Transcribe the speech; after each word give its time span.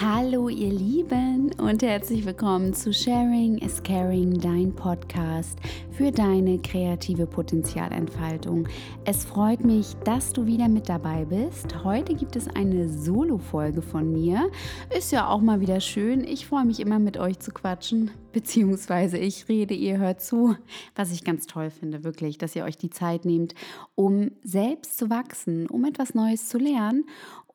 Hallo 0.00 0.48
ihr 0.48 0.70
Lieben 0.70 1.50
und 1.58 1.82
herzlich 1.82 2.24
willkommen 2.24 2.72
zu 2.72 2.92
Sharing 2.92 3.58
is 3.58 3.82
Caring, 3.82 4.38
dein 4.38 4.72
Podcast 4.72 5.58
für 5.90 6.12
deine 6.12 6.60
kreative 6.60 7.26
Potenzialentfaltung. 7.26 8.68
Es 9.04 9.24
freut 9.24 9.64
mich, 9.64 9.94
dass 10.04 10.32
du 10.32 10.46
wieder 10.46 10.68
mit 10.68 10.88
dabei 10.88 11.24
bist. 11.24 11.82
Heute 11.82 12.14
gibt 12.14 12.36
es 12.36 12.46
eine 12.46 12.88
Solo-Folge 12.88 13.82
von 13.82 14.12
mir. 14.12 14.52
Ist 14.96 15.10
ja 15.10 15.26
auch 15.26 15.40
mal 15.40 15.60
wieder 15.60 15.80
schön. 15.80 16.22
Ich 16.22 16.46
freue 16.46 16.64
mich 16.64 16.78
immer 16.78 17.00
mit 17.00 17.16
euch 17.16 17.40
zu 17.40 17.50
quatschen, 17.50 18.12
beziehungsweise 18.30 19.18
ich 19.18 19.48
rede, 19.48 19.74
ihr 19.74 19.98
hört 19.98 20.20
zu, 20.20 20.54
was 20.94 21.10
ich 21.10 21.24
ganz 21.24 21.48
toll 21.48 21.70
finde, 21.70 22.04
wirklich, 22.04 22.38
dass 22.38 22.54
ihr 22.54 22.62
euch 22.62 22.76
die 22.76 22.90
Zeit 22.90 23.24
nehmt, 23.24 23.56
um 23.96 24.30
selbst 24.44 24.96
zu 24.96 25.10
wachsen, 25.10 25.66
um 25.66 25.84
etwas 25.84 26.14
Neues 26.14 26.48
zu 26.48 26.58
lernen 26.58 27.04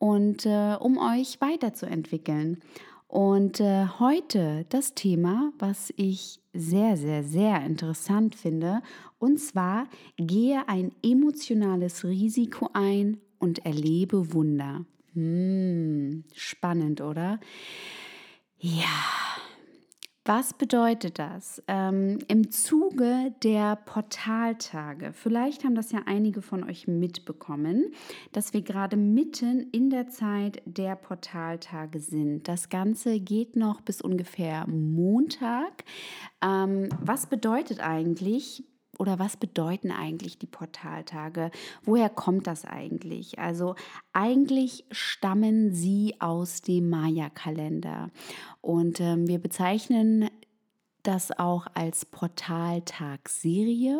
und 0.03 0.45
äh, 0.45 0.75
um 0.81 0.97
euch 0.97 1.39
weiterzuentwickeln. 1.39 2.59
Und 3.07 3.61
äh, 3.61 3.85
heute 3.99 4.65
das 4.67 4.95
Thema, 4.95 5.53
was 5.59 5.93
ich 5.95 6.41
sehr, 6.53 6.97
sehr, 6.97 7.23
sehr 7.23 7.63
interessant 7.63 8.35
finde, 8.35 8.81
und 9.17 9.39
zwar 9.39 9.87
gehe 10.17 10.67
ein 10.67 10.91
emotionales 11.01 12.03
Risiko 12.03 12.69
ein 12.73 13.21
und 13.39 13.65
erlebe 13.65 14.33
Wunder. 14.33 14.85
Hm, 15.13 16.25
spannend, 16.33 16.99
oder? 16.99 17.39
Ja, 18.59 19.22
was 20.25 20.53
bedeutet 20.53 21.19
das? 21.19 21.61
Ähm, 21.67 22.19
Im 22.29 22.49
Zuge 22.49 23.33
der 23.43 23.75
Portaltage, 23.75 25.11
vielleicht 25.13 25.65
haben 25.65 25.75
das 25.75 25.91
ja 25.91 26.03
einige 26.05 26.41
von 26.41 26.63
euch 26.63 26.87
mitbekommen, 26.87 27.91
dass 28.31 28.53
wir 28.53 28.61
gerade 28.61 28.95
mitten 28.95 29.69
in 29.71 29.89
der 29.89 30.07
Zeit 30.07 30.61
der 30.65 30.95
Portaltage 30.95 31.99
sind. 31.99 32.47
Das 32.47 32.69
Ganze 32.69 33.19
geht 33.19 33.57
noch 33.57 33.81
bis 33.81 34.01
ungefähr 34.01 34.65
Montag. 34.67 35.83
Ähm, 36.41 36.87
was 37.01 37.25
bedeutet 37.25 37.81
eigentlich 37.81 38.63
oder 38.97 39.19
was 39.19 39.37
bedeuten 39.37 39.91
eigentlich 39.91 40.37
die 40.37 40.47
Portaltage? 40.47 41.51
Woher 41.83 42.09
kommt 42.09 42.47
das 42.47 42.65
eigentlich? 42.65 43.39
Also 43.39 43.75
eigentlich 44.11 44.85
stammen 44.91 45.73
sie 45.73 46.15
aus 46.19 46.61
dem 46.61 46.89
Maya-Kalender 46.89 48.09
und 48.61 48.99
ähm, 48.99 49.27
wir 49.27 49.39
bezeichnen 49.39 50.29
das 51.01 51.37
auch 51.37 51.67
als 51.73 52.05
Portaltagsserie. 52.05 53.99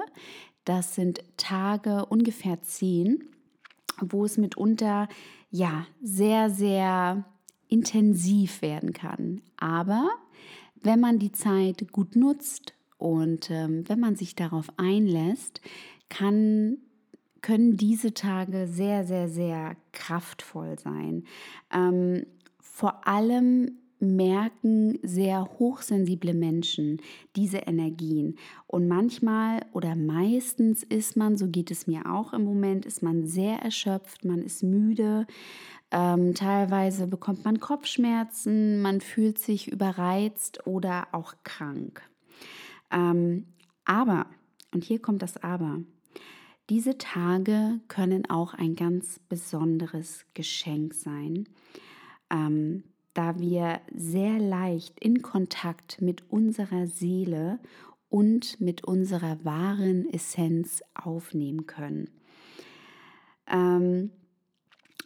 Das 0.63 0.95
sind 0.95 1.23
Tage 1.37 2.05
ungefähr 2.05 2.61
zehn, 2.61 3.23
wo 3.99 4.25
es 4.25 4.37
mitunter 4.37 5.07
ja 5.49 5.85
sehr, 6.01 6.49
sehr 6.49 7.25
intensiv 7.67 8.61
werden 8.61 8.93
kann. 8.93 9.41
Aber 9.57 10.09
wenn 10.75 10.99
man 10.99 11.19
die 11.19 11.31
Zeit 11.31 11.91
gut 11.91 12.15
nutzt 12.15 12.73
und 13.03 13.51
ähm, 13.51 13.83
wenn 13.89 13.99
man 13.99 14.15
sich 14.15 14.33
darauf 14.33 14.67
einlässt, 14.77 15.59
kann, 16.07 16.77
können 17.41 17.75
diese 17.75 18.13
Tage 18.13 18.65
sehr, 18.65 19.03
sehr, 19.03 19.27
sehr 19.27 19.75
kraftvoll 19.91 20.79
sein. 20.79 21.25
Ähm, 21.69 22.25
vor 22.61 23.05
allem 23.05 23.77
merken 23.99 24.99
sehr 25.03 25.43
hochsensible 25.59 26.33
Menschen 26.33 27.01
diese 27.35 27.57
Energien. 27.57 28.37
Und 28.67 28.87
manchmal 28.87 29.65
oder 29.73 29.97
meistens 29.97 30.83
ist 30.83 31.17
man, 31.17 31.35
so 31.35 31.49
geht 31.49 31.71
es 31.71 31.87
mir 31.87 32.09
auch 32.09 32.31
im 32.31 32.45
Moment, 32.45 32.85
ist 32.85 33.03
man 33.03 33.27
sehr 33.27 33.57
erschöpft, 33.57 34.23
man 34.23 34.41
ist 34.41 34.63
müde. 34.63 35.27
Ähm, 35.91 36.35
teilweise 36.35 37.07
bekommt 37.07 37.43
man 37.43 37.59
Kopfschmerzen, 37.59 38.81
man 38.81 39.01
fühlt 39.01 39.39
sich 39.39 39.69
überreizt 39.69 40.65
oder 40.65 41.09
auch 41.11 41.33
krank. 41.43 42.09
Ähm, 42.93 43.47
aber, 43.83 44.27
und 44.73 44.83
hier 44.83 45.01
kommt 45.01 45.21
das 45.21 45.37
Aber, 45.37 45.81
diese 46.69 46.97
Tage 46.97 47.81
können 47.89 48.29
auch 48.29 48.53
ein 48.53 48.75
ganz 48.75 49.19
besonderes 49.27 50.25
Geschenk 50.33 50.93
sein, 50.93 51.49
ähm, 52.29 52.83
da 53.13 53.37
wir 53.37 53.81
sehr 53.93 54.39
leicht 54.39 54.99
in 54.99 55.21
Kontakt 55.21 56.01
mit 56.01 56.31
unserer 56.31 56.87
Seele 56.87 57.59
und 58.09 58.61
mit 58.61 58.85
unserer 58.85 59.43
wahren 59.43 60.09
Essenz 60.09 60.81
aufnehmen 60.93 61.67
können. 61.67 62.09
Ähm, 63.47 64.11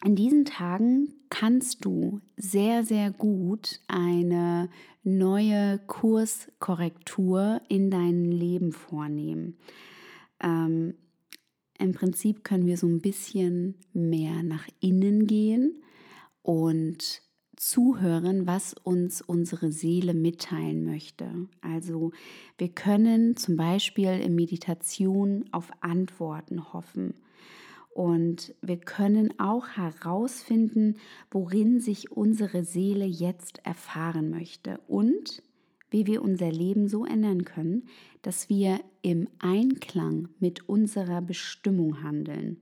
in 0.03 0.15
diesen 0.15 0.45
Tagen 0.45 1.13
kannst 1.29 1.83
du 1.83 2.21
sehr, 2.35 2.83
sehr 2.83 3.11
gut 3.11 3.79
eine 3.87 4.69
neue 5.03 5.79
Kurskorrektur 5.87 7.61
in 7.67 7.89
deinem 7.89 8.31
Leben 8.31 8.71
vornehmen. 8.71 9.57
Ähm, 10.41 10.93
Im 11.79 11.93
Prinzip 11.93 12.43
können 12.43 12.67
wir 12.67 12.77
so 12.77 12.87
ein 12.87 13.01
bisschen 13.01 13.75
mehr 13.93 14.43
nach 14.43 14.67
innen 14.79 15.25
gehen 15.25 15.81
und 16.43 17.21
zuhören, 17.55 18.45
was 18.45 18.75
uns 18.75 19.21
unsere 19.21 19.71
Seele 19.71 20.13
mitteilen 20.13 20.85
möchte. 20.85 21.47
Also 21.61 22.11
wir 22.59 22.69
können 22.69 23.35
zum 23.35 23.55
Beispiel 23.55 24.09
in 24.09 24.35
Meditation 24.35 25.45
auf 25.51 25.71
Antworten 25.81 26.71
hoffen 26.71 27.15
und 27.97 28.53
wir 28.61 28.77
können 28.77 29.39
auch 29.39 29.69
herausfinden, 29.69 30.97
worin 31.31 31.79
sich 31.79 32.11
unsere 32.11 32.63
Seele 32.63 33.05
jetzt 33.05 33.65
erfahren 33.65 34.29
möchte 34.29 34.79
und 34.87 35.41
wie 35.89 36.05
wir 36.05 36.21
unser 36.21 36.51
Leben 36.51 36.87
so 36.89 37.05
ändern 37.05 37.43
können, 37.43 37.87
dass 38.21 38.49
wir 38.49 38.81
im 39.01 39.27
Einklang 39.39 40.29
mit 40.37 40.69
unserer 40.69 41.23
Bestimmung 41.23 42.03
handeln. 42.03 42.59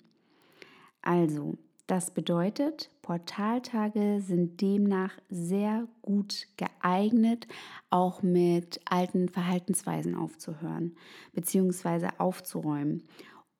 Also, 1.01 1.57
das 1.85 2.11
bedeutet, 2.11 2.89
Portaltage 3.01 4.21
sind 4.21 4.61
demnach 4.61 5.11
sehr 5.27 5.85
gut 6.01 6.47
geeignet, 6.55 7.45
auch 7.89 8.23
mit 8.23 8.79
alten 8.85 9.27
Verhaltensweisen 9.27 10.15
aufzuhören 10.15 10.95
bzw. 11.33 12.07
aufzuräumen. 12.19 13.03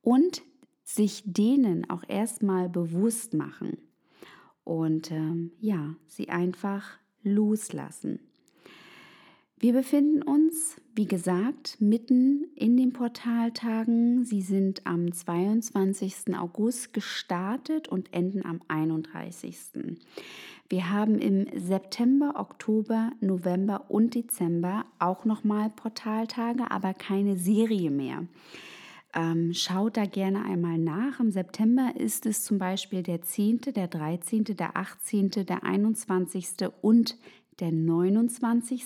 Und 0.00 0.40
sich 0.86 1.24
denen 1.26 1.90
auch 1.90 2.04
erstmal 2.06 2.68
bewusst 2.68 3.34
machen 3.34 3.76
und 4.62 5.10
ähm, 5.10 5.50
ja, 5.60 5.96
sie 6.06 6.28
einfach 6.28 6.98
loslassen. 7.24 8.20
Wir 9.58 9.72
befinden 9.72 10.22
uns, 10.22 10.76
wie 10.94 11.06
gesagt, 11.06 11.80
mitten 11.80 12.44
in 12.54 12.76
den 12.76 12.92
Portaltagen. 12.92 14.24
Sie 14.24 14.42
sind 14.42 14.86
am 14.86 15.12
22. 15.12 16.36
August 16.36 16.92
gestartet 16.92 17.88
und 17.88 18.12
enden 18.12 18.44
am 18.44 18.60
31. 18.68 19.56
Wir 20.68 20.90
haben 20.90 21.18
im 21.18 21.46
September, 21.58 22.34
Oktober, 22.36 23.10
November 23.20 23.86
und 23.88 24.14
Dezember 24.14 24.84
auch 25.00 25.24
nochmal 25.24 25.70
Portaltage, 25.70 26.70
aber 26.70 26.94
keine 26.94 27.36
Serie 27.36 27.90
mehr. 27.90 28.26
Ähm, 29.14 29.54
schaut 29.54 29.96
da 29.96 30.04
gerne 30.04 30.44
einmal 30.44 30.78
nach. 30.78 31.20
Im 31.20 31.30
September 31.30 31.92
ist 31.96 32.26
es 32.26 32.44
zum 32.44 32.58
Beispiel 32.58 33.02
der 33.02 33.22
10., 33.22 33.60
der 33.74 33.88
13., 33.88 34.44
der 34.44 34.76
18., 34.76 35.30
der 35.30 35.64
21. 35.64 36.48
und 36.82 37.16
der 37.60 37.72
29. 37.72 38.84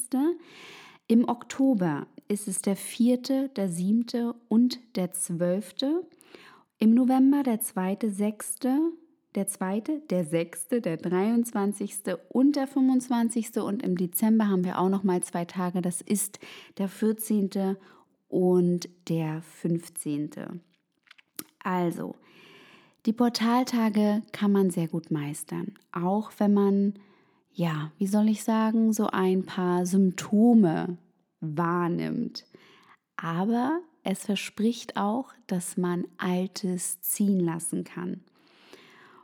Im 1.09 1.29
Oktober 1.29 2.07
ist 2.29 2.47
es 2.47 2.63
der 2.63 2.77
4., 2.77 3.49
der 3.49 3.69
7. 3.69 4.33
und 4.49 4.79
der 4.95 5.11
12. 5.11 5.75
Im 6.79 6.95
November 6.95 7.43
der 7.43 7.61
2., 7.61 7.99
6., 8.03 8.61
der 9.35 9.47
2., 9.47 9.81
der 10.09 10.25
6., 10.25 10.69
der 10.69 10.97
23. 10.97 11.99
und 12.29 12.57
der 12.57 12.67
25. 12.67 13.59
Und 13.59 13.83
im 13.83 13.97
Dezember 13.97 14.49
haben 14.49 14.65
wir 14.65 14.79
auch 14.79 14.89
noch 14.89 15.03
mal 15.03 15.23
zwei 15.23 15.45
Tage. 15.45 15.83
Das 15.83 16.01
ist 16.01 16.39
der 16.79 16.89
14 16.89 17.77
und 18.31 18.89
der 19.09 19.43
15. 19.43 20.31
Also, 21.63 22.15
die 23.05 23.13
Portaltage 23.13 24.23
kann 24.33 24.53
man 24.53 24.71
sehr 24.71 24.89
gut 24.89 25.11
meistern, 25.11 25.75
auch 25.93 26.33
wenn 26.39 26.55
man, 26.55 26.95
ja, 27.53 27.93
wie 27.99 28.07
soll 28.07 28.29
ich 28.29 28.45
sagen, 28.45 28.93
so 28.93 29.09
ein 29.09 29.45
paar 29.45 29.85
Symptome 29.85 30.97
wahrnimmt. 31.41 32.47
Aber 33.17 33.81
es 34.05 34.25
verspricht 34.25 34.97
auch, 34.97 35.33
dass 35.47 35.77
man 35.77 36.07
Altes 36.17 37.01
ziehen 37.03 37.41
lassen 37.41 37.85
kann. 37.85 38.23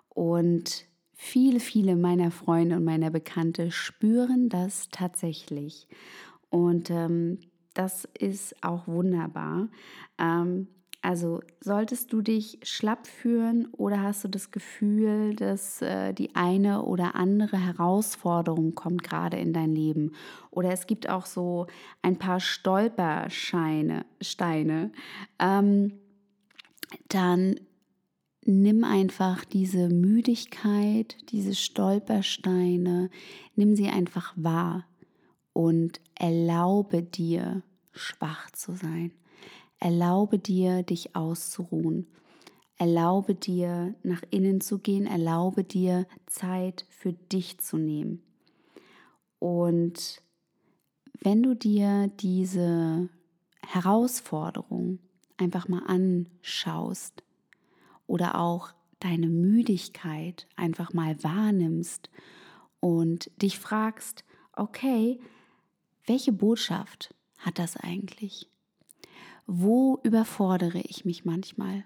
Und 0.09 0.87
viele, 1.15 1.61
viele 1.61 1.97
meiner 1.97 2.31
Freunde 2.31 2.77
und 2.77 2.85
meiner 2.85 3.11
Bekannte 3.11 3.71
spüren 3.71 4.49
das 4.49 4.89
tatsächlich. 4.91 5.87
Und 6.51 6.91
ähm, 6.91 7.41
das 7.79 8.09
ist 8.19 8.55
auch 8.63 8.87
wunderbar. 8.87 9.69
Ähm, 10.19 10.69
Also 11.03 11.41
solltest 11.61 12.13
du 12.13 12.21
dich 12.21 12.59
schlapp 12.65 13.07
fühlen 13.07 13.69
oder 13.77 14.03
hast 14.03 14.25
du 14.25 14.29
das 14.29 14.51
Gefühl, 14.51 15.37
dass 15.37 15.81
äh, 15.81 16.13
die 16.13 16.35
eine 16.35 16.83
oder 16.83 17.15
andere 17.15 17.59
Herausforderung 17.59 18.75
kommt 18.75 19.05
gerade 19.05 19.37
in 19.37 19.53
dein 19.53 19.73
Leben? 19.73 20.11
Oder 20.51 20.73
es 20.73 20.87
gibt 20.87 21.09
auch 21.09 21.27
so 21.27 21.69
ein 22.03 22.17
paar 22.17 22.41
Stolperscheine, 22.41 24.05
Steine. 24.21 24.91
Ähm, 25.39 25.93
dann 27.09 27.61
nimm 28.45 28.83
einfach 28.83 29.45
diese 29.45 29.89
Müdigkeit, 29.89 31.17
diese 31.31 31.55
Stolpersteine, 31.55 33.11
nimm 33.55 33.77
sie 33.77 33.89
einfach 33.89 34.33
wahr 34.37 34.85
und 35.57 36.03
erlaube 36.15 37.03
dir, 37.03 37.63
schwach 37.93 38.51
zu 38.51 38.75
sein. 38.75 39.11
Erlaube 39.79 40.39
dir, 40.39 40.83
dich 40.83 41.17
auszuruhen. 41.17 42.09
Erlaube 42.77 43.35
dir, 43.35 43.95
nach 44.03 44.21
innen 44.29 44.61
zu 44.61 44.79
gehen. 44.79 45.07
Erlaube 45.07 45.65
dir, 45.65 46.07
Zeit 46.27 46.85
für 46.91 47.15
dich 47.15 47.57
zu 47.57 47.79
nehmen. 47.79 48.23
Und 49.39 50.21
wenn 51.23 51.43
du 51.43 51.57
dir 51.57 52.09
diese 52.21 53.09
Herausforderung 53.67 54.99
einfach 55.39 55.69
mal 55.69 55.85
anschaust 55.87 57.23
oder 58.07 58.39
auch 58.39 58.75
deine 59.01 59.29
Müdigkeit 59.29 60.47
einfach 60.55 60.93
mal 60.93 61.17
wahrnimmst 61.25 62.11
und 62.81 63.31
dich 63.41 63.59
fragst, 63.59 64.23
okay, 64.53 65.19
welche 66.07 66.33
Botschaft 66.33 67.15
hat 67.39 67.59
das 67.59 67.77
eigentlich? 67.77 68.49
Wo 69.47 70.01
überfordere 70.03 70.81
ich 70.81 71.05
mich 71.05 71.25
manchmal? 71.25 71.85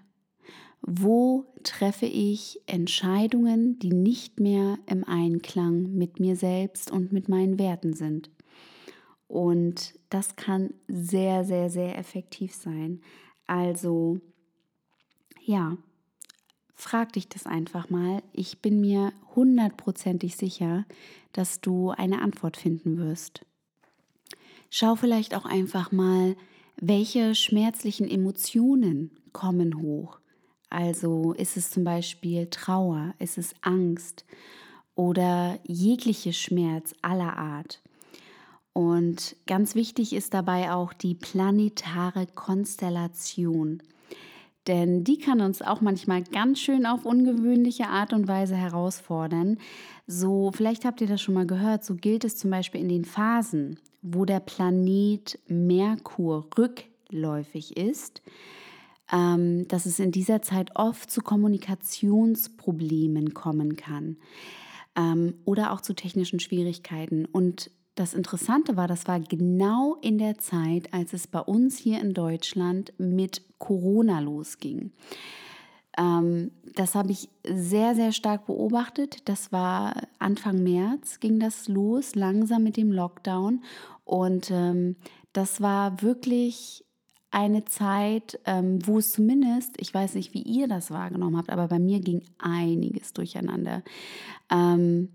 Wo 0.81 1.45
treffe 1.63 2.07
ich 2.07 2.59
Entscheidungen, 2.65 3.77
die 3.77 3.93
nicht 3.93 4.39
mehr 4.39 4.79
im 4.87 5.03
Einklang 5.03 5.93
mit 5.93 6.19
mir 6.19 6.35
selbst 6.35 6.89
und 6.89 7.11
mit 7.11 7.29
meinen 7.29 7.59
Werten 7.59 7.93
sind? 7.93 8.31
Und 9.27 9.93
das 10.09 10.35
kann 10.35 10.73
sehr, 10.87 11.45
sehr, 11.45 11.69
sehr 11.69 11.97
effektiv 11.97 12.53
sein. 12.53 13.01
Also, 13.45 14.19
ja, 15.39 15.77
frag 16.73 17.13
dich 17.13 17.29
das 17.29 17.45
einfach 17.45 17.89
mal. 17.89 18.23
Ich 18.33 18.61
bin 18.61 18.81
mir 18.81 19.13
hundertprozentig 19.35 20.35
sicher, 20.35 20.85
dass 21.31 21.61
du 21.61 21.91
eine 21.91 22.21
Antwort 22.21 22.57
finden 22.57 22.97
wirst. 22.97 23.45
Schau 24.73 24.95
vielleicht 24.95 25.35
auch 25.35 25.43
einfach 25.43 25.91
mal, 25.91 26.37
welche 26.77 27.35
schmerzlichen 27.35 28.09
Emotionen 28.09 29.11
kommen 29.33 29.81
hoch? 29.81 30.19
Also 30.69 31.33
ist 31.33 31.57
es 31.57 31.71
zum 31.71 31.83
Beispiel 31.83 32.47
Trauer, 32.49 33.13
ist 33.19 33.37
es 33.37 33.53
Angst 33.59 34.23
oder 34.95 35.59
jegliche 35.67 36.31
Schmerz 36.31 36.95
aller 37.01 37.37
Art? 37.37 37.81
Und 38.71 39.35
ganz 39.45 39.75
wichtig 39.75 40.13
ist 40.13 40.33
dabei 40.33 40.71
auch 40.71 40.93
die 40.93 41.15
planetare 41.15 42.25
Konstellation. 42.25 43.83
Denn 44.67 45.03
die 45.03 45.17
kann 45.17 45.41
uns 45.41 45.61
auch 45.61 45.81
manchmal 45.81 46.23
ganz 46.23 46.59
schön 46.59 46.85
auf 46.85 47.05
ungewöhnliche 47.05 47.87
Art 47.87 48.13
und 48.13 48.29
Weise 48.29 48.55
herausfordern. 48.55 49.57
So, 50.11 50.51
vielleicht 50.53 50.85
habt 50.85 51.01
ihr 51.01 51.07
das 51.07 51.21
schon 51.21 51.35
mal 51.35 51.47
gehört, 51.47 51.85
so 51.85 51.95
gilt 51.95 52.25
es 52.25 52.37
zum 52.37 52.51
Beispiel 52.51 52.81
in 52.81 52.89
den 52.89 53.05
Phasen 53.05 53.79
wo 54.01 54.25
der 54.25 54.39
Planet 54.39 55.37
Merkur 55.47 56.47
rückläufig 56.57 57.77
ist, 57.77 58.23
ähm, 59.11 59.67
dass 59.67 59.85
es 59.85 59.99
in 59.99 60.11
dieser 60.11 60.41
Zeit 60.41 60.71
oft 60.75 61.11
zu 61.11 61.21
Kommunikationsproblemen 61.21 63.35
kommen 63.35 63.75
kann 63.75 64.17
ähm, 64.95 65.35
oder 65.45 65.71
auch 65.71 65.81
zu 65.81 65.93
technischen 65.93 66.39
Schwierigkeiten. 66.39 67.25
Und 67.25 67.69
das 67.95 68.13
Interessante 68.13 68.77
war, 68.77 68.87
das 68.87 69.05
war 69.07 69.19
genau 69.19 69.97
in 70.01 70.17
der 70.17 70.37
Zeit, 70.39 70.93
als 70.93 71.11
es 71.13 71.27
bei 71.27 71.41
uns 71.41 71.77
hier 71.77 71.99
in 72.01 72.13
Deutschland 72.13 72.93
mit 72.97 73.43
Corona 73.59 74.21
losging. 74.21 74.93
Ähm, 75.97 76.51
das 76.75 76.95
habe 76.95 77.11
ich 77.11 77.29
sehr, 77.45 77.95
sehr 77.95 78.11
stark 78.11 78.45
beobachtet. 78.45 79.27
Das 79.27 79.51
war 79.51 79.93
Anfang 80.19 80.63
März, 80.63 81.19
ging 81.19 81.39
das 81.39 81.67
los, 81.67 82.15
langsam 82.15 82.63
mit 82.63 82.77
dem 82.77 82.91
Lockdown. 82.91 83.63
Und 84.05 84.51
ähm, 84.51 84.95
das 85.33 85.61
war 85.61 86.01
wirklich 86.01 86.85
eine 87.31 87.63
Zeit, 87.65 88.39
ähm, 88.45 88.85
wo 88.85 88.97
es 88.97 89.11
zumindest, 89.13 89.79
ich 89.79 89.93
weiß 89.93 90.15
nicht, 90.15 90.33
wie 90.33 90.41
ihr 90.41 90.67
das 90.67 90.91
wahrgenommen 90.91 91.37
habt, 91.37 91.49
aber 91.49 91.67
bei 91.69 91.79
mir 91.79 92.01
ging 92.01 92.23
einiges 92.37 93.13
durcheinander. 93.13 93.83
Ähm, 94.49 95.09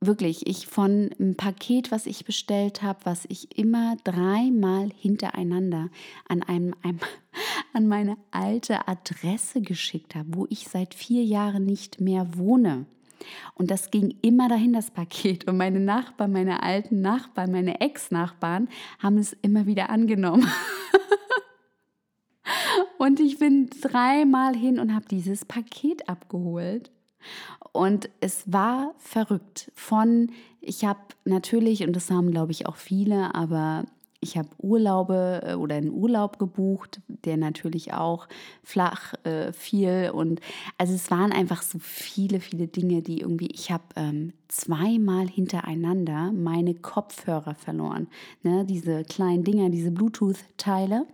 wirklich, 0.00 0.46
ich 0.46 0.66
von 0.66 1.10
einem 1.18 1.36
Paket, 1.36 1.90
was 1.90 2.06
ich 2.06 2.24
bestellt 2.24 2.82
habe, 2.82 3.00
was 3.04 3.24
ich 3.28 3.58
immer 3.58 3.96
dreimal 4.04 4.90
hintereinander 4.96 5.90
an 6.28 6.42
einem, 6.42 6.74
einem 6.82 7.00
an 7.72 7.86
meine 7.86 8.16
alte 8.30 8.88
Adresse 8.88 9.60
geschickt 9.60 10.14
habe, 10.14 10.28
wo 10.32 10.46
ich 10.50 10.68
seit 10.68 10.94
vier 10.94 11.24
Jahren 11.24 11.64
nicht 11.64 12.00
mehr 12.00 12.36
wohne. 12.36 12.86
Und 13.54 13.70
das 13.70 13.90
ging 13.90 14.14
immer 14.22 14.48
dahin, 14.48 14.72
das 14.72 14.90
Paket. 14.90 15.48
Und 15.48 15.56
meine 15.56 15.80
Nachbarn, 15.80 16.32
meine 16.32 16.62
alten 16.62 17.00
Nachbarn, 17.00 17.50
meine 17.50 17.80
Ex-Nachbarn 17.80 18.68
haben 18.98 19.18
es 19.18 19.32
immer 19.32 19.66
wieder 19.66 19.88
angenommen. 19.88 20.46
und 22.98 23.18
ich 23.18 23.38
bin 23.38 23.70
dreimal 23.80 24.54
hin 24.54 24.78
und 24.78 24.94
habe 24.94 25.06
dieses 25.08 25.46
Paket 25.46 26.08
abgeholt. 26.08 26.90
Und 27.72 28.08
es 28.20 28.50
war 28.50 28.94
verrückt. 28.98 29.70
Von, 29.74 30.32
ich 30.60 30.84
habe 30.84 31.00
natürlich, 31.24 31.86
und 31.86 31.94
das 31.94 32.10
haben 32.10 32.30
glaube 32.30 32.52
ich 32.52 32.66
auch 32.66 32.76
viele, 32.76 33.34
aber 33.34 33.84
ich 34.20 34.36
habe 34.36 34.48
Urlaube 34.58 35.42
äh, 35.44 35.54
oder 35.54 35.76
einen 35.76 35.90
Urlaub 35.90 36.38
gebucht, 36.38 37.00
der 37.08 37.36
natürlich 37.36 37.92
auch 37.92 38.28
flach 38.62 39.14
äh, 39.24 39.52
fiel. 39.52 40.10
Und 40.12 40.40
also 40.78 40.94
es 40.94 41.10
waren 41.10 41.32
einfach 41.32 41.62
so 41.62 41.78
viele, 41.78 42.40
viele 42.40 42.66
Dinge, 42.66 43.02
die 43.02 43.20
irgendwie, 43.20 43.48
ich 43.52 43.70
habe 43.70 43.84
ähm, 43.96 44.32
zweimal 44.48 45.28
hintereinander 45.28 46.32
meine 46.32 46.74
Kopfhörer 46.74 47.54
verloren. 47.54 48.08
Ne? 48.42 48.64
Diese 48.64 49.04
kleinen 49.04 49.44
Dinger, 49.44 49.70
diese 49.70 49.90
Bluetooth-Teile. 49.90 51.06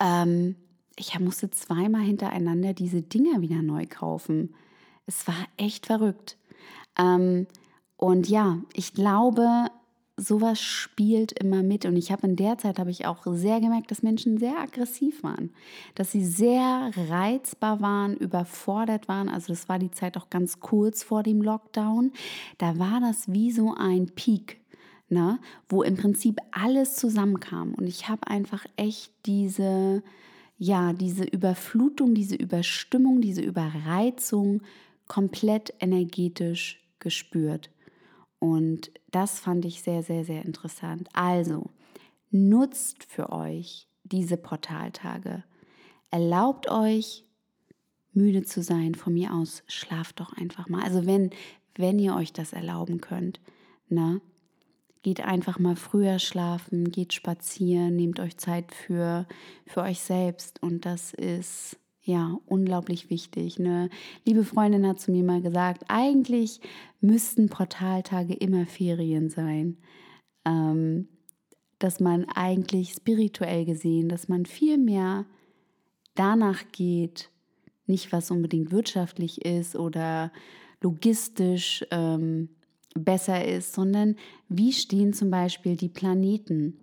Ähm, 0.00 0.56
ich 0.96 1.18
musste 1.20 1.50
zweimal 1.50 2.02
hintereinander 2.02 2.72
diese 2.72 3.02
Dinger 3.02 3.40
wieder 3.40 3.62
neu 3.62 3.86
kaufen. 3.86 4.54
Es 5.08 5.26
war 5.26 5.46
echt 5.56 5.86
verrückt. 5.86 6.36
Ähm, 6.98 7.46
und 7.96 8.28
ja, 8.28 8.58
ich 8.74 8.92
glaube, 8.92 9.48
sowas 10.18 10.60
spielt 10.60 11.32
immer 11.32 11.62
mit. 11.62 11.86
Und 11.86 11.96
ich 11.96 12.12
habe 12.12 12.26
in 12.26 12.36
der 12.36 12.58
Zeit 12.58 12.78
habe 12.78 12.90
ich 12.90 13.06
auch 13.06 13.24
sehr 13.26 13.58
gemerkt, 13.60 13.90
dass 13.90 14.02
Menschen 14.02 14.36
sehr 14.36 14.58
aggressiv 14.58 15.22
waren, 15.22 15.50
dass 15.94 16.12
sie 16.12 16.24
sehr 16.24 16.90
reizbar 17.08 17.80
waren, 17.80 18.16
überfordert 18.18 19.08
waren. 19.08 19.30
Also 19.30 19.52
das 19.54 19.68
war 19.70 19.78
die 19.78 19.90
Zeit 19.90 20.18
auch 20.18 20.28
ganz 20.28 20.60
kurz 20.60 21.02
vor 21.02 21.22
dem 21.22 21.40
Lockdown. 21.40 22.12
Da 22.58 22.78
war 22.78 23.00
das 23.00 23.32
wie 23.32 23.50
so 23.50 23.74
ein 23.74 24.10
Peak. 24.14 24.58
Ne, 25.10 25.38
wo 25.70 25.82
im 25.82 25.96
Prinzip 25.96 26.38
alles 26.50 26.96
zusammenkam. 26.96 27.72
Und 27.72 27.86
ich 27.86 28.10
habe 28.10 28.26
einfach 28.26 28.66
echt 28.76 29.10
diese, 29.24 30.02
ja, 30.58 30.92
diese 30.92 31.24
Überflutung, 31.24 32.12
diese 32.12 32.34
Überstimmung, 32.34 33.22
diese 33.22 33.40
Überreizung 33.40 34.60
komplett 35.08 35.74
energetisch 35.80 36.80
gespürt. 36.98 37.70
Und 38.38 38.92
das 39.10 39.40
fand 39.40 39.64
ich 39.64 39.82
sehr, 39.82 40.02
sehr, 40.02 40.24
sehr 40.24 40.44
interessant. 40.44 41.08
Also, 41.12 41.70
nutzt 42.30 43.04
für 43.04 43.32
euch 43.32 43.88
diese 44.04 44.36
Portaltage. 44.36 45.42
Erlaubt 46.10 46.70
euch, 46.70 47.24
müde 48.12 48.44
zu 48.44 48.62
sein. 48.62 48.94
Von 48.94 49.14
mir 49.14 49.34
aus, 49.34 49.64
schlaft 49.66 50.20
doch 50.20 50.32
einfach 50.34 50.68
mal. 50.68 50.82
Also, 50.82 51.06
wenn, 51.06 51.30
wenn 51.74 51.98
ihr 51.98 52.14
euch 52.14 52.32
das 52.32 52.52
erlauben 52.52 53.00
könnt, 53.00 53.40
ne? 53.88 54.20
Geht 55.02 55.20
einfach 55.20 55.60
mal 55.60 55.76
früher 55.76 56.18
schlafen, 56.18 56.90
geht 56.90 57.12
spazieren, 57.12 57.94
nehmt 57.94 58.18
euch 58.18 58.36
Zeit 58.36 58.74
für, 58.74 59.26
für 59.64 59.82
euch 59.82 60.00
selbst. 60.00 60.60
Und 60.60 60.84
das 60.84 61.14
ist 61.14 61.78
ja, 62.08 62.38
unglaublich 62.46 63.10
wichtig. 63.10 63.58
Eine 63.58 63.90
liebe 64.24 64.42
Freundin 64.42 64.86
hat 64.86 64.98
zu 64.98 65.12
mir 65.12 65.22
mal 65.22 65.42
gesagt, 65.42 65.84
eigentlich 65.88 66.60
müssten 67.00 67.50
Portaltage 67.50 68.32
immer 68.32 68.64
Ferien 68.64 69.28
sein. 69.28 69.76
Ähm, 70.46 71.08
dass 71.78 72.00
man 72.00 72.24
eigentlich 72.24 72.92
spirituell 72.92 73.66
gesehen, 73.66 74.08
dass 74.08 74.26
man 74.26 74.46
viel 74.46 74.78
mehr 74.78 75.26
danach 76.14 76.64
geht, 76.72 77.30
nicht 77.86 78.10
was 78.10 78.30
unbedingt 78.30 78.72
wirtschaftlich 78.72 79.44
ist 79.44 79.76
oder 79.76 80.32
logistisch 80.80 81.84
ähm, 81.90 82.48
besser 82.94 83.44
ist, 83.44 83.74
sondern 83.74 84.16
wie 84.48 84.72
stehen 84.72 85.12
zum 85.12 85.30
Beispiel 85.30 85.76
die 85.76 85.90
Planeten. 85.90 86.78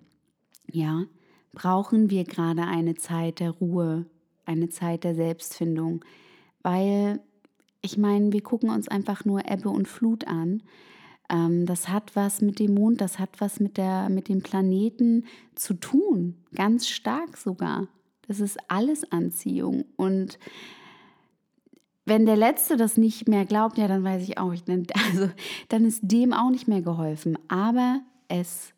Ja, 0.72 1.06
brauchen 1.52 2.12
wir 2.12 2.24
gerade 2.26 2.64
eine 2.64 2.94
Zeit 2.94 3.40
der 3.40 3.52
Ruhe, 3.52 4.06
eine 4.46 4.70
Zeit 4.70 5.04
der 5.04 5.16
Selbstfindung, 5.16 6.04
weil 6.62 7.20
ich 7.82 7.98
meine, 7.98 8.32
wir 8.32 8.42
gucken 8.42 8.70
uns 8.70 8.88
einfach 8.88 9.26
nur 9.26 9.50
Ebbe 9.50 9.70
und 9.70 9.88
Flut 9.88 10.28
an. 10.28 10.64
Ähm, 11.30 11.66
das 11.66 11.90
hat 11.90 12.16
was 12.16 12.42
mit 12.42 12.60
dem 12.60 12.74
Mond, 12.74 13.02
das 13.02 13.20
hat 13.20 13.30
was 13.40 13.60
mit, 13.60 13.78
der, 13.78 14.10
mit 14.10 14.28
dem 14.28 14.42
Planeten 14.42 15.26
zu 15.56 15.74
tun, 15.76 16.36
ganz 16.54 16.88
stark 16.88 17.38
sogar. 17.38 17.88
Das 18.28 18.40
ist 18.40 18.58
alles 18.70 19.12
Anziehung. 19.12 19.86
Und 19.96 20.40
wenn 22.06 22.26
der 22.26 22.38
Letzte 22.38 22.78
das 22.78 22.98
nicht 22.98 23.28
mehr 23.28 23.46
glaubt, 23.46 23.78
ja, 23.78 23.88
dann 23.88 24.04
weiß 24.04 24.24
ich 24.24 24.38
auch. 24.38 24.54
Also, 24.68 25.30
dann 25.70 25.86
ist 25.86 26.02
dem 26.04 26.34
auch 26.34 26.50
nicht 26.50 26.68
mehr 26.68 26.82
geholfen. 26.82 27.38
Aber 27.48 28.02
es 28.28 28.75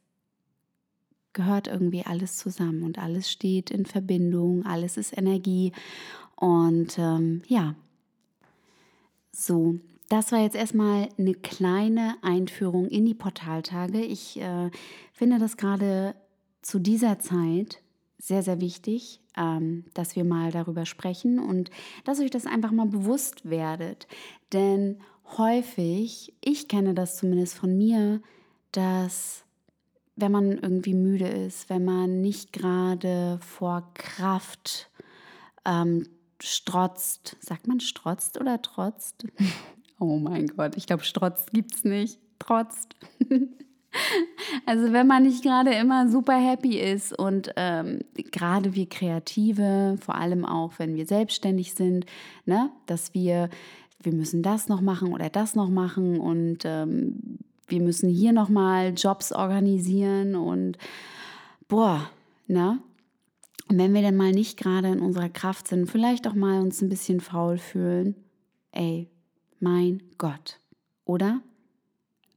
gehört 1.38 1.68
irgendwie 1.68 2.04
alles 2.04 2.36
zusammen 2.36 2.82
und 2.82 2.98
alles 2.98 3.32
steht 3.32 3.70
in 3.70 3.86
Verbindung, 3.86 4.66
alles 4.66 4.98
ist 4.98 5.16
Energie. 5.16 5.72
Und 6.36 6.98
ähm, 6.98 7.44
ja, 7.48 7.76
so, 9.32 9.76
das 10.10 10.32
war 10.32 10.40
jetzt 10.40 10.56
erstmal 10.56 11.10
eine 11.20 11.36
kleine 11.36 12.16
Einführung 12.24 12.88
in 12.88 13.06
die 13.06 13.14
Portaltage. 13.14 14.02
Ich 14.02 14.42
äh, 14.42 14.72
finde 15.14 15.38
das 15.38 15.58
gerade 15.58 16.16
zu 16.64 16.80
dieser 16.80 17.20
Zeit 17.20 17.82
sehr, 18.18 18.42
sehr 18.42 18.60
wichtig, 18.60 19.22
ähm, 19.38 19.86
dass 19.94 20.16
wir 20.16 20.24
mal 20.24 20.52
darüber 20.52 20.88
sprechen 20.88 21.38
und 21.38 21.70
dass 22.04 22.20
euch 22.20 22.32
das 22.32 22.48
einfach 22.48 22.72
mal 22.72 22.88
bewusst 22.88 23.48
werdet. 23.48 24.08
Denn 24.54 24.98
häufig, 25.38 26.34
ich 26.44 26.68
kenne 26.68 26.96
das 26.96 27.16
zumindest 27.18 27.54
von 27.54 27.78
mir, 27.78 28.22
dass 28.72 29.44
wenn 30.18 30.32
man 30.32 30.58
irgendwie 30.58 30.96
müde 30.96 31.28
ist, 31.28 31.70
wenn 31.70 31.86
man 31.86 32.22
nicht 32.22 32.52
gerade 32.52 33.40
vor 33.42 33.88
Kraft 33.94 34.90
ähm, 35.64 36.08
strotzt, 36.42 37.38
sagt 37.40 37.68
man 37.68 37.80
strotzt 37.80 38.40
oder 38.42 38.62
trotzt? 38.62 39.26
oh 40.00 40.18
mein 40.18 40.48
Gott, 40.48 40.76
ich 40.76 40.88
glaube, 40.88 41.04
strotzt 41.04 41.54
gibt 41.54 41.76
es 41.76 41.84
nicht. 41.84 42.20
Trotzt. 42.40 42.96
also 44.66 44.92
wenn 44.92 45.06
man 45.06 45.24
nicht 45.24 45.44
gerade 45.44 45.72
immer 45.74 46.10
super 46.10 46.36
happy 46.36 46.80
ist 46.80 47.18
und 47.18 47.54
ähm, 47.56 48.00
gerade 48.16 48.74
wir 48.74 48.90
Kreative, 48.90 49.98
vor 50.02 50.16
allem 50.16 50.46
auch 50.46 50.74
wenn 50.78 50.96
wir 50.96 51.06
selbstständig 51.06 51.76
sind, 51.76 52.08
ne, 52.46 52.72
dass 52.88 53.14
wir, 53.14 53.50
wir 54.02 54.14
müssen 54.14 54.42
das 54.42 54.68
noch 54.68 54.82
machen 54.82 55.14
oder 55.14 55.30
das 55.30 55.56
noch 55.56 55.70
machen 55.70 56.20
und 56.20 56.60
ähm, 56.66 57.40
wir 57.68 57.82
müssen 57.82 58.10
hier 58.10 58.32
nochmal 58.32 58.94
Jobs 58.96 59.32
organisieren 59.32 60.36
und 60.36 60.78
boah, 61.68 62.10
ne? 62.48 62.80
Und 63.70 63.78
wenn 63.78 63.94
wir 63.94 64.02
dann 64.02 64.16
mal 64.16 64.32
nicht 64.32 64.58
gerade 64.58 64.88
in 64.88 65.02
unserer 65.02 65.30
Kraft 65.30 65.68
sind, 65.68 65.90
vielleicht 65.90 66.26
auch 66.28 66.34
mal 66.34 66.62
uns 66.62 66.82
ein 66.82 66.88
bisschen 66.88 67.20
faul 67.20 67.58
fühlen, 67.58 68.16
ey, 68.72 69.10
mein 69.60 70.02
Gott, 70.18 70.60
oder? 71.04 71.42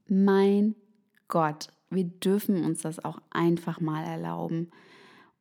Mein 0.09 0.75
Gott, 1.29 1.69
wir 1.89 2.05
dürfen 2.05 2.65
uns 2.65 2.83
das 2.83 3.05
auch 3.05 3.21
einfach 3.31 3.81
mal 3.81 4.03
erlauben. 4.03 4.71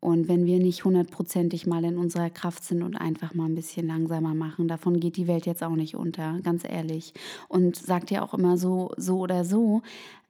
Und 0.01 0.29
wenn 0.29 0.45
wir 0.45 0.59
nicht 0.59 0.85
hundertprozentig 0.85 1.67
mal 1.67 1.83
in 1.83 1.97
unserer 1.97 2.29
Kraft 2.29 2.63
sind 2.63 2.83
und 2.83 2.95
einfach 2.95 3.33
mal 3.33 3.45
ein 3.45 3.55
bisschen 3.55 3.87
langsamer 3.87 4.33
machen, 4.33 4.69
davon 4.69 4.99
geht 4.99 5.17
die 5.17 5.27
Welt 5.27 5.45
jetzt 5.45 5.61
auch 5.63 5.75
nicht 5.75 5.95
unter, 5.95 6.39
ganz 6.41 6.63
ehrlich. 6.63 7.13
Und 7.49 7.75
sagt 7.75 8.09
ja 8.09 8.21
auch 8.21 8.33
immer 8.33 8.57
so, 8.57 8.91
so 8.95 9.19
oder 9.19 9.43
so, 9.43 9.81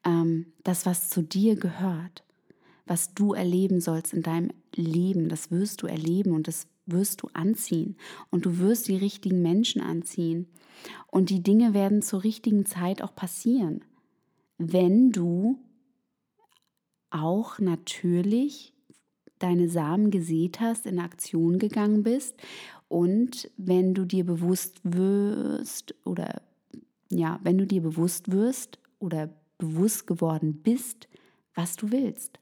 ähm, 0.04 0.48
das, 0.64 0.86
was 0.88 1.10
zu 1.10 1.22
dir 1.22 1.56
gehört, 1.56 2.24
was 2.88 3.14
du 3.14 3.34
erleben 3.34 3.80
sollst 3.80 4.14
in 4.14 4.24
deinem 4.24 4.50
Leben, 4.74 5.30
das 5.30 5.52
wirst 5.52 5.84
du 5.84 5.88
erleben 5.88 6.34
und 6.34 6.48
das 6.48 6.68
wirst 6.88 7.22
du 7.22 7.30
anziehen. 7.34 7.96
Und 8.32 8.46
du 8.46 8.58
wirst 8.58 8.88
die 8.88 8.98
richtigen 8.98 9.44
Menschen 9.44 9.82
anziehen. 9.82 10.48
Und 11.08 11.30
die 11.30 11.44
Dinge 11.44 11.76
werden 11.76 12.02
zur 12.02 12.24
richtigen 12.24 12.66
Zeit 12.66 13.04
auch 13.04 13.14
passieren, 13.14 13.84
wenn 14.58 15.12
du 15.12 15.60
auch 17.12 17.60
natürlich 17.60 18.74
deine 19.40 19.70
Samen 19.70 20.12
gesät 20.12 20.60
hast, 20.60 20.86
in 20.86 21.00
Aktion 21.00 21.60
gegangen 21.60 22.04
bist 22.04 22.36
und 22.90 23.50
wenn 23.58 23.94
du 23.94 24.06
dir 24.06 24.26
bewusst 24.26 24.80
wirst 24.84 25.96
oder 26.06 26.42
ja, 27.10 27.40
wenn 27.44 27.58
du 27.58 27.66
dir 27.66 27.82
bewusst 27.82 28.32
wirst 28.32 28.80
oder 29.00 29.30
bewusst 29.58 30.08
geworden 30.08 30.62
bist, 30.64 31.08
was 31.54 31.76
du 31.76 31.92
willst. 31.92 32.40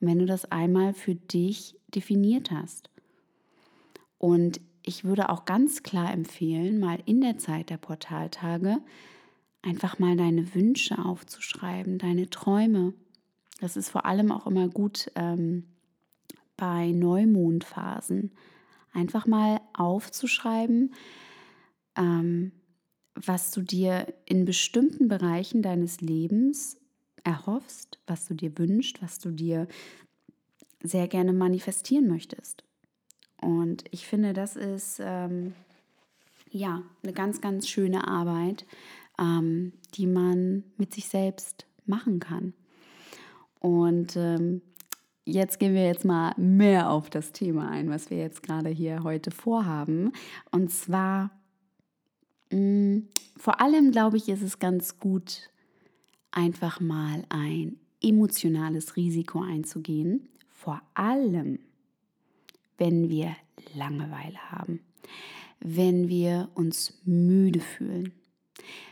Und 0.00 0.08
wenn 0.08 0.18
du 0.18 0.26
das 0.26 0.50
einmal 0.50 0.92
für 0.92 1.14
dich 1.14 1.76
definiert 1.94 2.50
hast. 2.50 2.90
Und 4.18 4.60
ich 4.82 5.04
würde 5.04 5.28
auch 5.28 5.44
ganz 5.44 5.82
klar 5.82 6.12
empfehlen, 6.12 6.78
mal 6.78 6.98
in 7.06 7.20
der 7.20 7.38
Zeit 7.38 7.70
der 7.70 7.78
Portaltage 7.78 8.78
einfach 9.62 9.98
mal 9.98 10.16
deine 10.16 10.54
Wünsche 10.54 11.04
aufzuschreiben, 11.04 11.98
deine 11.98 12.30
Träume. 12.30 12.94
Das 13.60 13.76
ist 13.76 13.88
vor 13.88 14.06
allem 14.06 14.30
auch 14.30 14.46
immer 14.46 14.68
gut, 14.68 15.10
ähm, 15.16 15.64
bei 16.56 16.90
Neumondphasen 16.92 18.32
einfach 18.92 19.26
mal 19.26 19.60
aufzuschreiben, 19.74 20.94
ähm, 21.96 22.52
was 23.14 23.50
du 23.50 23.62
dir 23.62 24.12
in 24.26 24.44
bestimmten 24.44 25.08
Bereichen 25.08 25.62
deines 25.62 26.00
Lebens 26.00 26.78
erhoffst, 27.24 27.98
was 28.06 28.26
du 28.26 28.34
dir 28.34 28.56
wünschst, 28.58 29.02
was 29.02 29.18
du 29.18 29.30
dir 29.30 29.66
sehr 30.82 31.08
gerne 31.08 31.32
manifestieren 31.32 32.08
möchtest. 32.08 32.62
Und 33.40 33.84
ich 33.90 34.06
finde, 34.06 34.32
das 34.32 34.56
ist 34.56 35.00
ähm, 35.02 35.54
ja 36.50 36.82
eine 37.02 37.12
ganz, 37.12 37.40
ganz 37.40 37.68
schöne 37.68 38.06
Arbeit, 38.06 38.66
ähm, 39.18 39.72
die 39.94 40.06
man 40.06 40.64
mit 40.76 40.94
sich 40.94 41.08
selbst 41.08 41.66
machen 41.84 42.20
kann. 42.20 42.54
Und 43.60 44.16
ähm, 44.16 44.62
Jetzt 45.28 45.58
gehen 45.58 45.74
wir 45.74 45.84
jetzt 45.84 46.04
mal 46.04 46.34
mehr 46.36 46.88
auf 46.88 47.10
das 47.10 47.32
Thema 47.32 47.68
ein, 47.68 47.90
was 47.90 48.10
wir 48.10 48.16
jetzt 48.16 48.44
gerade 48.44 48.68
hier 48.68 49.02
heute 49.02 49.32
vorhaben. 49.32 50.12
Und 50.52 50.70
zwar, 50.70 51.32
mh, 52.52 52.58
mm, 52.60 53.08
vor 53.36 53.60
allem 53.60 53.90
glaube 53.90 54.18
ich, 54.18 54.28
ist 54.28 54.42
es 54.42 54.60
ganz 54.60 55.00
gut, 55.00 55.50
einfach 56.30 56.78
mal 56.78 57.24
ein 57.28 57.80
emotionales 58.00 58.94
Risiko 58.94 59.42
einzugehen. 59.42 60.28
Vor 60.48 60.80
allem, 60.94 61.58
wenn 62.78 63.08
wir 63.08 63.34
Langeweile 63.74 64.38
haben, 64.52 64.78
wenn 65.58 66.08
wir 66.08 66.50
uns 66.54 67.00
müde 67.04 67.60
fühlen, 67.60 68.12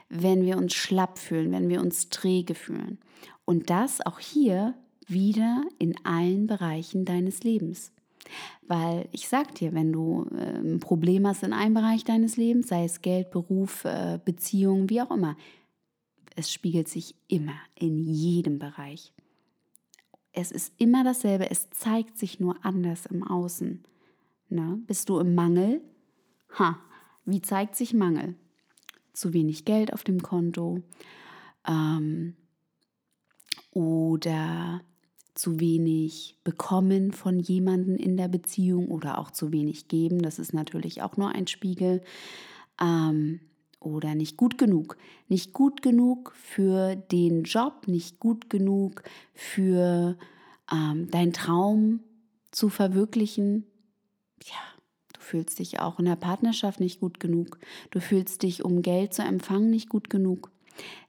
wenn 0.09 0.45
wir 0.45 0.59
uns 0.59 0.75
schlapp 0.75 1.17
fühlen, 1.17 1.53
wenn 1.53 1.69
wir 1.69 1.81
uns 1.81 2.09
träge 2.09 2.57
fühlen. 2.57 2.99
Und 3.45 3.71
das 3.71 4.05
auch 4.05 4.19
hier 4.19 4.75
wieder 5.07 5.65
in 5.79 5.95
allen 6.05 6.47
Bereichen 6.47 7.05
deines 7.05 7.43
Lebens. 7.43 7.93
Weil 8.63 9.09
ich 9.13 9.29
sag 9.29 9.55
dir, 9.55 9.75
wenn 9.75 9.93
du 9.93 10.27
äh, 10.35 10.59
ein 10.59 10.81
Problem 10.81 11.27
hast 11.27 11.43
in 11.43 11.53
einem 11.53 11.75
Bereich 11.75 12.05
deines 12.05 12.37
Lebens, 12.37 12.69
sei 12.69 12.85
es 12.85 13.03
Geld, 13.03 13.31
Beruf, 13.31 13.85
äh, 13.85 14.19
Beziehung, 14.25 14.89
wie 14.89 15.03
auch 15.03 15.11
immer, 15.11 15.37
es 16.37 16.53
spiegelt 16.53 16.89
sich 16.89 17.15
immer 17.29 17.57
in 17.75 17.99
jedem 17.99 18.59
Bereich. 18.59 19.13
Es 20.33 20.51
ist 20.51 20.73
immer 20.79 21.05
dasselbe, 21.05 21.51
es 21.51 21.71
zeigt 21.71 22.19
sich 22.19 22.41
nur 22.41 22.57
anders 22.65 23.07
im 23.07 23.23
Außen. 23.23 23.85
Na, 24.49 24.79
bist 24.87 25.09
du 25.09 25.19
im 25.21 25.35
Mangel? 25.35 25.81
Ha, 26.59 26.79
wie 27.25 27.41
zeigt 27.41 27.77
sich 27.77 27.95
Mangel? 27.95 28.35
Zu 29.13 29.33
wenig 29.33 29.65
Geld 29.65 29.93
auf 29.93 30.03
dem 30.03 30.23
Konto 30.23 30.83
ähm, 31.69 32.35
oder 33.71 34.83
zu 35.35 35.59
wenig 35.59 36.37
bekommen 36.45 37.13
von 37.13 37.41
jemandem 37.41 37.97
in 37.97 38.17
der 38.17 38.29
Beziehung 38.29 38.89
oder 38.89 39.19
auch 39.19 39.31
zu 39.31 39.53
wenig 39.53 39.89
geben. 39.89 40.23
Das 40.23 40.39
ist 40.39 40.55
natürlich 40.55 41.03
auch 41.03 41.17
nur 41.17 41.31
ein 41.31 41.47
Spiegel. 41.47 42.03
Ähm, 42.81 43.41
oder 43.85 44.15
nicht 44.15 44.37
gut 44.37 44.59
genug. 44.59 44.97
Nicht 45.29 45.53
gut 45.53 45.83
genug 45.83 46.33
für 46.37 46.97
den 46.97 47.45
Job, 47.45 47.87
nicht 47.87 48.19
gut 48.19 48.49
genug 48.51 49.03
für 49.35 50.17
ähm, 50.73 51.11
deinen 51.11 51.33
Traum 51.33 52.01
zu 52.51 52.69
verwirklichen. 52.69 53.67
Ja, 54.45 54.81
du 55.13 55.21
fühlst 55.21 55.59
dich 55.59 55.81
auch 55.81 55.99
in 55.99 56.07
der 56.07 56.17
Partnerschaft 56.17 56.81
nicht 56.81 57.01
gut 57.01 57.21
genug. 57.21 57.59
Du 57.91 58.01
fühlst 58.01 58.43
dich, 58.43 58.65
um 58.65 58.83
Geld 58.83 59.15
zu 59.15 59.23
empfangen, 59.23 59.71
nicht 59.71 59.89
gut 59.89 60.11
genug. 60.11 60.51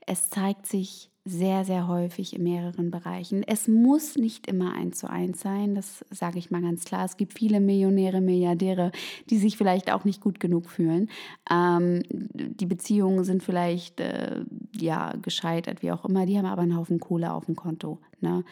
Es 0.05 0.29
zeigt 0.29 0.67
sich 0.67 1.10
sehr, 1.25 1.65
sehr 1.65 1.88
häufig 1.88 2.36
in 2.36 2.44
mehreren 2.44 2.91
Bereichen. 2.91 3.44
Es 3.44 3.67
muss 3.67 4.15
nicht 4.15 4.48
immer 4.48 4.74
eins 4.74 5.00
zu 5.00 5.10
eins 5.10 5.41
sein, 5.41 5.74
das 5.74 6.05
sage 6.12 6.38
ich 6.38 6.51
mal 6.51 6.62
ganz 6.62 6.86
klar. 6.86 7.03
Es 7.03 7.17
gibt 7.17 7.34
viele 7.34 7.60
Millionäre, 7.60 8.22
Milliardäre, 8.22 8.91
die 9.29 9.38
sich 9.38 9.58
vielleicht 9.58 9.91
auch 9.91 10.05
nicht 10.05 10.22
gut 10.22 10.39
genug 10.39 10.70
fühlen. 10.70 11.10
Ähm, 11.50 12.03
die 12.12 12.67
Beziehungen 12.67 13.24
sind 13.24 13.41
vielleicht 13.41 14.00
äh, 14.00 14.46
ja 14.79 15.13
gescheitert, 15.22 15.82
wie 15.82 15.91
auch 15.91 16.05
immer. 16.05 16.25
Die 16.25 16.38
haben 16.38 16.46
aber 16.46 16.62
einen 16.62 16.77
Haufen 16.77 17.00
Kohle 17.00 17.34
auf 17.34 17.46
dem 17.46 17.55
Konto. 17.55 18.00
Ne? 18.22 18.44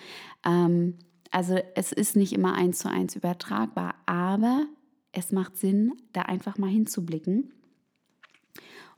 Ähm, 0.44 0.96
Also 1.32 1.58
es 1.76 1.92
ist 1.92 2.16
nicht 2.16 2.34
immer 2.34 2.54
eins 2.54 2.80
zu 2.80 2.90
eins 2.90 3.16
übertragbar, 3.16 3.96
aber 4.06 4.66
es 5.12 5.32
macht 5.32 5.58
Sinn, 5.58 5.94
da 6.12 6.24
einfach 6.24 6.58
mal 6.58 6.70
hinzublicken. 6.70 7.52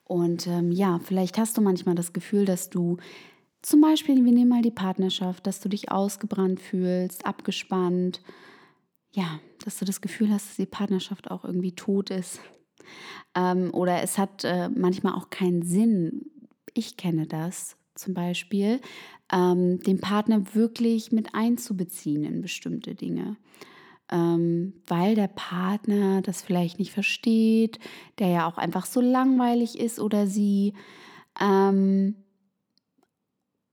Und 0.03 0.45
ähm, 0.47 0.71
ja, 0.71 0.99
vielleicht 0.99 1.37
hast 1.37 1.57
du 1.57 1.61
manchmal 1.61 1.95
das 1.95 2.13
Gefühl, 2.13 2.45
dass 2.45 2.69
du 2.69 2.97
zum 3.65 3.81
Beispiel, 3.81 4.23
wir 4.23 4.31
nehmen 4.31 4.49
mal 4.49 4.61
die 4.61 4.69
Partnerschaft, 4.69 5.47
dass 5.47 5.59
du 5.59 5.69
dich 5.69 5.91
ausgebrannt 5.91 6.59
fühlst, 6.59 7.25
abgespannt. 7.25 8.21
Ja, 9.11 9.39
dass 9.63 9.79
du 9.79 9.85
das 9.85 10.01
Gefühl 10.01 10.29
hast, 10.29 10.49
dass 10.49 10.57
die 10.57 10.67
Partnerschaft 10.67 11.31
auch 11.31 11.43
irgendwie 11.43 11.71
tot 11.71 12.11
ist. 12.11 12.39
Ähm, 13.33 13.73
oder 13.73 14.03
es 14.03 14.19
hat 14.19 14.43
äh, 14.43 14.69
manchmal 14.69 15.13
auch 15.13 15.31
keinen 15.31 15.63
Sinn. 15.63 16.29
Ich 16.75 16.95
kenne 16.95 17.25
das 17.25 17.75
zum 17.95 18.13
Beispiel, 18.13 18.81
ähm, 19.33 19.79
den 19.79 19.99
Partner 19.99 20.53
wirklich 20.53 21.11
mit 21.11 21.33
einzubeziehen 21.33 22.23
in 22.23 22.43
bestimmte 22.43 22.93
Dinge. 22.93 23.35
Ähm, 24.11 24.73
weil 24.85 25.15
der 25.15 25.29
Partner 25.29 26.21
das 26.21 26.43
vielleicht 26.43 26.77
nicht 26.77 26.91
versteht, 26.91 27.79
der 28.19 28.27
ja 28.27 28.47
auch 28.47 28.59
einfach 28.59 28.85
so 28.85 29.01
langweilig 29.01 29.79
ist 29.79 29.99
oder 29.99 30.27
sie. 30.27 30.75
Ähm, 31.41 32.15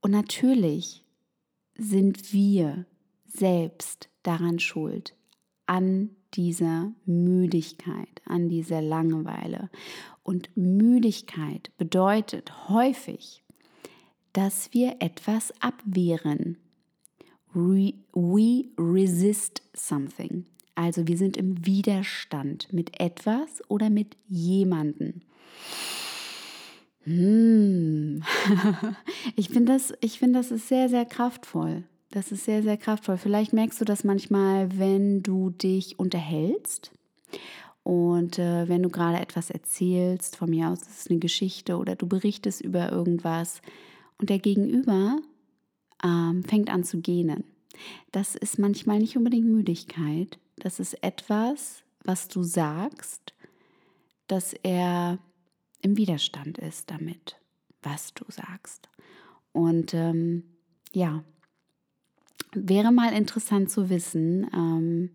und 0.03 0.11
natürlich 0.11 1.05
sind 1.77 2.33
wir 2.33 2.85
selbst 3.27 4.11
daran 4.23 4.59
schuld, 4.59 5.15
an 5.67 6.11
dieser 6.35 6.93
Müdigkeit, 7.07 8.21
an 8.25 8.49
dieser 8.49 8.83
Langeweile. 8.83 9.71
Und 10.23 10.51
Müdigkeit 10.57 11.71
bedeutet 11.79 12.69
häufig, 12.69 13.43
dass 14.33 14.73
wir 14.73 14.97
etwas 15.01 15.53
abwehren. 15.61 16.59
we 17.55 18.65
resist 18.79 19.63
something. 19.75 20.47
Also 20.75 21.07
wir 21.07 21.17
sind 21.19 21.37
im 21.37 21.65
Widerstand 21.65 22.73
mit 22.73 22.99
etwas 22.99 23.63
oder 23.69 23.91
mit 23.91 24.17
jemanden. 24.27 25.23
Hm. 27.05 28.23
ich 29.37 29.49
finde 29.49 29.73
das, 29.73 29.93
ich 30.01 30.19
finde 30.19 30.39
das 30.39 30.51
ist 30.51 30.69
sehr, 30.69 30.89
sehr 30.89 31.05
kraftvoll. 31.05 31.85
Das 32.11 32.31
ist 32.31 32.45
sehr, 32.45 32.63
sehr 32.63 32.77
kraftvoll. 32.77 33.17
Vielleicht 33.17 33.53
merkst 33.53 33.81
du 33.81 33.85
das 33.85 34.05
manchmal, 34.05 34.79
wenn 34.79 35.23
du 35.23 35.51
dich 35.51 35.99
unterhältst 35.99 36.93
und 37.83 38.39
äh, 38.39 38.69
wenn 38.69 38.83
du 38.83 38.91
gerade 38.91 39.19
etwas 39.19 39.51
erzählst, 39.51 40.37
von 40.37 40.51
mir 40.51 40.69
aus 40.69 40.83
ist 40.83 41.01
es 41.01 41.11
eine 41.11 41.19
Geschichte 41.19 41.79
oder 41.79 41.97
du 41.97 42.07
berichtest 42.07 42.61
über 42.61 42.93
irgendwas 42.93 43.63
und 44.19 44.31
der 44.31 44.39
Gegenüber 44.39 45.19
ähm, 46.05 46.45
fängt 46.45 46.71
an 46.71 46.85
zu 46.85 47.01
gähnen. 47.01 47.45
Das 48.13 48.35
ist 48.37 48.59
manchmal 48.59 48.99
nicht 48.99 49.17
unbedingt 49.17 49.47
Müdigkeit. 49.47 50.39
Das 50.57 50.79
ist 50.79 51.03
etwas, 51.03 51.83
was 52.05 52.29
du 52.29 52.43
sagst, 52.43 53.35
dass 54.29 54.55
er 54.63 55.19
im 55.83 55.97
Widerstand 55.97 56.59
ist 56.59 56.91
damit, 56.91 57.37
was 57.83 58.15
du 58.15 58.25
sagst. 58.29 58.89
Und 59.53 59.93
ähm, 59.93 60.45
ja, 60.93 61.23
wäre 62.55 62.93
mal 62.93 63.13
interessant 63.13 63.71
zu 63.71 63.91
wissen, 63.91 64.49
ähm, 64.55 65.11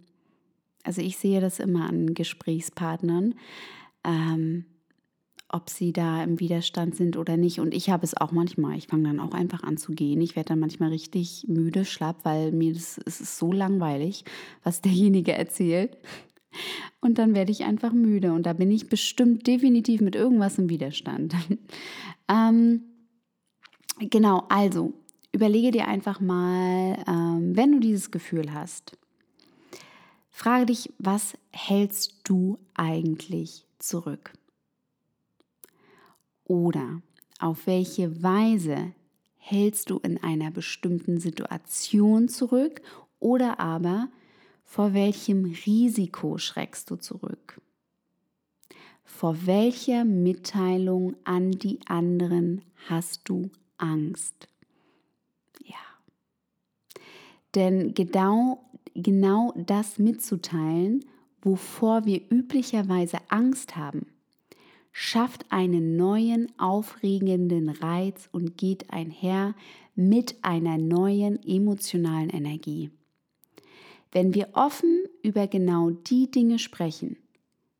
also 0.83 1.01
ich 1.01 1.17
sehe 1.17 1.41
das 1.41 1.59
immer 1.59 1.89
an 1.89 2.13
Gesprächspartnern, 2.13 3.35
ähm, 4.05 4.65
ob 5.49 5.69
sie 5.69 5.91
da 5.91 6.23
im 6.23 6.39
Widerstand 6.39 6.95
sind 6.95 7.17
oder 7.17 7.37
nicht. 7.37 7.59
Und 7.59 7.73
ich 7.73 7.89
habe 7.89 8.05
es 8.05 8.15
auch 8.15 8.31
manchmal. 8.31 8.77
Ich 8.77 8.87
fange 8.87 9.03
dann 9.03 9.19
auch 9.19 9.33
einfach 9.33 9.63
an 9.63 9.77
zu 9.77 9.93
gehen. 9.93 10.21
Ich 10.21 10.35
werde 10.35 10.49
dann 10.49 10.59
manchmal 10.59 10.89
richtig 10.89 11.45
müde, 11.47 11.85
schlapp, 11.85 12.23
weil 12.23 12.51
mir 12.51 12.73
das 12.73 12.99
es 13.05 13.21
ist 13.21 13.37
so 13.37 13.51
langweilig, 13.51 14.23
was 14.63 14.81
derjenige 14.81 15.33
erzählt. 15.33 15.97
Und 17.01 17.17
dann 17.17 17.35
werde 17.35 17.51
ich 17.51 17.63
einfach 17.63 17.93
müde. 17.93 18.33
Und 18.33 18.43
da 18.43 18.53
bin 18.53 18.71
ich 18.71 18.89
bestimmt 18.89 19.47
definitiv 19.47 20.01
mit 20.01 20.15
irgendwas 20.15 20.57
im 20.57 20.69
Widerstand. 20.69 21.35
ähm, 22.27 22.81
genau, 23.99 24.45
also 24.49 24.93
überlege 25.31 25.71
dir 25.71 25.87
einfach 25.87 26.19
mal, 26.19 27.03
ähm, 27.07 27.55
wenn 27.55 27.71
du 27.71 27.79
dieses 27.79 28.11
Gefühl 28.11 28.53
hast, 28.53 28.97
frage 30.29 30.67
dich, 30.67 30.93
was 30.99 31.37
hältst 31.51 32.21
du 32.23 32.57
eigentlich 32.73 33.65
zurück? 33.79 34.33
Oder 36.43 37.01
auf 37.39 37.67
welche 37.67 38.23
Weise 38.23 38.93
hältst 39.37 39.89
du 39.89 39.99
in 39.99 40.21
einer 40.21 40.51
bestimmten 40.51 41.19
Situation 41.19 42.29
zurück 42.29 42.81
oder 43.19 43.59
aber 43.59 44.09
vor 44.67 44.93
welchem 44.93 45.45
Risiko 45.65 46.37
schreckst 46.37 46.91
du 46.91 46.97
zurück? 46.97 47.61
Vor 49.05 49.47
welcher 49.47 50.03
Mitteilung 50.03 51.15
an 51.23 51.51
die 51.51 51.79
anderen 51.87 52.61
hast 52.89 53.29
du 53.29 53.49
Angst? 53.77 54.49
Ja. 55.63 55.75
Denn 57.55 57.93
genau, 57.93 58.69
genau 58.93 59.53
das 59.55 59.99
mitzuteilen, 59.99 61.05
wovor 61.41 62.05
wir 62.05 62.21
üblicherweise 62.29 63.19
Angst 63.29 63.77
haben, 63.77 64.07
schafft 64.91 65.45
einen 65.49 65.95
neuen, 65.95 66.51
aufregenden 66.59 67.69
Reiz 67.69 68.27
und 68.33 68.57
geht 68.57 68.91
einher 68.91 69.55
mit 69.95 70.35
einer 70.41 70.77
neuen 70.77 71.41
emotionalen 71.47 72.29
Energie. 72.29 72.91
Wenn 74.11 74.33
wir 74.33 74.49
offen 74.53 75.03
über 75.23 75.47
genau 75.47 75.89
die 75.89 76.31
Dinge 76.31 76.59
sprechen, 76.59 77.17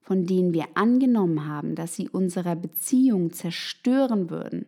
von 0.01 0.25
denen 0.25 0.53
wir 0.53 0.65
angenommen 0.75 1.47
haben, 1.47 1.75
dass 1.75 1.95
sie 1.95 2.09
unsere 2.09 2.55
Beziehung 2.55 3.33
zerstören 3.33 4.29
würden, 4.29 4.65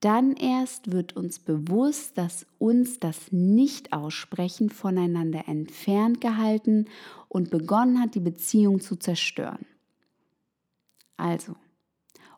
dann 0.00 0.34
erst 0.34 0.92
wird 0.92 1.16
uns 1.16 1.38
bewusst, 1.38 2.18
dass 2.18 2.46
uns 2.58 3.00
das 3.00 3.32
Nicht-Aussprechen 3.32 4.70
voneinander 4.70 5.48
entfernt 5.48 6.20
gehalten 6.20 6.86
und 7.28 7.50
begonnen 7.50 8.00
hat, 8.00 8.14
die 8.14 8.20
Beziehung 8.20 8.80
zu 8.80 8.96
zerstören. 8.96 9.66
Also, 11.16 11.56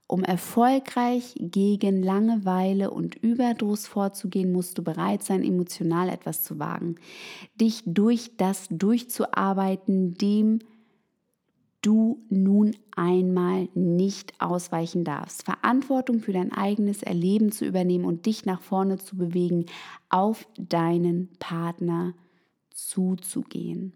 um 0.09 0.25
erfolgreich 0.25 1.35
gegen 1.39 2.03
Langeweile 2.03 2.91
und 2.91 3.15
Überdruss 3.15 3.87
vorzugehen, 3.87 4.51
musst 4.51 4.79
du 4.79 4.83
bereit 4.83 5.23
sein, 5.23 5.45
emotional 5.45 6.09
etwas 6.09 6.43
zu 6.43 6.59
wagen, 6.59 6.97
dich 7.61 7.83
durch 7.85 8.37
das 8.39 8.67
durchzuarbeiten, 8.71 10.15
dem 10.15 10.61
du 11.83 12.25
nun 12.31 12.75
einmal 12.97 13.69
nicht 13.75 14.33
ausweichen 14.41 15.05
darfst. 15.05 15.45
Verantwortung 15.45 16.21
für 16.21 16.33
dein 16.33 16.53
eigenes 16.53 17.03
Erleben 17.03 17.53
zu 17.53 17.67
übernehmen 17.67 18.07
und 18.07 18.25
dich 18.25 18.47
nach 18.47 18.63
vorne 18.63 18.97
zu 18.97 19.17
bewegen, 19.17 19.67
auf 20.09 20.49
deinen 20.57 21.29
Partner 21.39 22.15
zuzugehen. 22.73 23.93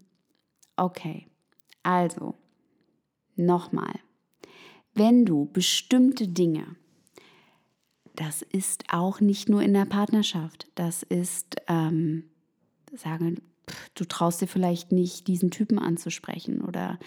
Okay, 0.77 1.25
also 1.81 2.35
nochmal 3.35 3.93
wenn 4.93 5.25
du 5.25 5.45
bestimmte 5.51 6.27
Dinge, 6.27 6.75
das 8.15 8.41
ist 8.41 8.85
auch 8.91 9.21
nicht 9.21 9.49
nur 9.49 9.61
in 9.61 9.73
der 9.73 9.85
Partnerschaft, 9.85 10.67
das 10.75 11.03
ist, 11.03 11.55
ähm, 11.67 12.25
sagen, 12.95 13.41
du 13.95 14.05
traust 14.05 14.41
dir 14.41 14.47
vielleicht 14.47 14.91
nicht, 14.91 15.27
diesen 15.27 15.51
Typen 15.51 15.79
anzusprechen 15.79 16.61
oder 16.61 16.99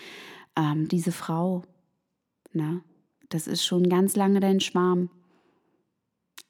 ähm, 0.56 0.88
diese 0.88 1.12
Frau. 1.12 1.62
Ne? 2.52 2.82
Das 3.28 3.46
ist 3.46 3.64
schon 3.64 3.88
ganz 3.88 4.16
lange 4.16 4.40
dein 4.40 4.60
Schwarm. 4.60 5.10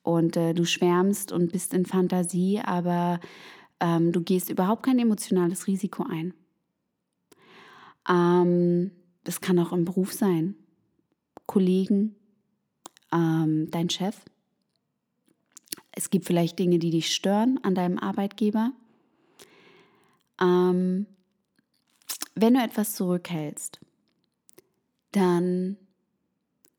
Und 0.03 0.37
äh, 0.37 0.55
du 0.55 0.65
schwärmst 0.65 1.33
und 1.33 1.51
bist 1.51 1.75
in 1.75 1.85
Fantasie, 1.85 2.61
aber 2.61 3.19
ähm, 3.81 4.13
du 4.13 4.23
gehst 4.23 4.49
überhaupt 4.49 4.85
kein 4.85 5.01
emotionales 5.01 5.67
Risiko 5.67 6.05
ein. 6.09 6.33
Ähm, 8.09 8.93
das 9.25 9.41
kann 9.41 9.59
auch 9.59 9.73
im 9.73 9.85
Beruf 9.85 10.13
sein. 10.13 10.55
Kollegen, 11.47 12.17
ähm, 13.13 13.71
dein 13.71 13.91
Chef. 13.91 14.17
Es 15.93 16.11
gibt 16.11 16.27
vielleicht 16.27 16.59
Dinge, 16.59 16.79
die 16.79 16.91
dich 16.91 17.15
stören 17.15 17.59
an 17.63 17.75
deinem 17.75 17.99
Arbeitgeber. 17.99 18.73
Ähm, 20.41 21.07
wenn 22.35 22.55
du 22.55 22.61
etwas 22.61 22.95
zurückhältst, 22.95 23.81
dann 25.13 25.79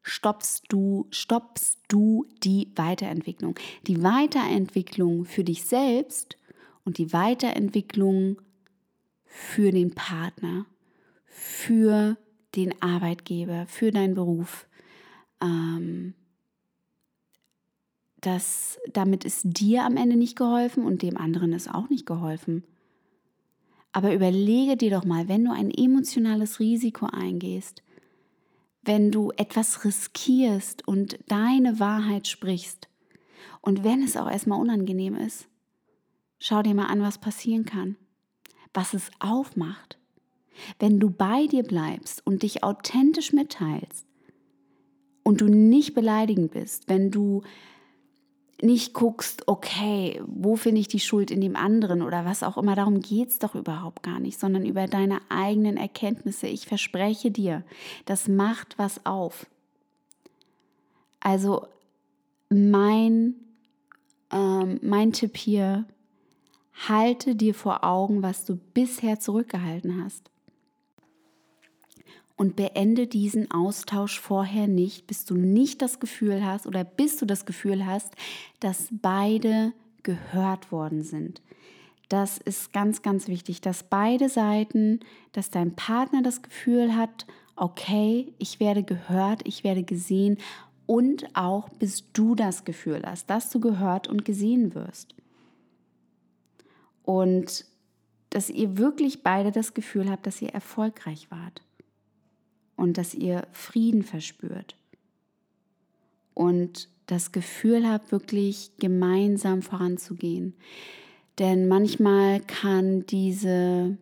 stoppst 0.03 0.65
du, 0.69 1.07
stoppst 1.09 1.79
du 1.87 2.25
die 2.43 2.71
Weiterentwicklung. 2.75 3.55
Die 3.87 4.03
Weiterentwicklung 4.03 5.25
für 5.25 5.43
dich 5.43 5.63
selbst 5.65 6.37
und 6.85 6.97
die 6.99 7.11
Weiterentwicklung 7.11 8.39
für 9.25 9.71
den 9.71 9.93
Partner, 9.93 10.65
für 11.25 12.17
den 12.55 12.81
Arbeitgeber, 12.81 13.65
für 13.67 13.91
deinen 13.91 14.15
Beruf. 14.15 14.67
Ähm, 15.41 16.13
das, 18.21 18.79
damit 18.91 19.25
ist 19.25 19.43
dir 19.43 19.83
am 19.83 19.95
Ende 19.95 20.15
nicht 20.15 20.35
geholfen 20.35 20.85
und 20.85 21.01
dem 21.01 21.17
anderen 21.17 21.53
ist 21.53 21.73
auch 21.73 21.89
nicht 21.89 22.05
geholfen. 22.05 22.63
Aber 23.91 24.13
überlege 24.13 24.75
dir 24.75 24.91
doch 24.91 25.05
mal, 25.05 25.27
wenn 25.27 25.45
du 25.45 25.51
ein 25.51 25.71
emotionales 25.71 26.59
Risiko 26.59 27.07
eingehst, 27.07 27.83
wenn 28.83 29.11
du 29.11 29.31
etwas 29.37 29.83
riskierst 29.85 30.87
und 30.87 31.19
deine 31.27 31.79
Wahrheit 31.79 32.27
sprichst 32.27 32.87
und 33.61 33.83
wenn 33.83 34.01
es 34.01 34.15
auch 34.15 34.29
erstmal 34.29 34.59
unangenehm 34.59 35.15
ist, 35.15 35.47
schau 36.39 36.61
dir 36.63 36.73
mal 36.73 36.87
an, 36.87 37.01
was 37.01 37.17
passieren 37.17 37.65
kann, 37.65 37.97
was 38.73 38.93
es 38.93 39.11
aufmacht. 39.19 39.97
Wenn 40.79 40.99
du 40.99 41.09
bei 41.09 41.47
dir 41.47 41.63
bleibst 41.63 42.25
und 42.25 42.43
dich 42.43 42.63
authentisch 42.63 43.33
mitteilst 43.33 44.05
und 45.23 45.41
du 45.41 45.47
nicht 45.47 45.93
beleidigend 45.93 46.51
bist, 46.51 46.87
wenn 46.87 47.11
du 47.11 47.43
nicht 48.61 48.93
guckst, 48.93 49.47
okay, 49.47 50.21
wo 50.25 50.55
finde 50.55 50.81
ich 50.81 50.87
die 50.87 50.99
Schuld 50.99 51.29
in 51.29 51.41
dem 51.41 51.55
anderen 51.55 52.01
oder 52.01 52.25
was 52.25 52.43
auch 52.43 52.57
immer, 52.57 52.75
darum 52.75 53.01
geht 53.01 53.29
es 53.29 53.39
doch 53.39 53.53
überhaupt 53.53 54.01
gar 54.01 54.19
nicht, 54.19 54.39
sondern 54.39 54.65
über 54.65 54.87
deine 54.87 55.19
eigenen 55.29 55.77
Erkenntnisse. 55.77 56.47
Ich 56.47 56.65
verspreche 56.65 57.29
dir, 57.29 57.63
das 58.05 58.27
macht 58.27 58.77
was 58.79 59.05
auf. 59.05 59.45
Also 61.19 61.67
mein, 62.49 63.35
ähm, 64.31 64.79
mein 64.81 65.13
Tipp 65.13 65.37
hier, 65.37 65.85
halte 66.87 67.35
dir 67.35 67.53
vor 67.53 67.83
Augen, 67.83 68.23
was 68.23 68.45
du 68.45 68.57
bisher 68.73 69.19
zurückgehalten 69.19 70.03
hast 70.03 70.31
und 72.37 72.55
beende 72.55 73.07
diesen 73.07 73.51
Austausch 73.51 74.19
vorher 74.19 74.67
nicht, 74.67 75.07
bis 75.07 75.25
du 75.25 75.35
nicht 75.35 75.81
das 75.81 75.99
Gefühl 75.99 76.45
hast 76.45 76.67
oder 76.67 76.83
bis 76.83 77.17
du 77.17 77.25
das 77.25 77.45
Gefühl 77.45 77.85
hast, 77.85 78.13
dass 78.59 78.87
beide 78.91 79.73
gehört 80.03 80.71
worden 80.71 81.03
sind. 81.03 81.41
Das 82.09 82.37
ist 82.37 82.71
ganz, 82.71 83.01
ganz 83.01 83.27
wichtig, 83.27 83.59
dass 83.59 83.83
beide 83.83 84.29
Seiten, 84.29 85.01
dass 85.33 85.49
dein 85.49 85.75
Partner 85.75 86.21
das 86.21 86.41
Gefühl 86.41 86.95
hat, 86.95 87.25
okay, 87.57 88.31
ich 88.37 88.59
werde 88.59 88.83
gehört, 88.83 89.41
ich 89.45 89.63
werde 89.63 89.83
gesehen 89.83 90.37
und 90.85 91.35
auch 91.35 91.67
bis 91.69 92.13
du 92.13 92.35
das 92.35 92.63
Gefühl 92.63 93.01
hast, 93.03 93.29
dass 93.29 93.49
du 93.49 93.59
gehört 93.59 94.07
und 94.07 94.23
gesehen 94.23 94.73
wirst. 94.75 95.15
Und 97.03 97.65
dass 98.29 98.49
ihr 98.49 98.77
wirklich 98.77 99.23
beide 99.23 99.51
das 99.51 99.73
Gefühl 99.73 100.09
habt, 100.09 100.27
dass 100.27 100.41
ihr 100.41 100.49
erfolgreich 100.49 101.31
wart 101.31 101.61
und 102.77 102.97
dass 102.97 103.13
ihr 103.13 103.45
Frieden 103.51 104.03
verspürt 104.03 104.77
und 106.33 106.87
das 107.07 107.31
Gefühl 107.31 107.89
habt, 107.89 108.11
wirklich 108.11 108.71
gemeinsam 108.79 109.61
voranzugehen. 109.61 110.53
Denn 111.39 111.67
manchmal 111.67 112.39
kann 112.41 113.05
diese, 113.07 113.97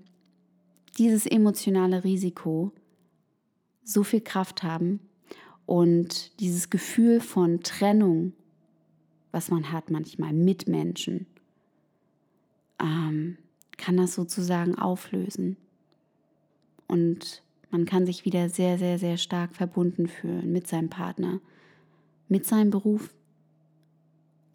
dieses 0.98 1.26
emotionale 1.26 2.04
Risiko 2.04 2.72
so 3.84 4.04
viel 4.04 4.22
Kraft 4.22 4.64
haben 4.64 5.00
und 5.66 6.40
dieses 6.40 6.70
Gefühl 6.70 7.22
von 7.22 7.62
Trennung, 7.62 8.34
was 9.32 9.50
man 9.50 9.72
hat 9.72 9.90
manchmal 9.90 10.34
mit 10.34 10.68
Menschen, 10.68 11.28
ähm, 12.82 13.38
kann 13.78 13.98
das 13.98 14.16
sozusagen 14.16 14.76
auflösen. 14.76 15.58
Und 16.88 17.44
man 17.70 17.86
kann 17.86 18.06
sich 18.06 18.26
wieder 18.26 18.50
sehr, 18.50 18.78
sehr, 18.78 19.00
sehr 19.00 19.18
stark 19.18 19.56
verbunden 19.56 20.08
fühlen 20.08 20.52
mit 20.52 20.68
seinem 20.68 20.90
Partner, 20.90 21.40
mit 22.28 22.46
seinem 22.46 22.70
Beruf, 22.70 23.14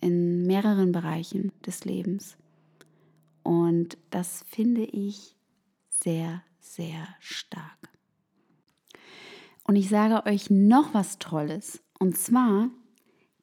in 0.01 0.47
mehreren 0.47 0.93
Bereichen 0.93 1.53
des 1.67 1.85
Lebens. 1.85 2.37
Und 3.43 3.99
das 4.11 4.45
finde 4.49 4.85
ich 4.85 5.37
sehr, 5.89 6.43
sehr 6.59 7.07
stark. 7.21 7.91
Und 9.65 9.77
ich 9.77 9.89
sage 9.89 10.29
euch 10.29 10.51
noch 10.51 10.95
was 10.95 11.19
Tolles. 11.19 11.83
Und 11.99 12.17
zwar 12.17 12.71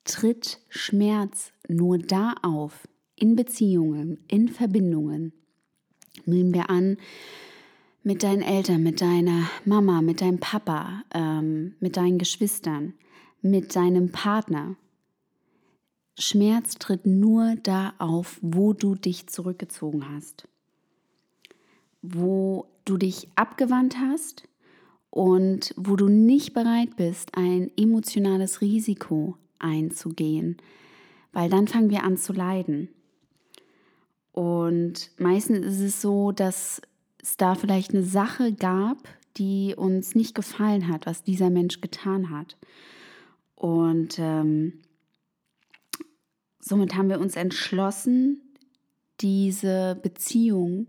tritt 0.04 0.60
Schmerz 0.70 1.52
nur 1.68 1.98
da 1.98 2.34
auf, 2.42 2.88
in 3.16 3.36
Beziehungen, 3.36 4.24
in 4.28 4.50
Verbindungen. 4.50 5.34
Nehmen 6.26 6.54
wir 6.54 6.70
an, 6.70 6.98
mit 8.08 8.24
deinen 8.24 8.42
Eltern, 8.42 8.84
mit 8.84 9.02
deiner 9.02 9.50
Mama, 9.66 10.02
mit 10.02 10.22
deinem 10.22 10.40
Papa, 10.40 11.04
ähm, 11.14 11.76
mit 11.82 11.98
deinen 11.98 12.18
Geschwistern, 12.18 12.94
mit 13.42 13.76
deinem 13.76 14.14
Partner. 14.14 14.78
Schmerz 16.18 16.76
tritt 16.76 17.06
nur 17.06 17.56
da 17.64 17.96
auf, 17.98 18.40
wo 18.42 18.72
du 18.72 18.96
dich 18.96 19.28
zurückgezogen 19.28 20.08
hast, 20.10 20.48
wo 22.02 22.68
du 22.86 22.96
dich 22.96 23.28
abgewandt 23.36 23.98
hast 24.00 24.48
und 25.10 25.74
wo 25.76 25.98
du 25.98 26.08
nicht 26.08 26.54
bereit 26.54 26.96
bist, 26.96 27.38
ein 27.38 27.72
emotionales 27.76 28.62
Risiko 28.62 29.36
einzugehen, 29.60 30.56
weil 31.34 31.50
dann 31.50 31.68
fangen 31.68 31.90
wir 31.90 32.06
an 32.06 32.16
zu 32.16 32.32
leiden. 32.32 32.88
Und 34.32 35.12
meistens 35.20 35.66
ist 35.66 35.82
es 35.82 36.02
so, 36.02 36.32
dass 36.32 36.82
es 37.28 37.38
da 37.38 37.56
vielleicht 37.56 37.94
eine 37.94 38.04
Sache 38.04 38.54
gab, 38.54 38.98
die 39.36 39.76
uns 39.76 40.16
nicht 40.16 40.34
gefallen 40.34 40.88
hat, 40.88 41.06
was 41.06 41.24
dieser 41.24 41.50
Mensch 41.50 41.82
getan 41.82 42.30
hat. 42.30 42.58
Und 43.56 44.18
ähm, 44.18 44.80
somit 46.60 46.96
haben 46.96 47.10
wir 47.10 47.20
uns 47.20 47.36
entschlossen, 47.36 48.42
diese 49.20 50.00
Beziehung 50.02 50.88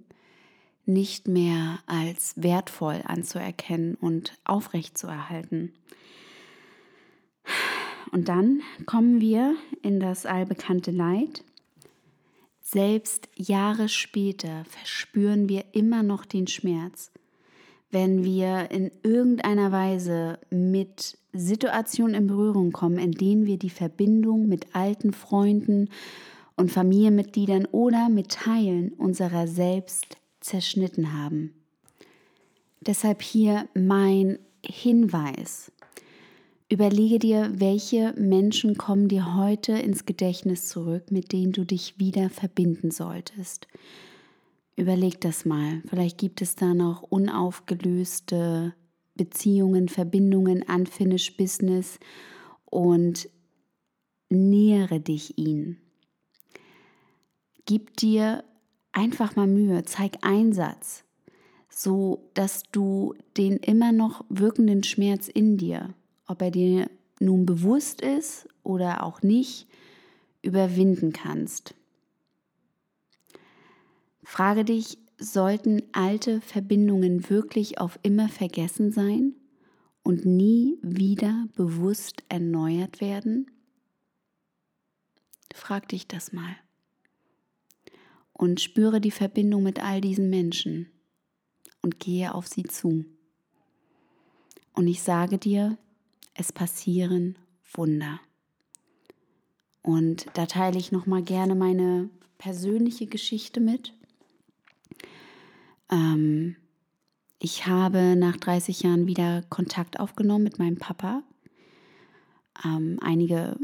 nicht 0.87 1.27
mehr 1.27 1.81
als 1.87 2.35
wertvoll 2.37 3.03
anzuerkennen 3.05 3.96
und 3.96 4.38
aufrechtzuerhalten. 4.44 5.72
Und 8.12 8.29
dann 8.29 8.62
kommen 8.87 9.20
wir 9.20 9.57
in 9.83 9.98
das 9.98 10.24
allbekannte 10.24 10.92
Leid 10.92 11.42
selbst 12.70 13.28
Jahre 13.35 13.88
später 13.88 14.64
verspüren 14.66 15.48
wir 15.48 15.64
immer 15.72 16.02
noch 16.02 16.26
den 16.26 16.46
Schmerz, 16.46 17.11
wenn 17.90 18.24
wir 18.24 18.70
in 18.70 18.90
irgendeiner 19.02 19.72
Weise 19.72 20.38
mit 20.50 21.16
Situationen 21.33 22.14
in 22.14 22.26
Berührung 22.26 22.72
kommen, 22.72 22.98
in 22.98 23.12
denen 23.12 23.46
wir 23.46 23.59
die 23.59 23.70
Verbindung 23.70 24.48
mit 24.48 24.74
alten 24.74 25.14
Freunden 25.14 25.88
und 26.57 26.70
Familienmitgliedern 26.70 27.66
oder 27.66 28.11
mit 28.11 28.33
Teilen 28.33 28.92
unserer 28.92 29.46
selbst 29.46 30.18
zerschnitten 30.40 31.14
haben. 31.14 31.54
Deshalb 32.81 33.22
hier 33.22 33.66
mein 33.74 34.38
Hinweis. 34.62 35.72
Überlege 36.70 37.18
dir, 37.18 37.50
welche 37.54 38.12
Menschen 38.18 38.76
kommen 38.76 39.09
dir 39.09 39.35
heute 39.35 39.72
ins 39.72 40.04
Gedächtnis 40.04 40.68
zurück, 40.68 41.11
mit 41.11 41.33
denen 41.33 41.52
du 41.52 41.64
dich 41.64 41.98
wieder 41.98 42.28
verbinden 42.28 42.90
solltest. 42.90 43.68
Überleg 44.76 45.18
das 45.22 45.46
mal. 45.46 45.83
Vielleicht 45.88 46.18
gibt 46.18 46.42
es 46.42 46.57
da 46.57 46.74
noch 46.74 47.02
unaufgelöste 47.02 48.74
Beziehungen, 49.14 49.88
Verbindungen, 49.88 50.62
Unfinished 50.62 51.38
Business 51.38 51.98
und 52.66 53.31
nähere 54.28 55.00
dich 55.00 55.38
ihnen. 55.38 55.78
Gib 57.64 57.96
dir 57.96 58.44
einfach 58.92 59.37
mal 59.37 59.46
Mühe, 59.46 59.85
zeig 59.85 60.18
Einsatz, 60.20 61.04
so 61.70 62.28
dass 62.35 62.64
du 62.72 63.14
den 63.38 63.57
immer 63.57 63.92
noch 63.92 64.26
wirkenden 64.28 64.85
Schmerz 64.85 65.28
in 65.28 65.57
dir 65.57 65.94
ob 66.29 66.43
er 66.43 66.53
dir 66.53 66.88
nun 67.19 67.45
bewusst 67.47 68.01
ist 68.01 68.49
oder 68.62 69.03
auch 69.03 69.23
nicht, 69.23 69.67
überwinden 70.43 71.12
kannst. 71.12 71.75
Frage 74.23 74.64
dich, 74.64 74.99
sollten 75.19 75.83
alte 75.93 76.41
Verbindungen 76.41 77.29
wirklich 77.29 77.81
auf 77.81 77.99
immer 78.03 78.29
vergessen 78.29 78.93
sein 78.93 79.35
und 80.03 80.25
nie 80.25 80.79
wieder 80.83 81.49
bewusst 81.57 82.23
erneuert 82.29 83.01
werden? 83.01 83.51
Frag 85.53 85.88
dich 85.88 86.07
das 86.07 86.33
mal. 86.33 86.57
Und 88.33 88.61
spüre 88.61 89.01
die 89.01 89.11
Verbindung 89.11 89.64
mit 89.64 89.83
all 89.83 90.01
diesen 90.01 90.31
Menschen 90.31 90.88
und 91.83 91.99
gehe 91.99 92.33
auf 92.33 92.47
sie 92.47 92.62
zu. 92.62 93.05
Und 94.75 94.87
ich 94.87 95.03
sage 95.03 95.38
dir, 95.38 95.77
es 96.38 96.53
passieren 96.53 97.37
Wunder. 97.74 98.20
Und 99.83 100.27
da 100.35 100.46
teile 100.46 100.79
ich 100.79 100.92
noch 100.92 101.07
mal 101.07 101.22
gerne 101.22 101.55
meine 101.55 102.09
persönliche 102.38 103.07
Geschichte 103.07 103.61
mit. 103.61 103.92
Ähm, 105.90 106.57
ich 107.40 107.66
habe 107.66 108.16
nach 108.16 108.37
30 108.37 108.83
Jahren 108.83 109.07
wieder 109.07 109.42
Kontakt 109.48 110.01
aufgenommen 110.01 110.44
mit 110.44 110.59
meinem 110.59 110.79
Papa. 110.79 111.22
Ähm, 112.64 112.98
einige, 113.03 113.57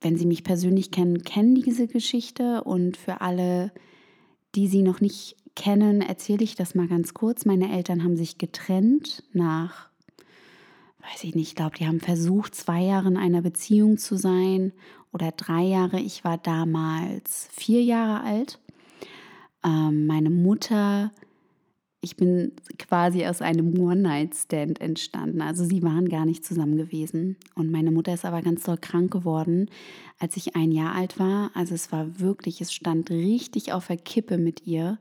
wenn 0.00 0.16
Sie 0.16 0.26
mich 0.26 0.44
persönlich 0.44 0.90
kennen, 0.90 1.22
kennen 1.22 1.54
diese 1.54 1.86
Geschichte 1.86 2.64
und 2.64 2.96
für 2.96 3.20
alle, 3.20 3.72
die 4.54 4.68
sie 4.68 4.82
noch 4.82 5.00
nicht 5.00 5.36
kennen, 5.54 6.02
erzähle 6.02 6.44
ich 6.44 6.54
das 6.54 6.74
mal 6.74 6.88
ganz 6.88 7.14
kurz. 7.14 7.44
Meine 7.44 7.72
Eltern 7.74 8.04
haben 8.04 8.16
sich 8.16 8.38
getrennt 8.38 9.24
nach, 9.32 9.90
weiß 11.10 11.24
ich 11.24 11.34
nicht, 11.34 11.48
ich 11.48 11.54
glaube, 11.54 11.76
die 11.76 11.86
haben 11.86 12.00
versucht, 12.00 12.54
zwei 12.54 12.82
Jahre 12.82 13.08
in 13.08 13.16
einer 13.16 13.42
Beziehung 13.42 13.98
zu 13.98 14.16
sein 14.16 14.72
oder 15.12 15.32
drei 15.32 15.62
Jahre. 15.62 16.00
Ich 16.00 16.24
war 16.24 16.38
damals 16.38 17.48
vier 17.52 17.82
Jahre 17.82 18.24
alt. 18.24 18.58
Ähm, 19.64 20.06
meine 20.06 20.30
Mutter 20.30 21.10
ich 22.06 22.16
bin 22.16 22.52
quasi 22.78 23.26
aus 23.26 23.42
einem 23.42 23.76
One-Night-Stand 23.78 24.80
entstanden. 24.80 25.42
Also 25.42 25.64
sie 25.64 25.82
waren 25.82 26.08
gar 26.08 26.24
nicht 26.24 26.44
zusammen 26.44 26.76
gewesen. 26.76 27.36
Und 27.56 27.72
meine 27.72 27.90
Mutter 27.90 28.14
ist 28.14 28.24
aber 28.24 28.42
ganz 28.42 28.62
doll 28.62 28.78
krank 28.78 29.10
geworden, 29.10 29.68
als 30.20 30.36
ich 30.36 30.54
ein 30.54 30.70
Jahr 30.70 30.94
alt 30.94 31.18
war. 31.18 31.50
Also 31.54 31.74
es 31.74 31.90
war 31.90 32.20
wirklich, 32.20 32.60
es 32.60 32.72
stand 32.72 33.10
richtig 33.10 33.72
auf 33.72 33.88
der 33.88 33.96
Kippe 33.96 34.38
mit 34.38 34.66
ihr. 34.66 34.98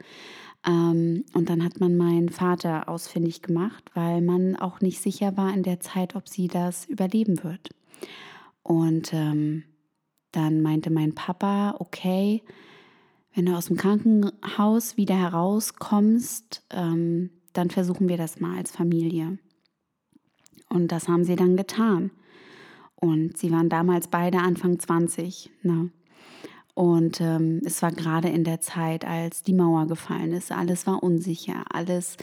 Ähm, 0.66 1.26
und 1.34 1.50
dann 1.50 1.64
hat 1.64 1.80
man 1.80 1.96
meinen 1.96 2.30
Vater 2.30 2.90
ausfindig 2.90 3.42
gemacht, 3.42 3.84
weil 3.94 4.22
man 4.22 4.56
auch 4.56 4.82
nicht 4.82 5.02
sicher 5.02 5.38
war 5.38 5.54
in 5.54 5.64
der 5.64 5.80
Zeit, 5.80 6.16
ob 6.16 6.28
sie 6.28 6.48
das 6.48 6.86
überleben 6.86 7.44
wird. 7.44 7.70
Und 8.64 9.14
ähm, 9.14 9.64
dann 10.32 10.62
meinte 10.62 10.90
mein 10.90 11.14
Papa, 11.14 11.76
okay, 11.80 12.44
wenn 13.34 13.46
du 13.46 13.56
aus 13.56 13.68
dem 13.68 13.78
Krankenhaus 13.78 14.98
wieder 14.98 15.16
herauskommst, 15.16 16.64
ähm, 16.72 17.30
dann 17.54 17.70
versuchen 17.70 18.10
wir 18.10 18.18
das 18.18 18.40
mal 18.40 18.58
als 18.58 18.72
Familie. 18.72 19.38
Und 20.70 20.92
das 20.92 21.08
haben 21.08 21.24
sie 21.24 21.36
dann 21.36 21.56
getan. 21.56 22.12
Und 22.96 23.38
sie 23.38 23.52
waren 23.52 23.70
damals 23.70 24.08
beide 24.08 24.40
Anfang 24.40 24.80
20. 24.80 25.52
Ne? 25.64 25.92
Und 26.76 27.20
ähm, 27.22 27.62
es 27.66 27.82
war 27.82 27.92
gerade 27.92 28.30
in 28.30 28.44
der 28.44 28.62
Zeit, 28.62 29.06
als 29.06 29.42
die 29.42 29.54
Mauer 29.54 29.88
gefallen 29.88 30.34
ist. 30.34 30.52
Alles 30.52 30.86
war 30.86 31.02
unsicher. 31.02 31.64
Alles, 31.72 32.18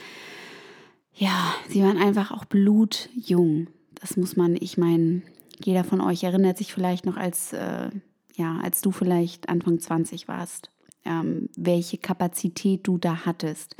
ja, 1.15 1.55
sie 1.69 1.83
waren 1.83 1.99
einfach 1.99 2.31
auch 2.31 2.45
blutjung. 2.45 3.67
Das 4.01 4.17
muss 4.17 4.37
man, 4.37 4.57
ich 4.61 4.79
meine, 4.79 5.23
jeder 5.65 5.83
von 5.83 6.01
euch 6.01 6.23
erinnert 6.23 6.59
sich 6.59 6.73
vielleicht 6.73 7.07
noch 7.07 7.17
als, 7.17 7.53
äh, 7.53 7.91
ja, 8.37 8.59
als 8.63 8.81
du 8.83 8.93
vielleicht 8.93 9.49
Anfang 9.49 9.81
20 9.81 10.29
warst 10.29 10.73
ähm, 11.05 11.49
welche 11.57 11.99
Kapazität 11.99 12.87
du 12.87 12.99
da 12.99 13.25
hattest. 13.27 13.77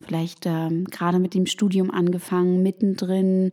Vielleicht 0.00 0.46
ähm, 0.46 0.84
gerade 0.84 1.18
mit 1.18 1.34
dem 1.34 1.46
Studium 1.46 1.90
angefangen, 1.90 2.62
mittendrin, 2.62 3.52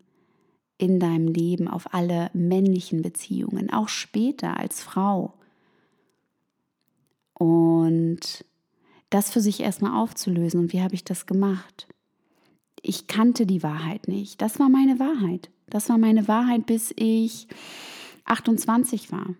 in 0.78 1.00
deinem 1.00 1.28
Leben, 1.28 1.68
auf 1.68 1.94
alle 1.94 2.30
männlichen 2.34 3.02
Beziehungen, 3.02 3.72
auch 3.72 3.88
später 3.88 4.58
als 4.58 4.82
Frau. 4.82 5.34
Und 7.34 8.44
das 9.10 9.30
für 9.30 9.40
sich 9.40 9.60
erstmal 9.60 10.00
aufzulösen. 10.00 10.60
Und 10.60 10.72
wie 10.72 10.82
habe 10.82 10.94
ich 10.94 11.04
das 11.04 11.26
gemacht? 11.26 11.86
Ich 12.82 13.06
kannte 13.06 13.46
die 13.46 13.62
Wahrheit 13.62 14.08
nicht. 14.08 14.42
Das 14.42 14.58
war 14.58 14.68
meine 14.68 14.98
Wahrheit. 14.98 15.50
Das 15.68 15.88
war 15.88 15.98
meine 15.98 16.28
Wahrheit, 16.28 16.66
bis 16.66 16.92
ich 16.96 17.48
28 18.24 19.12
war. 19.12 19.34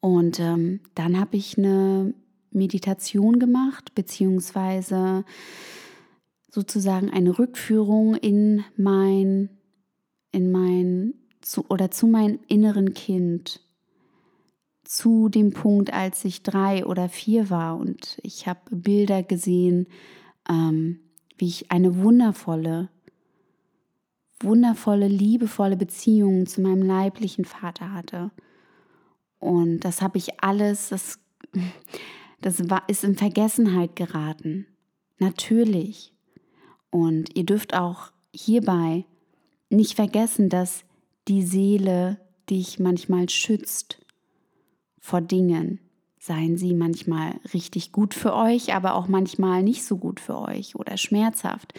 Und 0.00 0.40
ähm, 0.40 0.80
dann 0.94 1.18
habe 1.18 1.36
ich 1.36 1.58
eine 1.58 2.14
Meditation 2.50 3.38
gemacht, 3.38 3.94
beziehungsweise 3.94 5.24
sozusagen 6.50 7.10
eine 7.10 7.38
Rückführung 7.38 8.14
in 8.14 8.64
mein, 8.76 9.50
in 10.36 10.52
mein, 10.52 11.14
zu, 11.40 11.64
oder 11.70 11.90
zu 11.90 12.06
meinem 12.06 12.38
inneren 12.46 12.92
Kind, 12.92 13.60
zu 14.84 15.30
dem 15.30 15.52
Punkt, 15.52 15.92
als 15.92 16.24
ich 16.26 16.42
drei 16.42 16.84
oder 16.84 17.08
vier 17.08 17.48
war 17.48 17.76
und 17.78 18.18
ich 18.22 18.46
habe 18.46 18.60
Bilder 18.70 19.22
gesehen, 19.22 19.86
ähm, 20.48 21.00
wie 21.38 21.48
ich 21.48 21.72
eine 21.72 21.96
wundervolle 22.02 22.90
wundervolle, 24.40 25.08
liebevolle 25.08 25.78
Beziehungen 25.78 26.46
zu 26.46 26.60
meinem 26.60 26.82
leiblichen 26.82 27.46
Vater 27.46 27.92
hatte. 27.92 28.30
Und 29.38 29.80
das 29.80 30.02
habe 30.02 30.18
ich 30.18 30.42
alles, 30.42 30.90
das, 30.90 31.18
das 32.42 32.68
war, 32.68 32.86
ist 32.86 33.02
in 33.02 33.16
Vergessenheit 33.16 33.96
geraten. 33.96 34.66
Natürlich. 35.18 36.12
Und 36.90 37.34
ihr 37.34 37.44
dürft 37.44 37.74
auch 37.74 38.12
hierbei 38.34 39.06
nicht 39.70 39.94
vergessen, 39.94 40.48
dass 40.48 40.84
die 41.28 41.42
Seele 41.42 42.18
dich 42.48 42.78
manchmal 42.78 43.28
schützt 43.28 43.98
vor 45.00 45.20
Dingen. 45.20 45.80
Seien 46.18 46.56
sie 46.56 46.74
manchmal 46.74 47.34
richtig 47.54 47.92
gut 47.92 48.14
für 48.14 48.34
euch, 48.34 48.74
aber 48.74 48.94
auch 48.94 49.06
manchmal 49.06 49.62
nicht 49.62 49.84
so 49.84 49.96
gut 49.96 50.18
für 50.18 50.40
euch 50.40 50.74
oder 50.74 50.96
schmerzhaft. 50.96 51.72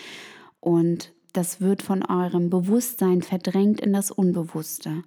Und 0.60 1.14
das 1.34 1.60
wird 1.60 1.82
von 1.82 2.04
eurem 2.04 2.50
Bewusstsein 2.50 3.22
verdrängt 3.22 3.82
in 3.82 3.94
das 3.94 4.10
Unbewusste. 4.10 5.04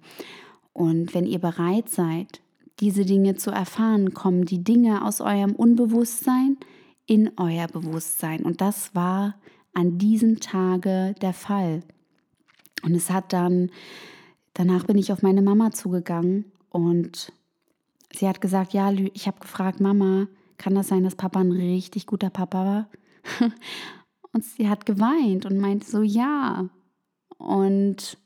Und 0.73 1.13
wenn 1.13 1.25
ihr 1.25 1.39
bereit 1.39 1.89
seid, 1.89 2.41
diese 2.79 3.05
Dinge 3.05 3.35
zu 3.35 3.51
erfahren, 3.51 4.13
kommen 4.13 4.45
die 4.45 4.63
Dinge 4.63 5.05
aus 5.05 5.21
eurem 5.21 5.55
Unbewusstsein 5.55 6.57
in 7.05 7.31
euer 7.37 7.67
Bewusstsein. 7.67 8.43
Und 8.43 8.61
das 8.61 8.95
war 8.95 9.35
an 9.73 9.97
diesem 9.97 10.39
Tage 10.39 11.15
der 11.21 11.33
Fall. 11.33 11.83
Und 12.83 12.95
es 12.95 13.09
hat 13.09 13.33
dann, 13.33 13.71
danach 14.53 14.85
bin 14.85 14.97
ich 14.97 15.11
auf 15.11 15.21
meine 15.21 15.41
Mama 15.41 15.71
zugegangen 15.71 16.45
und 16.69 17.31
sie 18.13 18.27
hat 18.27 18.41
gesagt, 18.41 18.73
ja, 18.73 18.91
ich 18.91 19.27
habe 19.27 19.39
gefragt, 19.39 19.79
Mama, 19.79 20.27
kann 20.57 20.75
das 20.75 20.87
sein, 20.87 21.03
dass 21.03 21.15
Papa 21.15 21.39
ein 21.39 21.51
richtig 21.51 22.05
guter 22.05 22.29
Papa 22.29 22.65
war? 22.65 22.89
Und 24.33 24.45
sie 24.45 24.69
hat 24.69 24.85
geweint 24.85 25.45
und 25.45 25.57
meinte 25.59 25.85
so, 25.85 26.01
ja. 26.01 26.69
Und 27.37 28.17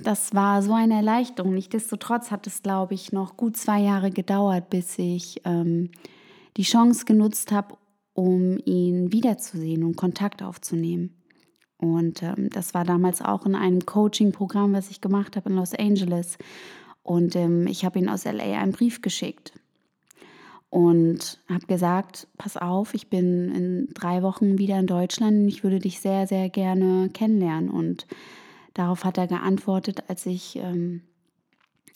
das 0.00 0.34
war 0.34 0.62
so 0.62 0.74
eine 0.74 0.94
Erleichterung. 0.94 1.54
Nichtsdestotrotz 1.54 2.30
hat 2.30 2.46
es, 2.46 2.62
glaube 2.62 2.94
ich, 2.94 3.12
noch 3.12 3.36
gut 3.36 3.56
zwei 3.56 3.80
Jahre 3.80 4.10
gedauert, 4.10 4.70
bis 4.70 4.98
ich 4.98 5.40
ähm, 5.44 5.90
die 6.56 6.64
Chance 6.64 7.04
genutzt 7.04 7.52
habe, 7.52 7.76
um 8.14 8.58
ihn 8.64 9.12
wiederzusehen 9.12 9.84
und 9.84 9.96
Kontakt 9.96 10.42
aufzunehmen. 10.42 11.21
Und 11.82 12.22
ähm, 12.22 12.48
das 12.50 12.74
war 12.74 12.84
damals 12.84 13.22
auch 13.22 13.44
in 13.44 13.56
einem 13.56 13.84
Coaching-Programm, 13.84 14.72
was 14.72 14.88
ich 14.90 15.00
gemacht 15.00 15.34
habe 15.34 15.50
in 15.50 15.56
Los 15.56 15.74
Angeles. 15.74 16.38
Und 17.02 17.34
ähm, 17.34 17.66
ich 17.66 17.84
habe 17.84 17.98
ihn 17.98 18.08
aus 18.08 18.24
LA 18.24 18.60
einen 18.60 18.70
Brief 18.70 19.02
geschickt 19.02 19.52
und 20.70 21.40
habe 21.48 21.66
gesagt, 21.66 22.28
pass 22.38 22.56
auf, 22.56 22.94
ich 22.94 23.10
bin 23.10 23.50
in 23.52 23.88
drei 23.94 24.22
Wochen 24.22 24.58
wieder 24.58 24.78
in 24.78 24.86
Deutschland 24.86 25.48
ich 25.48 25.64
würde 25.64 25.80
dich 25.80 25.98
sehr, 25.98 26.28
sehr 26.28 26.48
gerne 26.50 27.10
kennenlernen. 27.12 27.68
Und 27.68 28.06
darauf 28.74 29.04
hat 29.04 29.18
er 29.18 29.26
geantwortet, 29.26 30.04
als 30.06 30.24
ich 30.24 30.54
ähm, 30.56 31.02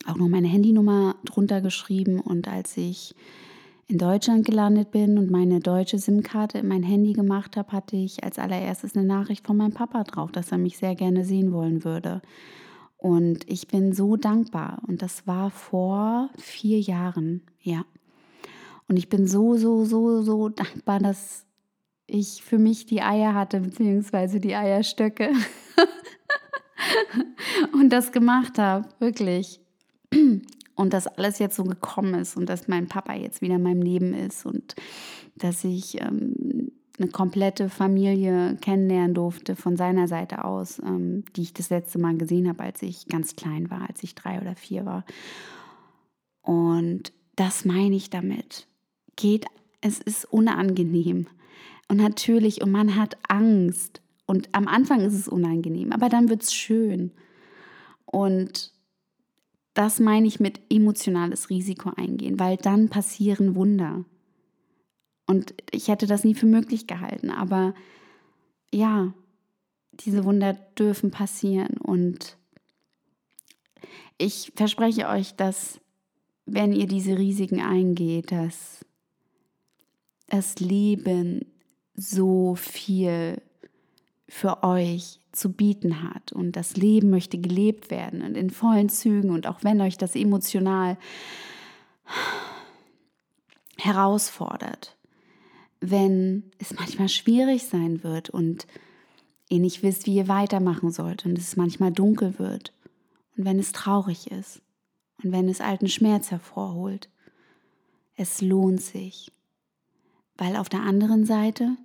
auch 0.04 0.16
noch 0.16 0.28
meine 0.28 0.48
Handynummer 0.48 1.14
drunter 1.24 1.60
geschrieben 1.60 2.18
und 2.18 2.48
als 2.48 2.76
ich 2.76 3.14
in 3.88 3.98
Deutschland 3.98 4.44
gelandet 4.44 4.90
bin 4.90 5.16
und 5.16 5.30
meine 5.30 5.60
deutsche 5.60 5.98
SIM-Karte 5.98 6.58
in 6.58 6.68
mein 6.68 6.82
Handy 6.82 7.12
gemacht 7.12 7.56
habe, 7.56 7.72
hatte 7.72 7.96
ich 7.96 8.24
als 8.24 8.38
allererstes 8.38 8.96
eine 8.96 9.06
Nachricht 9.06 9.46
von 9.46 9.56
meinem 9.56 9.74
Papa 9.74 10.02
drauf, 10.02 10.32
dass 10.32 10.50
er 10.50 10.58
mich 10.58 10.78
sehr 10.78 10.96
gerne 10.96 11.24
sehen 11.24 11.52
wollen 11.52 11.84
würde. 11.84 12.20
Und 12.96 13.48
ich 13.48 13.68
bin 13.68 13.92
so 13.92 14.16
dankbar. 14.16 14.82
Und 14.88 15.02
das 15.02 15.26
war 15.26 15.50
vor 15.50 16.30
vier 16.36 16.80
Jahren, 16.80 17.42
ja. 17.60 17.84
Und 18.88 18.96
ich 18.96 19.08
bin 19.08 19.28
so, 19.28 19.56
so, 19.56 19.84
so, 19.84 20.22
so 20.22 20.48
dankbar, 20.48 20.98
dass 20.98 21.44
ich 22.06 22.42
für 22.42 22.58
mich 22.58 22.86
die 22.86 23.02
Eier 23.02 23.34
hatte, 23.34 23.60
beziehungsweise 23.60 24.40
die 24.40 24.54
Eierstöcke. 24.54 25.30
und 27.72 27.90
das 27.90 28.10
gemacht 28.10 28.58
habe, 28.58 28.88
wirklich. 28.98 29.60
Und 30.76 30.92
dass 30.92 31.06
alles 31.06 31.38
jetzt 31.38 31.56
so 31.56 31.64
gekommen 31.64 32.14
ist 32.14 32.36
und 32.36 32.48
dass 32.48 32.68
mein 32.68 32.86
Papa 32.86 33.14
jetzt 33.14 33.40
wieder 33.40 33.56
in 33.56 33.62
meinem 33.62 33.82
Leben 33.82 34.14
ist 34.14 34.46
und 34.46 34.76
dass 35.34 35.64
ich 35.64 36.00
ähm, 36.00 36.70
eine 36.98 37.08
komplette 37.08 37.68
Familie 37.68 38.56
kennenlernen 38.60 39.14
durfte 39.14 39.56
von 39.56 39.76
seiner 39.76 40.08
Seite 40.08 40.44
aus, 40.44 40.78
ähm, 40.78 41.24
die 41.34 41.42
ich 41.42 41.54
das 41.54 41.70
letzte 41.70 41.98
Mal 41.98 42.16
gesehen 42.16 42.48
habe, 42.48 42.62
als 42.62 42.82
ich 42.82 43.06
ganz 43.08 43.36
klein 43.36 43.70
war, 43.70 43.88
als 43.88 44.02
ich 44.02 44.14
drei 44.14 44.40
oder 44.40 44.54
vier 44.54 44.86
war. 44.86 45.04
Und 46.42 47.12
das 47.36 47.64
meine 47.64 47.96
ich 47.96 48.10
damit. 48.10 48.66
Geht, 49.16 49.46
es 49.80 49.98
ist 49.98 50.24
unangenehm. 50.26 51.26
Und 51.88 51.98
natürlich, 51.98 52.62
und 52.62 52.70
man 52.70 52.96
hat 52.96 53.16
Angst. 53.28 54.00
Und 54.26 54.48
am 54.52 54.66
Anfang 54.66 55.00
ist 55.00 55.14
es 55.14 55.28
unangenehm, 55.28 55.92
aber 55.92 56.08
dann 56.08 56.28
wird 56.28 56.42
es 56.42 56.54
schön. 56.54 57.12
Und 58.06 58.72
das 59.76 60.00
meine 60.00 60.26
ich 60.26 60.40
mit 60.40 60.60
emotionales 60.70 61.50
Risiko 61.50 61.92
eingehen, 61.96 62.40
weil 62.40 62.56
dann 62.56 62.88
passieren 62.88 63.54
Wunder. 63.54 64.06
Und 65.26 65.54
ich 65.70 65.88
hätte 65.88 66.06
das 66.06 66.24
nie 66.24 66.34
für 66.34 66.46
möglich 66.46 66.86
gehalten, 66.86 67.30
aber 67.30 67.74
ja, 68.72 69.12
diese 69.92 70.24
Wunder 70.24 70.54
dürfen 70.78 71.10
passieren. 71.10 71.76
Und 71.76 72.38
ich 74.16 74.52
verspreche 74.56 75.08
euch, 75.08 75.34
dass 75.34 75.78
wenn 76.46 76.72
ihr 76.72 76.86
diese 76.86 77.18
Risiken 77.18 77.60
eingeht, 77.60 78.32
dass 78.32 78.82
das 80.28 80.58
Leben 80.58 81.44
so 81.94 82.54
viel 82.54 83.42
für 84.28 84.62
euch 84.62 85.20
zu 85.32 85.52
bieten 85.52 86.02
hat 86.02 86.32
und 86.32 86.52
das 86.56 86.76
Leben 86.76 87.10
möchte 87.10 87.38
gelebt 87.38 87.90
werden 87.90 88.22
und 88.22 88.36
in 88.36 88.50
vollen 88.50 88.88
Zügen 88.88 89.30
und 89.30 89.46
auch 89.46 89.62
wenn 89.62 89.80
euch 89.80 89.98
das 89.98 90.16
emotional 90.16 90.96
herausfordert, 93.76 94.96
wenn 95.80 96.50
es 96.58 96.74
manchmal 96.74 97.08
schwierig 97.08 97.66
sein 97.66 98.02
wird 98.02 98.30
und 98.30 98.66
ihr 99.48 99.60
nicht 99.60 99.82
wisst, 99.82 100.06
wie 100.06 100.16
ihr 100.16 100.28
weitermachen 100.28 100.90
sollt 100.90 101.24
und 101.24 101.38
es 101.38 101.56
manchmal 101.56 101.92
dunkel 101.92 102.38
wird 102.38 102.72
und 103.36 103.44
wenn 103.44 103.58
es 103.58 103.72
traurig 103.72 104.30
ist 104.30 104.60
und 105.22 105.32
wenn 105.32 105.48
es 105.48 105.60
alten 105.60 105.88
Schmerz 105.88 106.30
hervorholt. 106.30 107.08
Es 108.16 108.40
lohnt 108.40 108.80
sich, 108.80 109.30
weil 110.38 110.56
auf 110.56 110.70
der 110.70 110.80
anderen 110.80 111.26
Seite 111.26 111.76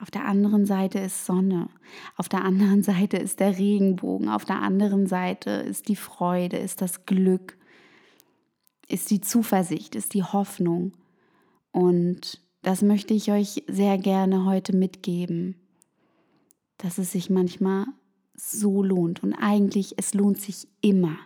auf 0.00 0.10
der 0.10 0.24
anderen 0.24 0.66
Seite 0.66 0.98
ist 0.98 1.24
Sonne. 1.24 1.68
Auf 2.16 2.28
der 2.28 2.44
anderen 2.44 2.82
Seite 2.84 3.16
ist 3.16 3.40
der 3.40 3.58
Regenbogen. 3.58 4.28
Auf 4.28 4.44
der 4.44 4.60
anderen 4.60 5.06
Seite 5.06 5.50
ist 5.50 5.88
die 5.88 5.96
Freude, 5.96 6.56
ist 6.56 6.82
das 6.82 7.06
Glück, 7.06 7.56
ist 8.88 9.10
die 9.10 9.20
Zuversicht, 9.20 9.94
ist 9.94 10.14
die 10.14 10.24
Hoffnung. 10.24 10.92
Und 11.72 12.40
das 12.62 12.82
möchte 12.82 13.14
ich 13.14 13.30
euch 13.30 13.62
sehr 13.68 13.98
gerne 13.98 14.44
heute 14.44 14.76
mitgeben, 14.76 15.56
dass 16.78 16.98
es 16.98 17.12
sich 17.12 17.30
manchmal 17.30 17.86
so 18.34 18.82
lohnt. 18.82 19.22
Und 19.22 19.34
eigentlich, 19.34 19.94
es 19.96 20.14
lohnt 20.14 20.40
sich 20.40 20.66
immer. 20.80 21.16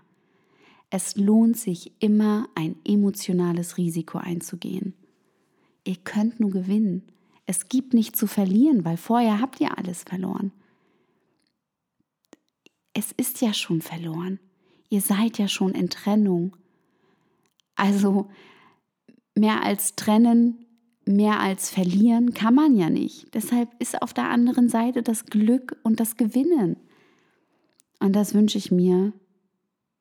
Es 0.90 1.16
lohnt 1.16 1.56
sich 1.56 1.92
immer, 2.00 2.48
ein 2.54 2.76
emotionales 2.86 3.76
Risiko 3.76 4.18
einzugehen. 4.18 4.94
Ihr 5.84 5.96
könnt 5.96 6.40
nur 6.40 6.50
gewinnen. 6.50 7.02
Es 7.50 7.70
gibt 7.70 7.94
nichts 7.94 8.18
zu 8.18 8.26
verlieren, 8.26 8.84
weil 8.84 8.98
vorher 8.98 9.40
habt 9.40 9.58
ihr 9.58 9.78
alles 9.78 10.02
verloren. 10.02 10.52
Es 12.92 13.10
ist 13.12 13.40
ja 13.40 13.54
schon 13.54 13.80
verloren. 13.80 14.38
Ihr 14.90 15.00
seid 15.00 15.38
ja 15.38 15.48
schon 15.48 15.72
in 15.72 15.88
Trennung. 15.88 16.54
Also 17.74 18.28
mehr 19.34 19.62
als 19.62 19.96
trennen, 19.96 20.66
mehr 21.06 21.40
als 21.40 21.70
verlieren 21.70 22.34
kann 22.34 22.54
man 22.54 22.76
ja 22.76 22.90
nicht. 22.90 23.34
Deshalb 23.34 23.70
ist 23.78 24.02
auf 24.02 24.12
der 24.12 24.28
anderen 24.28 24.68
Seite 24.68 25.02
das 25.02 25.24
Glück 25.24 25.78
und 25.82 26.00
das 26.00 26.18
Gewinnen. 26.18 26.76
Und 27.98 28.12
das 28.12 28.34
wünsche 28.34 28.58
ich 28.58 28.70
mir 28.70 29.14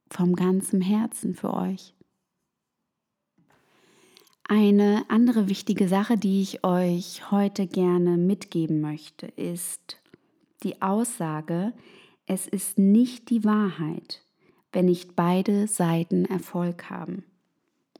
vom 0.10 0.36
ganzen 0.36 0.82
Herzen 0.82 1.34
für 1.34 1.54
euch. 1.54 1.94
Eine 4.50 5.04
andere 5.10 5.50
wichtige 5.50 5.90
Sache, 5.90 6.18
die 6.18 6.42
ich 6.42 6.64
euch 6.64 7.32
heute 7.32 7.68
gerne 7.68 8.16
mitgeben 8.16 8.80
möchte, 8.80 9.28
ist 9.28 9.98
die 10.64 10.82
Aussage, 10.82 11.74
es 12.28 12.48
ist 12.48 12.78
nicht 12.78 13.30
die 13.30 13.44
Wahrheit, 13.44 14.24
wenn 14.72 14.86
nicht 14.86 15.18
beide 15.18 15.68
Seiten 15.68 16.24
Erfolg 16.24 16.90
haben. 16.90 17.26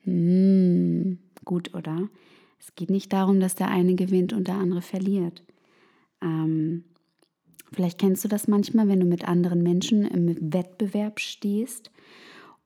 Hm, 0.04 1.20
gut, 1.44 1.74
oder? 1.74 2.08
Es 2.62 2.74
geht 2.76 2.92
nicht 2.92 3.12
darum, 3.12 3.42
dass 3.42 3.56
der 3.56 3.68
eine 3.68 3.96
gewinnt 3.96 4.32
und 4.32 4.48
der 4.48 4.56
andere 4.56 4.82
verliert. 4.82 5.44
Ähm, 6.22 6.86
vielleicht 7.74 8.00
kennst 8.00 8.24
du 8.24 8.30
das 8.30 8.48
manchmal, 8.48 8.88
wenn 8.88 9.02
du 9.02 9.06
mit 9.06 9.28
anderen 9.28 9.64
Menschen 9.64 10.06
im 10.06 10.54
Wettbewerb 10.54 11.20
stehst 11.20 11.92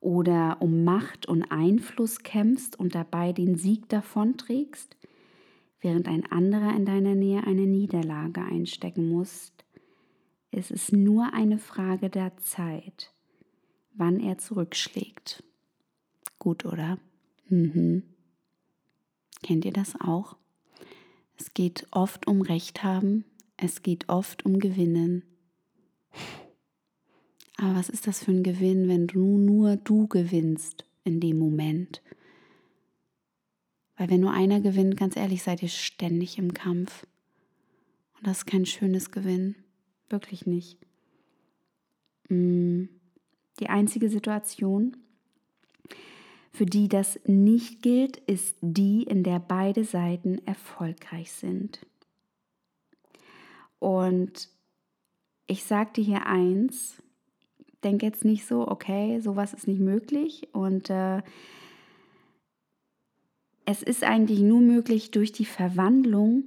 oder 0.02 0.56
um 0.60 0.82
Macht 0.82 1.26
und 1.26 1.44
Einfluss 1.44 2.24
kämpfst 2.24 2.78
und 2.78 2.94
dabei 2.94 3.32
den 3.32 3.56
Sieg 3.56 3.88
davonträgst, 3.88 4.96
während 5.80 6.08
ein 6.08 6.26
anderer 6.30 6.74
in 6.74 6.84
deiner 6.84 7.14
Nähe 7.14 7.44
eine 7.44 7.66
Niederlage 7.66 8.42
einstecken 8.42 9.08
muss, 9.08 9.52
ist 10.50 10.72
es 10.72 10.90
nur 10.90 11.32
eine 11.32 11.58
Frage 11.58 12.10
der 12.10 12.36
Zeit, 12.38 13.14
wann 13.94 14.18
er 14.18 14.38
zurückschlägt. 14.38 15.44
Gut, 16.40 16.64
oder? 16.64 16.98
Mhm. 17.48 18.02
Kennt 19.44 19.64
ihr 19.64 19.72
das 19.72 19.94
auch? 20.00 20.36
Es 21.38 21.54
geht 21.54 21.86
oft 21.92 22.26
um 22.26 22.42
Recht 22.42 22.82
haben, 22.82 23.24
es 23.56 23.82
geht 23.82 24.08
oft 24.08 24.44
um 24.44 24.58
Gewinnen. 24.58 25.22
Aber 27.62 27.76
was 27.76 27.88
ist 27.88 28.08
das 28.08 28.24
für 28.24 28.32
ein 28.32 28.42
Gewinn, 28.42 28.88
wenn 28.88 29.06
du 29.06 29.38
nur 29.38 29.76
du 29.76 30.08
gewinnst 30.08 30.84
in 31.04 31.20
dem 31.20 31.38
Moment? 31.38 32.02
Weil 33.96 34.10
wenn 34.10 34.20
nur 34.20 34.32
einer 34.32 34.60
gewinnt, 34.60 34.96
ganz 34.96 35.14
ehrlich, 35.16 35.44
seid 35.44 35.62
ihr 35.62 35.68
ständig 35.68 36.38
im 36.38 36.54
Kampf. 36.54 37.06
Und 38.16 38.26
das 38.26 38.38
ist 38.38 38.46
kein 38.46 38.66
schönes 38.66 39.12
Gewinn. 39.12 39.54
Wirklich 40.08 40.44
nicht. 40.44 40.76
Mm. 42.28 42.86
Die 43.60 43.68
einzige 43.68 44.08
Situation, 44.08 44.96
für 46.50 46.66
die 46.66 46.88
das 46.88 47.20
nicht 47.26 47.80
gilt, 47.80 48.16
ist 48.16 48.56
die, 48.60 49.04
in 49.04 49.22
der 49.22 49.38
beide 49.38 49.84
Seiten 49.84 50.44
erfolgreich 50.46 51.30
sind. 51.30 51.86
Und 53.78 54.48
ich 55.46 55.62
sagte 55.62 56.00
hier 56.00 56.26
eins, 56.26 57.00
denke 57.84 58.06
jetzt 58.06 58.24
nicht 58.24 58.46
so, 58.46 58.66
okay, 58.68 59.20
sowas 59.20 59.52
ist 59.54 59.66
nicht 59.66 59.80
möglich 59.80 60.48
und 60.52 60.90
äh, 60.90 61.22
es 63.64 63.82
ist 63.82 64.04
eigentlich 64.04 64.40
nur 64.40 64.60
möglich 64.60 65.10
durch 65.10 65.32
die 65.32 65.44
Verwandlung 65.44 66.44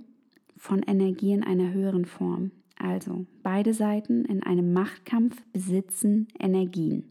von 0.58 0.84
Energie 0.84 1.32
in 1.32 1.44
einer 1.44 1.72
höheren 1.72 2.06
Form. 2.06 2.52
Also 2.78 3.26
beide 3.42 3.74
Seiten 3.74 4.26
in 4.26 4.44
einem 4.44 4.74
Machtkampf 4.74 5.42
besitzen 5.54 6.28
Energien, 6.38 7.10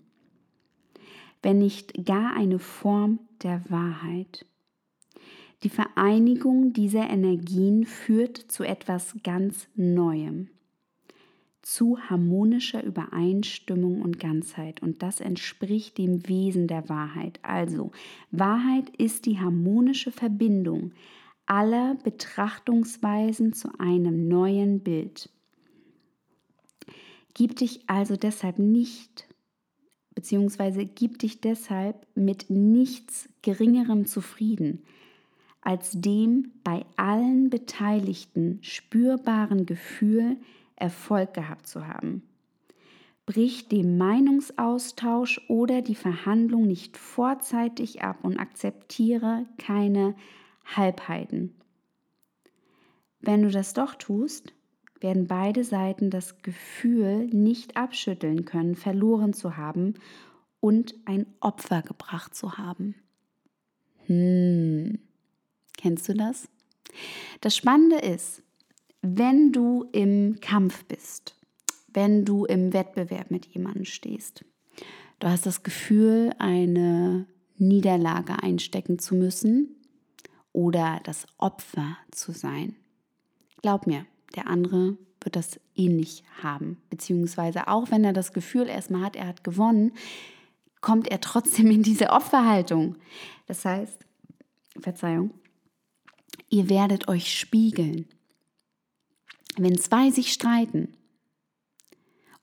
wenn 1.42 1.59
nicht 1.59 2.05
gar 2.05 2.36
eine 2.36 2.59
Form 2.59 3.18
der 3.42 3.62
Wahrheit. 3.70 4.46
Die 5.62 5.70
Vereinigung 5.70 6.74
dieser 6.74 7.09
Energien 7.09 7.86
führt 7.86 8.36
zu 8.36 8.64
etwas 8.64 9.16
ganz 9.22 9.68
Neuem 9.74 10.51
zu 11.64 11.98
harmonischer 11.98 12.84
Übereinstimmung 12.84 14.02
und 14.02 14.20
Ganzheit. 14.20 14.82
Und 14.82 15.02
das 15.02 15.20
entspricht 15.20 15.98
dem 15.98 16.28
Wesen 16.28 16.68
der 16.68 16.88
Wahrheit. 16.88 17.40
Also, 17.42 17.90
Wahrheit 18.30 18.90
ist 18.98 19.26
die 19.26 19.40
harmonische 19.40 20.12
Verbindung 20.12 20.92
aller 21.46 21.94
Betrachtungsweisen 21.96 23.52
zu 23.52 23.68
einem 23.78 24.28
neuen 24.28 24.80
Bild. 24.80 25.30
Gib 27.34 27.56
dich 27.56 27.80
also 27.88 28.16
deshalb 28.16 28.58
nicht, 28.58 29.26
beziehungsweise 30.14 30.86
gib 30.86 31.18
dich 31.18 31.40
deshalb 31.40 32.06
mit 32.14 32.48
nichts 32.48 33.28
Geringerem 33.42 34.06
zufrieden, 34.06 34.84
als 35.60 35.92
dem 36.00 36.52
bei 36.62 36.84
allen 36.96 37.50
Beteiligten 37.50 38.58
spürbaren 38.62 39.66
Gefühl 39.66 40.36
Erfolg 40.76 41.34
gehabt 41.34 41.66
zu 41.66 41.86
haben. 41.86 42.22
Brich 43.26 43.68
den 43.68 43.96
Meinungsaustausch 43.96 45.40
oder 45.48 45.80
die 45.80 45.94
Verhandlung 45.94 46.66
nicht 46.66 46.98
vorzeitig 46.98 48.02
ab 48.02 48.18
und 48.22 48.38
akzeptiere 48.38 49.46
keine 49.56 50.14
Halbheiten. 50.64 51.54
Wenn 53.20 53.42
du 53.42 53.50
das 53.50 53.72
doch 53.72 53.94
tust, 53.94 54.52
werden 55.00 55.26
beide 55.26 55.64
Seiten 55.64 56.10
das 56.10 56.42
Gefühl 56.42 57.26
nicht 57.26 57.76
abschütteln 57.76 58.44
können, 58.44 58.74
verloren 58.74 59.32
zu 59.32 59.56
haben 59.56 59.94
und 60.60 60.94
ein 61.04 61.26
Opfer 61.40 61.82
gebracht 61.82 62.34
zu 62.34 62.58
haben. 62.58 62.94
Hm, 64.06 64.98
kennst 65.76 66.08
du 66.08 66.14
das? 66.14 66.48
Das 67.40 67.56
Spannende 67.56 67.96
ist, 67.96 68.42
wenn 69.07 69.52
du 69.52 69.84
im 69.92 70.40
Kampf 70.40 70.84
bist, 70.86 71.36
wenn 71.92 72.24
du 72.24 72.46
im 72.46 72.72
Wettbewerb 72.72 73.30
mit 73.30 73.44
jemandem 73.46 73.84
stehst, 73.84 74.44
du 75.18 75.28
hast 75.28 75.44
das 75.44 75.62
Gefühl, 75.62 76.32
eine 76.38 77.26
Niederlage 77.57 78.42
einstecken 78.42 78.98
zu 78.98 79.14
müssen 79.14 79.76
oder 80.52 81.00
das 81.05 81.26
Opfer 81.36 81.98
zu 82.12 82.32
sein. 82.32 82.76
Glaub 83.61 83.86
mir, 83.86 84.07
der 84.36 84.46
andere 84.46 84.96
wird 85.20 85.36
das 85.36 85.61
ähnlich 85.74 86.22
eh 86.22 86.42
haben. 86.42 86.78
Beziehungsweise 86.88 87.68
auch 87.68 87.90
wenn 87.90 88.05
er 88.05 88.14
das 88.14 88.32
Gefühl 88.32 88.68
erstmal 88.68 89.02
hat, 89.02 89.16
er 89.16 89.26
hat 89.26 89.44
gewonnen, 89.44 89.92
kommt 90.80 91.09
er 91.09 91.20
trotzdem 91.20 91.70
in 91.70 91.82
diese 91.82 92.11
Opferhaltung. 92.11 92.96
Das 93.46 93.64
heißt, 93.64 93.98
Verzeihung, 94.80 95.30
ihr 96.48 96.68
werdet 96.70 97.09
euch 97.09 97.38
spiegeln. 97.38 98.07
Wenn 99.57 99.78
zwei 99.78 100.11
sich 100.11 100.32
streiten 100.32 100.96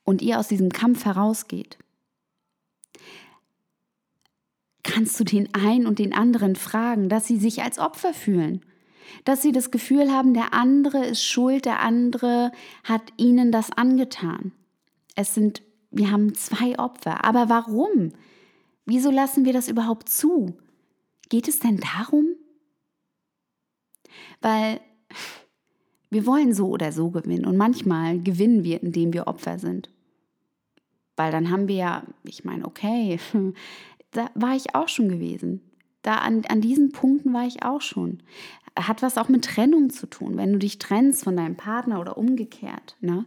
und 0.04 0.22
ihr 0.22 0.40
aus 0.40 0.48
diesem 0.48 0.70
Kampf 0.70 1.06
herausgeht, 1.06 1.78
kannst 4.84 5.20
du 5.20 5.24
den 5.24 5.54
einen 5.54 5.88
und 5.88 6.00
den 6.00 6.14
anderen 6.14 6.56
fragen, 6.56 7.10
dass 7.10 7.28
sie 7.28 7.38
sich 7.38 7.64
als 7.64 7.80
Opfer 7.80 8.14
fühlen 8.14 8.66
dass 9.26 9.42
sie 9.42 9.52
das 9.52 9.72
Gefühl 9.72 10.12
haben, 10.12 10.34
der 10.34 10.54
andere 10.54 11.06
ist 11.06 11.24
schuld, 11.24 11.66
der 11.66 11.82
andere 11.82 12.52
hat 12.84 13.02
ihnen 13.18 13.52
das 13.52 13.72
angetan. 13.72 14.52
Es 15.16 15.34
sind, 15.34 15.62
wir 15.92 16.12
haben 16.12 16.34
zwei 16.36 16.78
Opfer. 16.80 17.24
Aber 17.26 17.50
warum? 17.50 18.14
Wieso 18.86 19.12
lassen 19.12 19.46
wir 19.46 19.54
das 19.54 19.68
überhaupt 19.68 20.10
zu? 20.10 20.58
Geht 21.30 21.48
es 21.48 21.60
denn 21.60 21.78
darum? 21.78 22.28
Weil 24.42 24.82
wir 26.12 26.26
wollen 26.28 26.54
so 26.54 26.68
oder 26.68 26.92
so 26.92 27.10
gewinnen 27.10 27.46
und 27.46 27.58
manchmal 27.58 28.20
gewinnen 28.20 28.64
wir, 28.64 28.84
indem 28.84 29.14
wir 29.14 29.28
Opfer 29.28 29.58
sind. 29.58 29.90
Weil 31.16 31.32
dann 31.32 31.50
haben 31.50 31.68
wir 31.68 31.76
ja, 31.76 32.04
ich 32.24 32.46
meine, 32.46 32.66
okay, 32.66 33.20
da 34.12 34.30
war 34.36 34.56
ich 34.56 34.76
auch 34.76 34.88
schon 34.88 35.10
gewesen. 35.10 35.62
Da 36.04 36.16
an, 36.16 36.44
an 36.48 36.62
diesen 36.62 36.92
Punkten 36.92 37.34
war 37.34 37.48
ich 37.48 37.64
auch 37.64 37.82
schon 37.82 38.22
hat 38.80 39.02
was 39.02 39.18
auch 39.18 39.30
mit 39.30 39.46
Trennung 39.46 39.90
zu 39.90 40.08
tun, 40.08 40.38
wenn 40.38 40.54
du 40.54 40.60
dich 40.60 40.80
trennst 40.80 41.24
von 41.24 41.36
deinem 41.36 41.58
Partner 41.58 42.00
oder 42.00 42.18
umgekehrt. 42.18 42.96
Ne? 43.02 43.26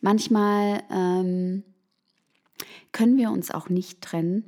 Manchmal 0.00 0.82
ähm, 0.90 1.64
können 2.92 3.16
wir 3.16 3.30
uns 3.30 3.50
auch 3.50 3.68
nicht 3.68 4.00
trennen, 4.00 4.44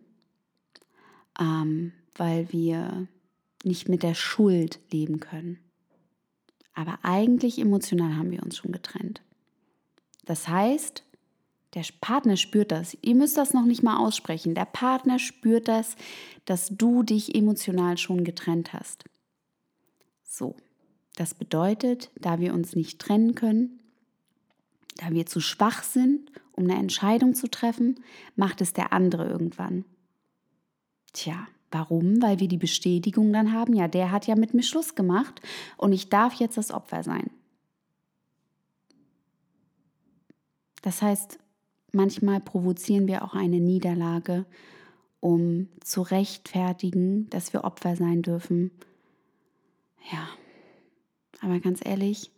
ähm, 1.38 1.92
weil 2.16 2.52
wir 2.52 3.08
nicht 3.64 3.88
mit 3.88 4.02
der 4.02 4.14
Schuld 4.14 4.80
leben 4.90 5.20
können. 5.20 5.58
Aber 6.74 6.98
eigentlich 7.02 7.58
emotional 7.58 8.16
haben 8.16 8.30
wir 8.30 8.42
uns 8.42 8.56
schon 8.56 8.72
getrennt. 8.72 9.22
Das 10.24 10.48
heißt, 10.48 11.04
der 11.74 11.84
Partner 12.00 12.36
spürt 12.36 12.72
das. 12.72 12.96
Ihr 13.02 13.14
müsst 13.14 13.36
das 13.36 13.52
noch 13.52 13.64
nicht 13.64 13.82
mal 13.82 13.98
aussprechen. 13.98 14.54
Der 14.54 14.64
Partner 14.64 15.18
spürt 15.18 15.68
das, 15.68 15.96
dass 16.44 16.68
du 16.68 17.02
dich 17.02 17.34
emotional 17.34 17.96
schon 17.98 18.24
getrennt 18.24 18.72
hast. 18.72 19.04
So, 20.24 20.56
das 21.16 21.34
bedeutet, 21.34 22.10
da 22.16 22.40
wir 22.40 22.54
uns 22.54 22.74
nicht 22.74 22.98
trennen 22.98 23.34
können, 23.34 23.80
da 24.96 25.10
wir 25.10 25.26
zu 25.26 25.40
schwach 25.40 25.82
sind, 25.82 26.30
um 26.52 26.64
eine 26.64 26.78
Entscheidung 26.78 27.34
zu 27.34 27.48
treffen, 27.48 28.00
macht 28.36 28.60
es 28.60 28.72
der 28.72 28.92
andere 28.92 29.28
irgendwann. 29.28 29.84
Tja, 31.12 31.46
warum? 31.70 32.22
Weil 32.22 32.40
wir 32.40 32.48
die 32.48 32.56
Bestätigung 32.56 33.32
dann 33.32 33.52
haben, 33.52 33.74
ja, 33.74 33.88
der 33.88 34.10
hat 34.10 34.26
ja 34.26 34.36
mit 34.36 34.54
mir 34.54 34.62
Schluss 34.62 34.94
gemacht 34.94 35.40
und 35.76 35.92
ich 35.92 36.08
darf 36.08 36.34
jetzt 36.34 36.56
das 36.56 36.70
Opfer 36.70 37.02
sein. 37.02 37.30
Das 40.82 41.02
heißt, 41.02 41.38
Manchmal 41.92 42.40
provozieren 42.40 43.08
wir 43.08 43.24
auch 43.24 43.34
eine 43.34 43.58
Niederlage, 43.58 44.44
um 45.18 45.68
zu 45.82 46.02
rechtfertigen, 46.02 47.28
dass 47.30 47.52
wir 47.52 47.64
Opfer 47.64 47.96
sein 47.96 48.22
dürfen. 48.22 48.70
Ja, 50.12 50.28
aber 51.40 51.58
ganz 51.58 51.80
ehrlich, 51.84 52.30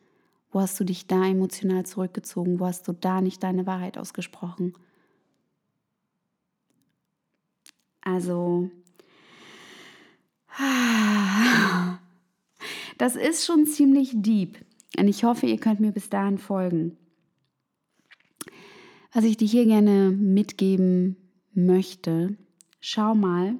wo 0.51 0.61
hast 0.61 0.78
du 0.80 0.85
dich 0.85 1.07
da 1.07 1.26
emotional 1.26 1.85
zurückgezogen? 1.85 2.61
Wo 2.61 2.66
hast 2.66 2.89
du 2.89 2.93
da 2.93 3.20
nicht 3.20 3.43
deine 3.43 3.66
Wahrheit 3.66 3.99
ausgesprochen? 3.99 4.74
Also, 8.01 8.70
das 12.99 13.17
ist 13.17 13.45
schon 13.47 13.67
ziemlich 13.67 14.13
deep. 14.15 14.59
Und 14.99 15.09
ich 15.09 15.25
hoffe, 15.25 15.47
ihr 15.47 15.59
könnt 15.59 15.81
mir 15.81 15.93
bis 15.93 16.11
dahin 16.11 16.39
folgen. 16.39 16.97
Was 19.13 19.25
ich 19.25 19.37
dir 19.37 19.49
hier 19.49 19.65
gerne 19.65 20.11
mitgeben 20.11 21.17
möchte, 21.53 22.37
schau 22.81 23.15
mal, 23.15 23.57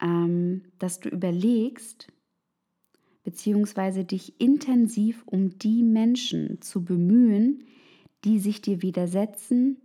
ähm, 0.00 0.62
dass 0.78 1.00
du 1.00 1.08
überlegst, 1.08 2.08
beziehungsweise 3.24 4.04
dich 4.04 4.40
intensiv 4.40 5.22
um 5.26 5.58
die 5.58 5.82
Menschen 5.82 6.60
zu 6.60 6.84
bemühen, 6.84 7.64
die 8.24 8.38
sich 8.38 8.60
dir 8.60 8.82
widersetzen, 8.82 9.78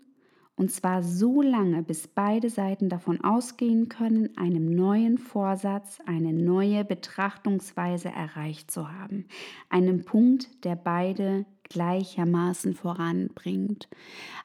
und 0.59 0.69
zwar 0.71 1.03
so 1.03 1.41
lange, 1.41 1.83
bis 1.83 2.09
beide 2.09 2.49
Seiten 2.49 2.89
davon 2.89 3.21
ausgehen 3.21 3.87
können, 3.87 4.35
einem 4.35 4.75
neuen 4.75 5.17
Vorsatz, 5.17 5.99
eine 6.05 6.33
neue 6.33 6.83
Betrachtungsweise 6.83 8.09
erreicht 8.09 8.69
zu 8.69 8.91
haben. 8.91 9.23
Einem 9.69 10.03
Punkt, 10.03 10.65
der 10.65 10.75
beide 10.75 11.45
gleichermaßen 11.63 12.73
voranbringt. 12.73 13.87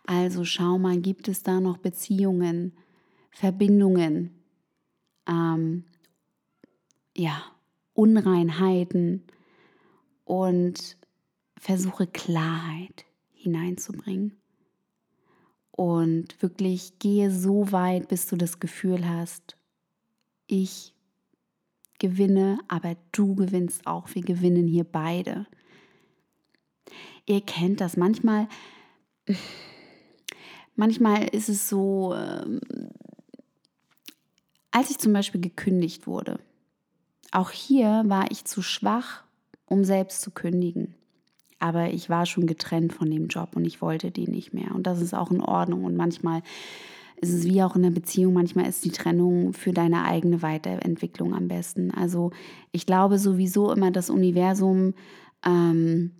Also 0.07 0.45
schau 0.45 0.79
mal, 0.79 0.99
gibt 0.99 1.27
es 1.27 1.43
da 1.43 1.59
noch 1.59 1.79
Beziehungen, 1.79 2.75
Verbindungen, 3.33 4.31
ähm, 5.27 5.83
ja, 7.17 7.43
Unreinheiten 7.93 9.25
und 10.23 10.97
versuche 11.59 12.07
Klarheit 12.07 13.05
hineinzubringen. 13.33 14.37
Und 15.77 16.41
wirklich 16.41 17.01
gehe 17.01 17.33
so 17.33 17.73
weit, 17.73 18.07
bis 18.07 18.29
du 18.29 18.37
das 18.37 18.61
Gefühl 18.61 19.09
hast, 19.09 19.57
ich 20.47 20.95
gewinne, 21.99 22.61
aber 22.69 22.97
du 23.11 23.35
gewinnst 23.35 23.85
auch. 23.85 24.09
Wir 24.15 24.23
gewinnen 24.23 24.69
hier 24.69 24.85
beide. 24.85 25.47
Ihr 27.27 27.41
kennt 27.41 27.81
das. 27.81 27.97
Manchmal, 27.97 28.47
manchmal 30.77 31.25
ist 31.29 31.49
es 31.49 31.69
so, 31.69 32.15
ähm, 32.15 32.61
als 34.71 34.91
ich 34.91 34.99
zum 34.99 35.13
Beispiel 35.13 35.41
gekündigt 35.41 36.07
wurde, 36.07 36.39
auch 37.33 37.51
hier 37.51 38.05
war 38.07 38.31
ich 38.31 38.45
zu 38.45 38.63
schwach, 38.63 39.25
um 39.67 39.83
selbst 39.83 40.21
zu 40.21 40.31
kündigen. 40.31 40.95
Aber 41.65 41.95
ich 41.95 42.11
war 42.11 42.27
schon 42.27 42.47
getrennt 42.47 42.93
von 42.93 43.11
dem 43.11 43.29
Job 43.29 43.57
und 43.57 43.65
ich 43.65 43.81
wollte 43.81 44.11
den 44.11 44.33
nicht 44.33 44.53
mehr. 44.53 44.75
Und 44.75 44.87
das 44.87 45.01
ist 45.01 45.15
auch 45.15 45.31
in 45.31 45.41
Ordnung. 45.41 45.85
Und 45.85 45.97
manchmal 45.97 46.43
ist 47.17 47.33
es 47.33 47.45
wie 47.45 47.63
auch 47.63 47.75
in 47.75 47.83
einer 47.83 47.95
Beziehung, 47.95 48.35
manchmal 48.35 48.67
ist 48.67 48.85
die 48.85 48.91
Trennung 48.91 49.55
für 49.55 49.73
deine 49.73 50.05
eigene 50.05 50.43
Weiterentwicklung 50.43 51.33
am 51.33 51.49
besten. 51.49 51.91
Also 51.91 52.33
ich 52.71 52.85
glaube 52.85 53.19
sowieso 53.19 53.73
immer, 53.73 53.91
das 53.91 54.11
Universum 54.11 54.93
ähm, 55.43 56.11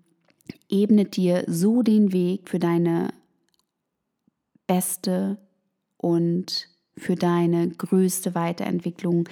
ebnet 0.71 1.15
dir 1.15 1.45
so 1.47 1.83
den 1.83 2.15
Weg 2.15 2.49
für 2.49 2.59
deine 2.59 3.13
beste 4.67 5.37
und 5.99 6.71
für 6.97 7.17
deine 7.17 7.69
größte 7.69 8.35
Weiterentwicklung, 8.35 9.29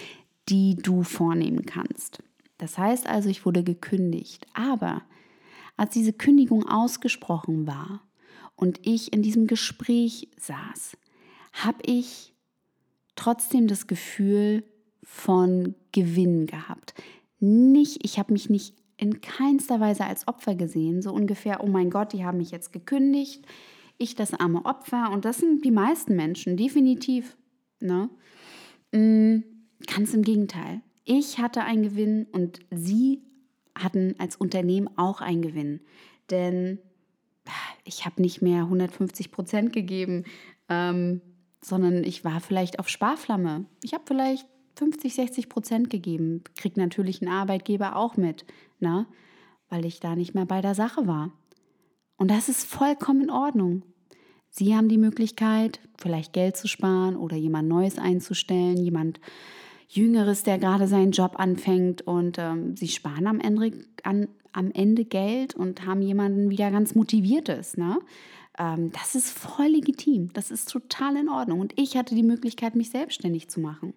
die 0.50 0.76
du 0.76 1.04
vornehmen 1.04 1.64
kannst. 1.64 2.22
Das 2.58 2.76
heißt 2.76 3.06
also, 3.06 3.30
ich 3.30 3.46
wurde 3.46 3.64
gekündigt. 3.64 4.46
Aber 4.52 5.00
als 5.76 5.94
diese 5.94 6.12
Kündigung 6.12 6.66
ausgesprochen 6.68 7.66
war 7.66 8.06
und 8.56 8.80
ich 8.86 9.12
in 9.12 9.22
diesem 9.22 9.46
Gespräch 9.46 10.28
saß, 10.38 10.96
habe 11.52 11.82
ich 11.84 12.34
trotzdem 13.16 13.66
das 13.66 13.86
Gefühl 13.86 14.64
von 15.02 15.74
Gewinn 15.92 16.46
gehabt. 16.46 16.94
Nicht, 17.40 18.04
ich 18.04 18.18
habe 18.18 18.32
mich 18.32 18.48
nicht 18.48 18.74
in 18.96 19.20
keinster 19.20 19.80
Weise 19.80 20.04
als 20.04 20.28
Opfer 20.28 20.54
gesehen. 20.54 21.02
So 21.02 21.12
ungefähr, 21.12 21.62
oh 21.62 21.66
mein 21.66 21.90
Gott, 21.90 22.12
die 22.12 22.24
haben 22.24 22.38
mich 22.38 22.52
jetzt 22.52 22.72
gekündigt. 22.72 23.44
Ich 23.98 24.14
das 24.14 24.32
arme 24.32 24.64
Opfer. 24.64 25.10
Und 25.10 25.24
das 25.24 25.38
sind 25.38 25.64
die 25.64 25.72
meisten 25.72 26.14
Menschen, 26.14 26.56
definitiv. 26.56 27.36
Ne? 27.80 28.08
Mm, 28.92 29.42
Ganz 29.86 30.14
im 30.14 30.22
Gegenteil. 30.22 30.80
Ich 31.04 31.38
hatte 31.38 31.62
einen 31.64 31.82
Gewinn 31.82 32.26
und 32.32 32.60
sie 32.70 33.22
hatten 33.76 34.14
als 34.18 34.36
Unternehmen 34.36 34.88
auch 34.96 35.20
einen 35.20 35.42
Gewinn. 35.42 35.80
Denn 36.30 36.78
ich 37.84 38.04
habe 38.04 38.22
nicht 38.22 38.42
mehr 38.42 38.62
150 38.62 39.32
Prozent 39.32 39.72
gegeben, 39.72 40.24
ähm, 40.68 41.20
sondern 41.60 42.04
ich 42.04 42.24
war 42.24 42.40
vielleicht 42.40 42.78
auf 42.78 42.88
Sparflamme. 42.88 43.66
Ich 43.82 43.94
habe 43.94 44.04
vielleicht 44.06 44.46
50, 44.76 45.14
60 45.14 45.48
Prozent 45.48 45.90
gegeben. 45.90 46.42
Kriegt 46.56 46.76
natürlich 46.76 47.22
ein 47.22 47.28
Arbeitgeber 47.28 47.96
auch 47.96 48.16
mit, 48.16 48.44
ne? 48.80 49.06
weil 49.68 49.84
ich 49.84 50.00
da 50.00 50.16
nicht 50.16 50.34
mehr 50.34 50.46
bei 50.46 50.60
der 50.60 50.74
Sache 50.74 51.06
war. 51.06 51.32
Und 52.16 52.30
das 52.30 52.48
ist 52.48 52.64
vollkommen 52.64 53.22
in 53.22 53.30
Ordnung. 53.30 53.82
Sie 54.50 54.76
haben 54.76 54.88
die 54.88 54.98
Möglichkeit, 54.98 55.80
vielleicht 55.96 56.34
Geld 56.34 56.56
zu 56.56 56.68
sparen 56.68 57.16
oder 57.16 57.36
jemand 57.36 57.68
Neues 57.68 57.98
einzustellen, 57.98 58.76
jemand 58.76 59.18
Jüngeres, 59.95 60.43
der 60.43 60.59
gerade 60.59 60.86
seinen 60.86 61.12
Job 61.12 61.34
anfängt 61.36 62.03
und 62.03 62.38
ähm, 62.38 62.76
sie 62.76 62.88
sparen 62.88 63.26
am 63.26 63.40
Ende, 63.40 63.72
an, 64.03 64.28
am 64.53 64.70
Ende 64.72 65.05
Geld 65.05 65.55
und 65.55 65.84
haben 65.84 66.01
jemanden 66.01 66.49
wieder 66.49 66.70
ganz 66.70 66.95
motiviertes. 66.95 67.76
Ne? 67.76 67.99
Ähm, 68.59 68.90
das 68.93 69.14
ist 69.14 69.30
voll 69.30 69.66
legitim, 69.66 70.32
das 70.32 70.51
ist 70.51 70.70
total 70.70 71.16
in 71.16 71.28
Ordnung. 71.28 71.61
Und 71.61 71.78
ich 71.78 71.97
hatte 71.97 72.14
die 72.14 72.22
Möglichkeit, 72.22 72.74
mich 72.74 72.90
selbstständig 72.90 73.51
zu 73.51 73.61
machen. 73.61 73.93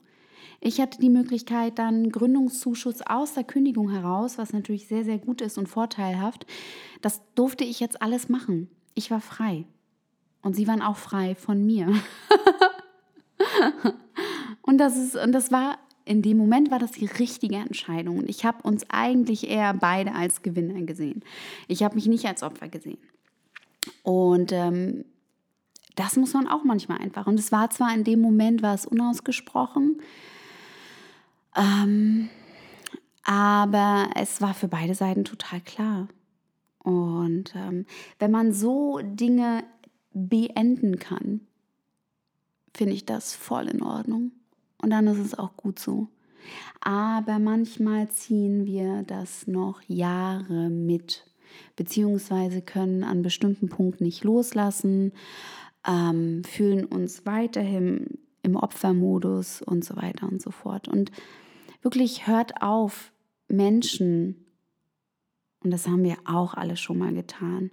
Ich 0.60 0.82
hatte 0.82 1.00
die 1.00 1.10
Möglichkeit, 1.10 1.80
dann 1.80 2.10
Gründungszuschuss 2.10 3.02
aus 3.02 3.34
der 3.34 3.46
Kündigung 3.46 3.90
heraus, 3.90 4.38
was 4.38 4.52
natürlich 4.52 4.88
sehr, 4.88 5.06
sehr 5.06 5.18
gut 5.18 5.42
ist 5.42 5.58
und 5.58 5.68
vorteilhaft. 5.68 6.46
Das 7.02 7.22
durfte 7.36 7.64
ich 7.64 7.80
jetzt 7.80 8.02
alles 8.02 8.28
machen. 8.28 8.70
Ich 8.96 9.12
war 9.12 9.22
frei. 9.22 9.66
Und 10.42 10.56
sie 10.56 10.68
waren 10.68 10.82
auch 10.82 10.98
frei 10.98 11.36
von 11.36 11.66
mir. 11.66 11.88
und, 14.62 14.78
das 14.78 14.98
ist, 14.98 15.16
und 15.16 15.32
das 15.32 15.52
war, 15.52 15.78
in 16.06 16.22
dem 16.22 16.38
Moment 16.38 16.72
war 16.72 16.80
das 16.80 16.92
die 16.92 17.08
richtige 17.08 17.56
Entscheidung. 17.56 18.24
Ich 18.28 18.46
habe 18.46 18.62
uns 18.64 18.86
eigentlich 18.90 19.50
eher 19.50 19.74
beide 19.74 20.14
als 20.14 20.44
Gewinner 20.44 20.82
gesehen. 20.84 21.24
Ich 21.68 21.84
habe 21.84 21.96
mich 21.96 22.06
nicht 22.06 22.26
als 22.26 22.44
Opfer 22.44 22.70
gesehen. 22.70 23.00
Und 24.04 24.52
ähm, 24.52 25.06
das 25.96 26.16
muss 26.16 26.34
man 26.34 26.48
auch 26.48 26.64
manchmal 26.64 27.00
einfach. 27.00 27.26
Und 27.26 27.40
es 27.40 27.52
war 27.52 27.70
zwar 27.72 27.94
in 27.94 28.04
dem 28.04 28.22
Moment, 28.22 28.62
war 28.62 28.76
es 28.76 28.86
unausgesprochen, 28.86 30.02
ähm, 31.56 32.30
aber 33.24 34.10
es 34.16 34.42
war 34.42 34.54
für 34.54 34.68
beide 34.68 34.94
Seiten 34.94 35.26
total 35.26 35.62
klar. 35.62 36.08
Und 36.80 37.56
ähm, 37.56 37.86
wenn 38.20 38.30
man 38.30 38.54
so 38.54 39.00
Dinge 39.02 39.64
beenden 40.14 41.00
kann, 41.00 41.42
finde 42.76 42.94
ich 42.94 43.06
das 43.06 43.34
voll 43.34 43.68
in 43.68 43.82
Ordnung. 43.82 44.32
Und 44.86 44.92
dann 44.92 45.08
ist 45.08 45.18
es 45.18 45.38
auch 45.38 45.58
gut 45.58 45.80
so. 45.80 46.08
Aber 46.80 47.40
manchmal 47.40 48.08
ziehen 48.10 48.66
wir 48.66 49.04
das 49.04 49.48
noch 49.48 49.82
Jahre 49.88 50.70
mit, 50.70 51.26
beziehungsweise 51.76 52.62
können 52.62 53.04
an 53.04 53.24
bestimmten 53.24 53.68
Punkten 53.68 54.04
nicht 54.04 54.24
loslassen, 54.24 55.12
ähm, 55.88 56.44
fühlen 56.44 56.86
uns 56.86 57.26
weiterhin 57.26 58.20
im 58.44 58.56
Opfermodus 58.56 59.64
und 59.64 59.84
so 59.84 59.96
weiter 59.96 60.28
und 60.28 60.42
so 60.42 60.52
fort. 60.52 60.88
Und 60.88 61.12
Wirklich 61.86 62.26
hört 62.26 62.64
auf, 62.64 63.12
Menschen, 63.48 64.44
und 65.64 65.70
das 65.70 65.88
haben 65.88 66.04
wir 66.04 66.18
auch 66.26 66.56
alle 66.56 66.78
schon 66.78 66.98
mal 66.98 67.14
getan, 67.14 67.70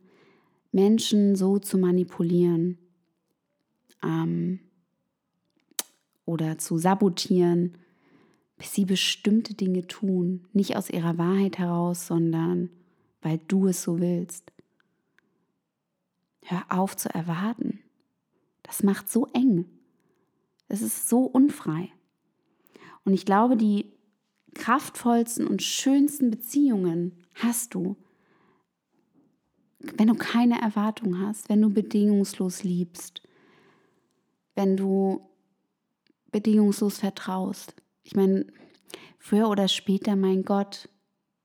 Menschen 0.70 1.34
so 1.34 1.58
zu 1.58 1.78
manipulieren 1.78 2.76
ähm, 4.04 4.60
oder 6.25 6.59
zu 6.59 6.79
sabotieren, 6.79 7.79
bis 8.57 8.75
sie 8.75 8.85
bestimmte 8.85 9.55
Dinge 9.55 9.87
tun, 9.87 10.47
nicht 10.53 10.77
aus 10.77 10.91
ihrer 10.91 11.18
Wahrheit 11.18 11.59
heraus, 11.59 12.07
sondern 12.07 12.70
weil 13.20 13.39
du 13.49 13.68
es 13.68 13.83
so 13.83 14.01
willst. 14.01 14.53
Hör 16.45 16.64
auf 16.68 16.97
zu 16.97 17.12
erwarten. 17.12 17.81
Das 18.62 18.83
macht 18.83 19.09
so 19.09 19.27
eng. 19.33 19.66
Es 20.68 20.83
ist 20.83 21.09
so 21.09 21.20
unfrei. 21.20 21.91
Und 23.05 23.12
ich 23.12 23.25
glaube, 23.25 23.57
die 23.57 23.93
kraftvollsten 24.55 25.47
und 25.47 25.62
schönsten 25.62 26.31
Beziehungen 26.31 27.12
hast 27.35 27.75
du, 27.75 27.97
wenn 29.81 30.09
du 30.09 30.14
keine 30.14 30.61
Erwartung 30.61 31.18
hast, 31.20 31.49
wenn 31.49 31.61
du 31.61 31.70
bedingungslos 31.70 32.62
liebst, 32.62 33.23
wenn 34.55 34.77
du 34.77 35.29
bedingungslos 36.33 36.99
vertraust. 36.99 37.74
Ich 38.03 38.16
meine, 38.16 38.47
früher 39.18 39.49
oder 39.49 39.68
später, 39.68 40.16
mein 40.16 40.45
Gott, 40.45 40.89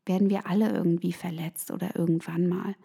werden 0.06 0.30
wir 0.30 0.48
alle 0.48 0.72
irgendwie 0.72 1.14
verletzt 1.14 1.70
oder 1.70 1.96
irgendwann 1.96 2.48
mal. 2.48 2.76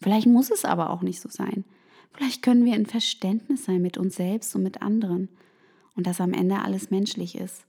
Vielleicht 0.00 0.26
muss 0.26 0.50
es 0.50 0.64
aber 0.64 0.90
auch 0.90 1.02
nicht 1.02 1.20
so 1.20 1.28
sein. 1.28 1.64
Vielleicht 2.12 2.42
können 2.42 2.64
wir 2.64 2.76
in 2.76 2.86
Verständnis 2.86 3.64
sein 3.64 3.82
mit 3.82 3.98
uns 3.98 4.16
selbst 4.16 4.54
und 4.54 4.62
mit 4.62 4.80
anderen 4.80 5.28
und 5.94 6.06
dass 6.06 6.20
am 6.20 6.32
Ende 6.32 6.60
alles 6.60 6.90
menschlich 6.90 7.36
ist 7.36 7.66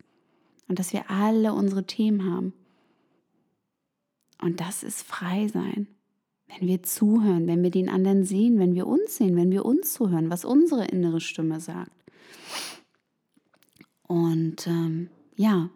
und 0.68 0.80
dass 0.80 0.94
wir 0.94 1.10
alle 1.10 1.54
unsere 1.54 1.86
Themen 1.86 2.32
haben. 2.32 2.54
Und 4.42 4.62
das 4.62 4.84
ist 4.84 5.02
frei 5.02 5.48
sein. 5.48 5.88
Wenn 6.48 6.68
wir 6.68 6.82
zuhören, 6.82 7.48
wenn 7.48 7.62
wir 7.62 7.72
den 7.72 7.90
anderen 7.90 8.24
sehen, 8.24 8.58
wenn 8.58 8.74
wir 8.74 8.88
uns 8.88 9.18
sehen, 9.18 9.36
wenn 9.36 9.52
wir 9.52 9.66
uns 9.66 9.94
zuhören, 9.94 10.30
was 10.30 10.46
unsere 10.46 10.86
innere 10.86 11.22
Stimme 11.22 11.60
sagt. 11.60 11.92
Und 14.10 14.66
ähm, 14.66 15.07
ja, 15.36 15.70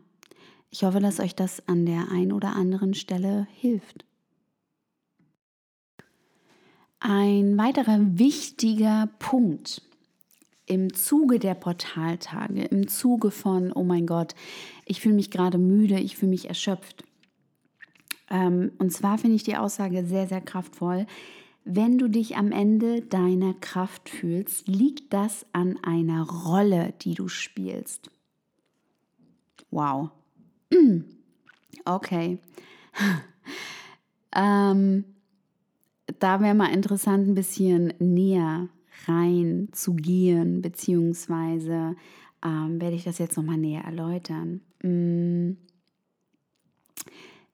ich 0.72 0.84
hoffe, 0.84 1.00
dass 1.00 1.20
euch 1.20 1.36
das 1.36 1.68
an 1.68 1.86
der 1.86 2.10
einen 2.10 2.32
oder 2.32 2.56
anderen 2.56 2.96
Stelle 2.96 3.48
hilft. 3.54 4.06
Ein 7.00 7.60
weiterer 7.60 8.00
wichtiger 8.18 9.08
Punkt 9.20 9.84
im 10.66 10.96
Zuge 10.96 11.38
der 11.38 11.54
Portaltage, 11.54 12.64
im 12.64 12.88
Zuge 12.88 13.30
von, 13.30 13.72
oh 13.72 13.84
mein 13.84 14.08
Gott, 14.08 14.34
ich 14.86 15.00
fühle 15.00 15.14
mich 15.14 15.30
gerade 15.30 15.60
müde, 15.60 16.00
ich 16.00 16.18
fühle 16.18 16.32
mich 16.32 16.48
erschöpft. 16.48 17.04
Ähm, 18.32 18.72
und 18.80 18.92
zwar 18.92 19.20
finde 19.20 19.36
ich 19.36 19.44
die 19.44 19.58
Aussage 19.58 20.04
sehr, 20.08 20.28
sehr 20.28 20.42
kraftvoll. 20.42 21.06
Wenn 21.66 22.00
du 22.00 22.08
dich 22.08 22.36
am 22.36 22.52
Ende 22.52 23.02
deiner 23.02 23.54
Kraft 23.54 24.10
fühlst, 24.10 24.68
liegt 24.68 25.14
das 25.14 25.46
an 25.54 25.78
einer 25.84 26.28
Rolle, 26.28 26.96
die 27.02 27.14
du 27.14 27.28
spielst. 27.28 28.10
Wow. 29.74 30.12
Okay. 31.86 32.38
ähm, 34.34 35.04
da 36.20 36.40
wäre 36.40 36.56
mal 36.56 36.72
interessant, 36.72 37.28
ein 37.28 37.36
bisschen 37.36 37.94
näher 38.00 38.70
rein 39.06 39.68
zu 39.74 39.94
gehen, 39.94 40.62
beziehungsweise 40.62 41.98
ähm, 42.42 42.80
werde 42.80 42.96
ich 42.96 43.04
das 43.04 43.18
jetzt 43.18 43.36
nochmal 43.36 43.58
näher 43.58 43.84
erläutern. 43.84 44.62
Mm. 44.82 45.58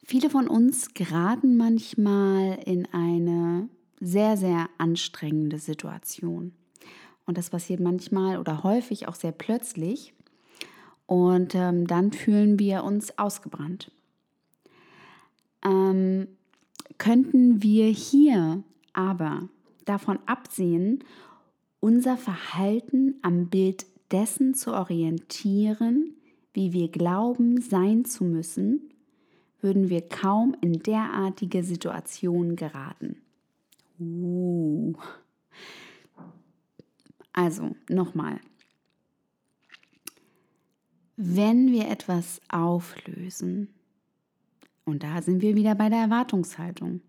Viele 0.03 0.29
von 0.29 0.47
uns 0.47 0.93
geraten 0.93 1.57
manchmal 1.57 2.59
in 2.65 2.87
eine 2.91 3.69
sehr, 3.99 4.37
sehr 4.37 4.69
anstrengende 4.77 5.57
Situation. 5.57 6.53
Und 7.25 7.37
das 7.37 7.49
passiert 7.49 7.79
manchmal 7.79 8.37
oder 8.37 8.63
häufig 8.63 9.07
auch 9.07 9.15
sehr 9.15 9.31
plötzlich. 9.31 10.13
Und 11.09 11.55
ähm, 11.55 11.87
dann 11.87 12.11
fühlen 12.11 12.59
wir 12.59 12.83
uns 12.83 13.17
ausgebrannt. 13.17 13.91
Ähm, 15.65 16.27
könnten 16.99 17.63
wir 17.63 17.87
hier 17.87 18.61
aber 18.93 19.49
davon 19.85 20.19
absehen 20.27 21.03
unser 21.79 22.15
Verhalten 22.15 23.15
am 23.23 23.47
Bild 23.47 23.87
dessen 24.11 24.53
zu 24.53 24.71
orientieren, 24.71 26.13
wie 26.53 26.73
wir 26.73 26.89
glauben 26.89 27.59
sein 27.59 28.05
zu 28.05 28.23
müssen, 28.23 28.91
würden 29.61 29.89
wir 29.89 30.07
kaum 30.07 30.55
in 30.61 30.73
derartige 30.73 31.63
Situationen 31.63 32.55
geraten. 32.55 33.17
Uh. 33.99 34.93
Also 37.33 37.75
nochmal. 37.89 38.39
Wenn 41.21 41.73
wir 41.73 41.89
etwas 41.89 42.39
auflösen, 42.47 43.67
und 44.85 45.03
da 45.03 45.21
sind 45.21 45.41
wir 45.41 45.53
wieder 45.53 45.75
bei 45.75 45.89
der 45.89 45.99
Erwartungshaltung, 45.99 47.01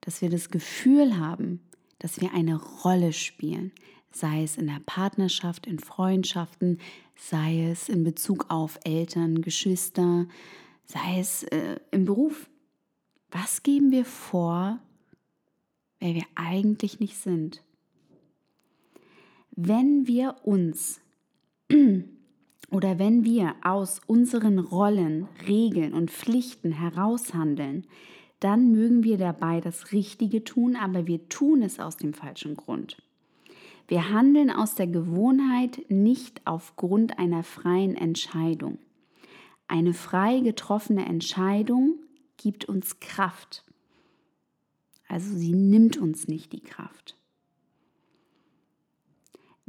dass 0.00 0.20
wir 0.20 0.30
das 0.30 0.50
Gefühl 0.50 1.16
haben, 1.16 1.60
dass 2.00 2.20
wir 2.20 2.34
eine 2.34 2.56
Rolle 2.56 3.12
spielen, 3.12 3.70
sei 4.10 4.42
es 4.42 4.56
in 4.56 4.66
der 4.66 4.80
Partnerschaft, 4.84 5.68
in 5.68 5.78
Freundschaften, 5.78 6.80
sei 7.14 7.70
es 7.70 7.88
in 7.88 8.02
Bezug 8.02 8.46
auf 8.48 8.80
Eltern, 8.82 9.42
Geschwister, 9.42 10.26
sei 10.84 11.20
es 11.20 11.44
äh, 11.44 11.78
im 11.92 12.06
Beruf. 12.06 12.50
Was 13.30 13.62
geben 13.62 13.92
wir 13.92 14.06
vor, 14.06 14.80
wer 16.00 16.16
wir 16.16 16.26
eigentlich 16.34 16.98
nicht 16.98 17.16
sind? 17.16 17.62
Wenn 19.52 20.08
wir 20.08 20.34
uns 20.42 21.00
oder 22.70 22.98
wenn 22.98 23.24
wir 23.24 23.54
aus 23.62 24.00
unseren 24.06 24.58
Rollen, 24.58 25.28
Regeln 25.46 25.92
und 25.92 26.10
Pflichten 26.10 26.72
heraushandeln, 26.72 27.86
dann 28.38 28.72
mögen 28.72 29.04
wir 29.04 29.18
dabei 29.18 29.60
das 29.60 29.92
Richtige 29.92 30.44
tun, 30.44 30.76
aber 30.76 31.06
wir 31.06 31.28
tun 31.28 31.62
es 31.62 31.78
aus 31.78 31.96
dem 31.96 32.14
falschen 32.14 32.56
Grund. 32.56 32.96
Wir 33.86 34.10
handeln 34.10 34.50
aus 34.50 34.76
der 34.76 34.86
Gewohnheit 34.86 35.84
nicht 35.90 36.40
aufgrund 36.46 37.18
einer 37.18 37.42
freien 37.42 37.96
Entscheidung. 37.96 38.78
Eine 39.66 39.94
frei 39.94 40.40
getroffene 40.40 41.04
Entscheidung 41.06 41.98
gibt 42.36 42.64
uns 42.64 43.00
Kraft. 43.00 43.64
Also 45.08 45.36
sie 45.36 45.54
nimmt 45.54 45.96
uns 45.96 46.28
nicht 46.28 46.52
die 46.52 46.62
Kraft. 46.62 47.19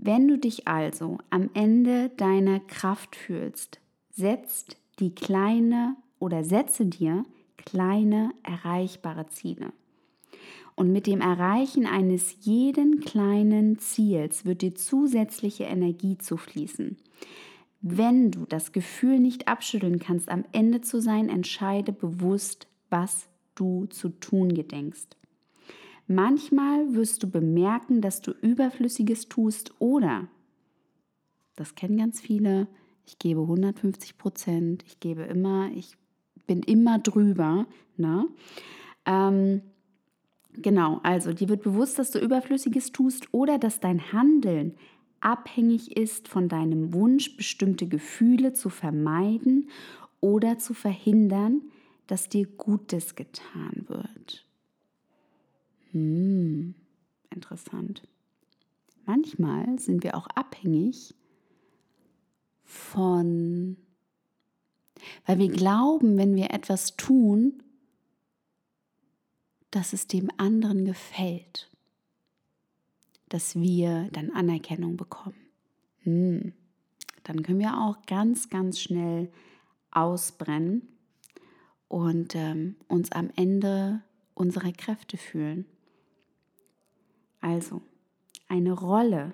Wenn 0.03 0.27
du 0.27 0.39
dich 0.39 0.67
also 0.67 1.19
am 1.29 1.51
Ende 1.53 2.09
deiner 2.17 2.59
Kraft 2.59 3.15
fühlst, 3.15 3.79
setzt 4.09 4.77
die 4.99 5.13
kleine 5.13 5.95
oder 6.17 6.43
setze 6.43 6.87
dir 6.87 7.23
kleine 7.55 8.31
erreichbare 8.41 9.27
Ziele. 9.27 9.71
Und 10.73 10.91
mit 10.91 11.05
dem 11.05 11.21
Erreichen 11.21 11.85
eines 11.85 12.35
jeden 12.41 13.01
kleinen 13.01 13.77
Ziels 13.77 14.43
wird 14.43 14.63
dir 14.63 14.73
zusätzliche 14.73 15.65
Energie 15.65 16.17
zufließen. 16.17 16.97
Wenn 17.81 18.31
du 18.31 18.47
das 18.47 18.71
Gefühl 18.71 19.19
nicht 19.19 19.47
abschütteln 19.47 19.99
kannst, 19.99 20.29
am 20.29 20.45
Ende 20.51 20.81
zu 20.81 20.99
sein, 20.99 21.29
entscheide 21.29 21.91
bewusst, 21.91 22.65
was 22.89 23.27
du 23.53 23.85
zu 23.85 24.09
tun 24.09 24.55
gedenkst. 24.55 25.15
Manchmal 26.11 26.93
wirst 26.93 27.23
du 27.23 27.29
bemerken, 27.29 28.01
dass 28.01 28.19
du 28.21 28.31
Überflüssiges 28.31 29.29
tust 29.29 29.73
oder, 29.79 30.27
das 31.55 31.75
kennen 31.75 31.95
ganz 31.95 32.19
viele, 32.19 32.67
ich 33.05 33.17
gebe 33.17 33.39
150 33.39 34.17
Prozent, 34.17 34.83
ich 34.85 34.99
gebe 34.99 35.21
immer, 35.23 35.71
ich 35.73 35.95
bin 36.47 36.63
immer 36.63 36.99
drüber. 36.99 37.65
Ne? 37.95 38.27
Ähm, 39.05 39.61
genau, 40.51 40.99
also 41.03 41.31
dir 41.31 41.47
wird 41.47 41.63
bewusst, 41.63 41.97
dass 41.97 42.11
du 42.11 42.19
Überflüssiges 42.19 42.91
tust 42.91 43.33
oder 43.33 43.57
dass 43.57 43.79
dein 43.79 44.11
Handeln 44.11 44.75
abhängig 45.21 45.95
ist 45.95 46.27
von 46.27 46.49
deinem 46.49 46.93
Wunsch, 46.93 47.37
bestimmte 47.37 47.87
Gefühle 47.87 48.51
zu 48.51 48.67
vermeiden 48.67 49.69
oder 50.19 50.57
zu 50.57 50.73
verhindern, 50.73 51.61
dass 52.07 52.27
dir 52.27 52.47
Gutes 52.47 53.15
getan 53.15 53.85
wird. 53.87 54.45
Hm, 55.91 56.75
interessant. 57.29 58.03
Manchmal 59.05 59.79
sind 59.79 60.03
wir 60.03 60.15
auch 60.15 60.27
abhängig 60.27 61.15
von 62.63 63.77
weil 65.25 65.39
wir 65.39 65.49
glauben, 65.49 66.17
wenn 66.17 66.35
wir 66.35 66.51
etwas 66.51 66.95
tun, 66.95 67.61
dass 69.71 69.93
es 69.93 70.07
dem 70.07 70.29
anderen 70.37 70.85
gefällt, 70.85 71.69
dass 73.29 73.55
wir 73.55 74.09
dann 74.11 74.31
Anerkennung 74.31 74.97
bekommen. 74.97 75.37
Hm. 76.03 76.53
Dann 77.23 77.43
können 77.43 77.59
wir 77.59 77.77
auch 77.77 78.01
ganz, 78.07 78.49
ganz 78.49 78.79
schnell 78.79 79.31
ausbrennen 79.91 80.87
und 81.87 82.35
ähm, 82.35 82.75
uns 82.87 83.11
am 83.11 83.29
Ende 83.35 84.01
unserer 84.33 84.71
Kräfte 84.71 85.17
fühlen. 85.17 85.65
Also, 87.41 87.81
eine 88.47 88.71
Rolle 88.71 89.33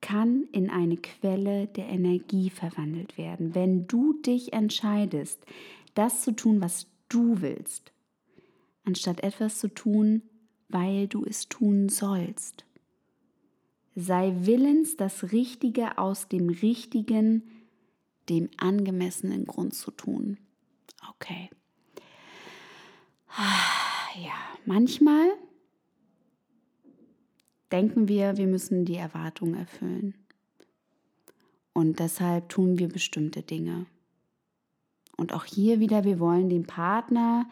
kann 0.00 0.44
in 0.52 0.68
eine 0.68 0.96
Quelle 0.96 1.66
der 1.66 1.88
Energie 1.88 2.50
verwandelt 2.50 3.16
werden, 3.16 3.54
wenn 3.54 3.86
du 3.86 4.20
dich 4.20 4.52
entscheidest, 4.52 5.40
das 5.94 6.22
zu 6.22 6.32
tun, 6.32 6.60
was 6.60 6.86
du 7.08 7.40
willst, 7.40 7.92
anstatt 8.84 9.20
etwas 9.22 9.58
zu 9.58 9.68
tun, 9.68 10.22
weil 10.68 11.08
du 11.08 11.24
es 11.24 11.48
tun 11.48 11.88
sollst. 11.88 12.64
Sei 13.94 14.34
willens, 14.40 14.96
das 14.96 15.32
Richtige 15.32 15.98
aus 15.98 16.28
dem 16.28 16.50
richtigen, 16.50 17.42
dem 18.28 18.50
angemessenen 18.56 19.46
Grund 19.46 19.74
zu 19.74 19.90
tun. 19.90 20.38
Okay. 21.10 21.48
Ja, 23.36 24.34
manchmal 24.66 25.28
denken 27.74 28.06
wir, 28.06 28.36
wir 28.36 28.46
müssen 28.46 28.84
die 28.84 28.94
Erwartung 28.94 29.54
erfüllen. 29.54 30.14
Und 31.72 31.98
deshalb 31.98 32.48
tun 32.48 32.78
wir 32.78 32.88
bestimmte 32.88 33.42
Dinge. 33.42 33.86
Und 35.16 35.32
auch 35.32 35.44
hier 35.44 35.80
wieder, 35.80 36.04
wir 36.04 36.20
wollen 36.20 36.48
den 36.48 36.66
Partner, 36.66 37.46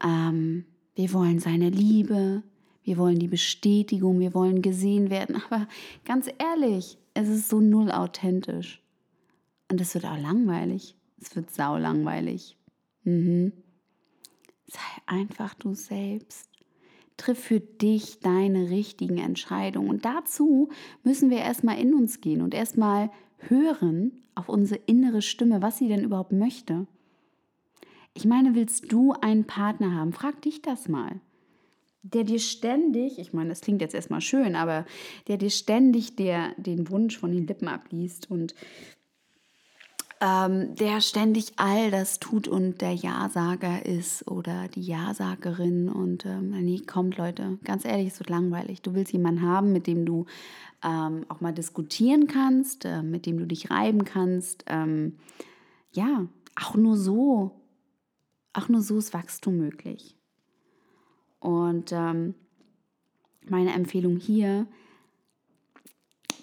ähm, 0.00 0.64
wir 0.94 1.12
wollen 1.12 1.40
seine 1.40 1.70
Liebe, 1.70 2.44
wir 2.84 2.98
wollen 2.98 3.18
die 3.18 3.26
Bestätigung, 3.26 4.20
wir 4.20 4.32
wollen 4.32 4.62
gesehen 4.62 5.10
werden. 5.10 5.42
Aber 5.50 5.66
ganz 6.04 6.28
ehrlich, 6.38 6.98
es 7.14 7.28
ist 7.28 7.48
so 7.48 7.60
null 7.60 7.90
authentisch. 7.90 8.80
Und 9.68 9.80
es 9.80 9.92
wird 9.94 10.04
auch 10.04 10.18
langweilig. 10.18 10.94
Es 11.20 11.34
wird 11.34 11.50
sau 11.50 11.78
langweilig. 11.78 12.56
Mhm. 13.02 13.52
Sei 14.68 15.02
einfach 15.06 15.54
du 15.54 15.74
selbst. 15.74 16.48
Triff 17.22 17.38
für 17.38 17.60
dich 17.60 18.18
deine 18.18 18.70
richtigen 18.70 19.18
Entscheidungen. 19.18 19.88
Und 19.88 20.04
dazu 20.04 20.70
müssen 21.04 21.30
wir 21.30 21.38
erstmal 21.38 21.78
in 21.78 21.94
uns 21.94 22.20
gehen 22.20 22.42
und 22.42 22.52
erstmal 22.52 23.10
hören 23.38 24.10
auf 24.34 24.48
unsere 24.48 24.80
innere 24.86 25.22
Stimme, 25.22 25.62
was 25.62 25.78
sie 25.78 25.86
denn 25.86 26.02
überhaupt 26.02 26.32
möchte. 26.32 26.88
Ich 28.14 28.24
meine, 28.24 28.56
willst 28.56 28.90
du 28.90 29.12
einen 29.20 29.44
Partner 29.44 29.94
haben? 29.94 30.12
Frag 30.12 30.42
dich 30.42 30.62
das 30.62 30.88
mal. 30.88 31.20
Der 32.02 32.24
dir 32.24 32.40
ständig, 32.40 33.20
ich 33.20 33.32
meine, 33.32 33.50
das 33.50 33.60
klingt 33.60 33.82
jetzt 33.82 33.94
erstmal 33.94 34.20
schön, 34.20 34.56
aber 34.56 34.84
der 35.28 35.36
dir 35.36 35.50
ständig 35.50 36.16
der, 36.16 36.52
den 36.56 36.90
Wunsch 36.90 37.16
von 37.16 37.30
den 37.30 37.46
Lippen 37.46 37.68
abliest 37.68 38.28
und 38.32 38.56
ähm, 40.22 40.76
der 40.76 41.00
ständig 41.00 41.52
all 41.56 41.90
das 41.90 42.20
tut 42.20 42.46
und 42.46 42.80
der 42.80 42.94
Ja-Sager 42.94 43.84
ist 43.84 44.28
oder 44.30 44.68
die 44.68 44.82
Ja-Sagerin. 44.82 45.88
Und 45.88 46.24
ähm, 46.24 46.50
nee, 46.50 46.78
kommt 46.78 47.16
Leute, 47.16 47.58
ganz 47.64 47.84
ehrlich, 47.84 48.06
es 48.12 48.20
wird 48.20 48.30
langweilig. 48.30 48.82
Du 48.82 48.94
willst 48.94 49.12
jemanden 49.12 49.42
haben, 49.42 49.72
mit 49.72 49.88
dem 49.88 50.06
du 50.06 50.26
ähm, 50.84 51.26
auch 51.28 51.40
mal 51.40 51.52
diskutieren 51.52 52.28
kannst, 52.28 52.84
äh, 52.84 53.02
mit 53.02 53.26
dem 53.26 53.36
du 53.38 53.48
dich 53.48 53.72
reiben 53.72 54.04
kannst. 54.04 54.64
Ähm, 54.68 55.18
ja, 55.90 56.28
auch 56.54 56.76
nur 56.76 56.96
so, 56.96 57.50
auch 58.52 58.68
nur 58.68 58.80
so 58.80 58.98
ist 58.98 59.14
Wachstum 59.14 59.56
möglich. 59.56 60.16
Und 61.40 61.90
ähm, 61.90 62.36
meine 63.48 63.72
Empfehlung 63.72 64.18
hier 64.18 64.68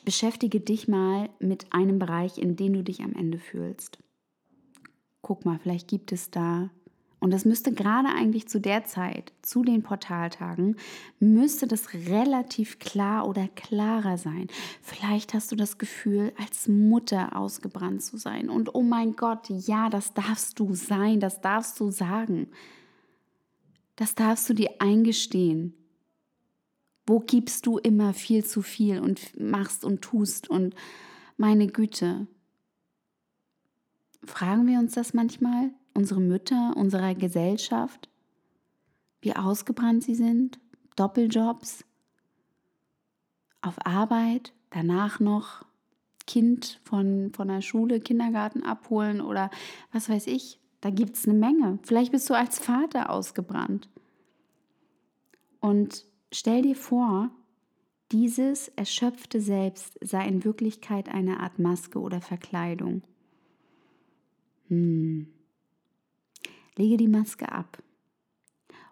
Beschäftige 0.05 0.59
dich 0.59 0.87
mal 0.87 1.29
mit 1.39 1.71
einem 1.71 1.99
Bereich, 1.99 2.37
in 2.37 2.55
dem 2.55 2.73
du 2.73 2.83
dich 2.83 3.01
am 3.01 3.13
Ende 3.13 3.37
fühlst. 3.37 3.99
Guck 5.21 5.45
mal, 5.45 5.59
vielleicht 5.59 5.87
gibt 5.87 6.11
es 6.11 6.31
da, 6.31 6.69
und 7.19 7.31
das 7.31 7.43
müsste 7.43 7.73
gerade 7.73 8.07
eigentlich 8.09 8.47
zu 8.47 8.61
der 8.61 8.85
Zeit, 8.85 9.33
zu 9.41 9.63
den 9.63 9.83
Portaltagen, 9.83 10.77
müsste 11.19 11.67
das 11.67 11.93
relativ 11.93 12.79
klar 12.79 13.27
oder 13.27 13.49
klarer 13.49 14.17
sein. 14.17 14.47
Vielleicht 14.81 15.33
hast 15.33 15.51
du 15.51 15.57
das 15.57 15.77
Gefühl, 15.77 16.31
als 16.37 16.69
Mutter 16.69 17.35
ausgebrannt 17.35 18.01
zu 18.01 18.17
sein. 18.17 18.49
Und 18.49 18.73
oh 18.73 18.83
mein 18.83 19.17
Gott, 19.17 19.49
ja, 19.49 19.89
das 19.89 20.13
darfst 20.13 20.59
du 20.59 20.73
sein, 20.73 21.19
das 21.19 21.41
darfst 21.41 21.79
du 21.79 21.91
sagen. 21.91 22.47
Das 23.97 24.15
darfst 24.15 24.49
du 24.49 24.53
dir 24.53 24.69
eingestehen. 24.79 25.73
Wo 27.09 27.19
gibst 27.19 27.65
du 27.65 27.79
immer 27.79 28.13
viel 28.13 28.45
zu 28.45 28.61
viel 28.61 28.99
und 28.99 29.39
machst 29.39 29.83
und 29.83 30.03
tust 30.03 30.47
und 30.47 30.75
meine 31.37 31.65
Güte? 31.65 32.27
Fragen 34.23 34.67
wir 34.67 34.77
uns 34.77 34.93
das 34.93 35.15
manchmal, 35.15 35.71
unsere 35.95 36.21
Mütter, 36.21 36.77
unserer 36.77 37.15
Gesellschaft, 37.15 38.09
wie 39.21 39.35
ausgebrannt 39.35 40.03
sie 40.03 40.13
sind, 40.13 40.59
Doppeljobs, 40.97 41.83
auf 43.61 43.83
Arbeit, 43.87 44.53
danach 44.69 45.19
noch 45.19 45.65
Kind 46.27 46.79
von, 46.83 47.33
von 47.33 47.47
der 47.47 47.61
Schule, 47.61 48.01
Kindergarten 48.01 48.61
abholen 48.61 49.19
oder 49.19 49.49
was 49.91 50.09
weiß 50.09 50.27
ich. 50.27 50.59
Da 50.79 50.91
gibt 50.91 51.15
es 51.15 51.27
eine 51.27 51.39
Menge. 51.39 51.79
Vielleicht 51.81 52.11
bist 52.11 52.29
du 52.29 52.35
als 52.35 52.59
Vater 52.59 53.09
ausgebrannt. 53.09 53.89
Und 55.59 56.05
Stell 56.31 56.61
dir 56.61 56.75
vor, 56.75 57.31
dieses 58.11 58.69
erschöpfte 58.69 59.41
Selbst 59.41 59.97
sei 60.01 60.27
in 60.27 60.43
Wirklichkeit 60.43 61.09
eine 61.09 61.39
Art 61.39 61.59
Maske 61.59 61.99
oder 61.99 62.21
Verkleidung. 62.21 63.03
Hm. 64.67 65.27
Lege 66.75 66.97
die 66.97 67.07
Maske 67.07 67.51
ab 67.51 67.81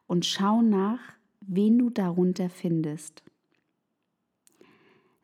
und 0.08 0.26
schau 0.26 0.62
nach, 0.62 1.00
wen 1.42 1.78
du 1.78 1.90
darunter 1.90 2.50
findest. 2.50 3.24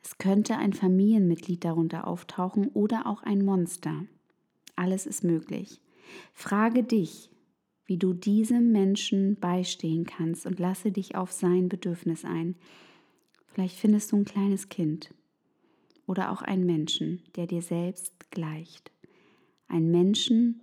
Es 0.04 0.18
könnte 0.18 0.58
ein 0.58 0.74
Familienmitglied 0.74 1.64
darunter 1.64 2.08
auftauchen 2.08 2.68
oder 2.70 3.08
auch 3.08 3.24
ein 3.24 3.44
Monster. 3.44 4.06
Alles 4.76 5.06
ist 5.06 5.24
möglich. 5.24 5.82
Frage 6.34 6.84
dich, 6.84 7.30
wie 7.86 7.98
du 7.98 8.14
diesem 8.14 8.72
Menschen 8.72 9.36
beistehen 9.36 10.06
kannst 10.06 10.46
und 10.46 10.60
lasse 10.60 10.92
dich 10.92 11.16
auf 11.16 11.32
sein 11.32 11.70
Bedürfnis 11.70 12.24
ein. 12.24 12.56
Vielleicht 13.48 13.78
findest 13.78 14.12
du 14.12 14.18
ein 14.18 14.26
kleines 14.26 14.70
Kind 14.70 15.14
oder 16.08 16.32
auch 16.32 16.42
einen 16.42 16.66
Menschen, 16.66 17.22
der 17.36 17.48
dir 17.48 17.62
selbst 17.62 18.32
gleicht. 18.32 18.92
Ein 19.68 19.92
Menschen, 19.92 20.62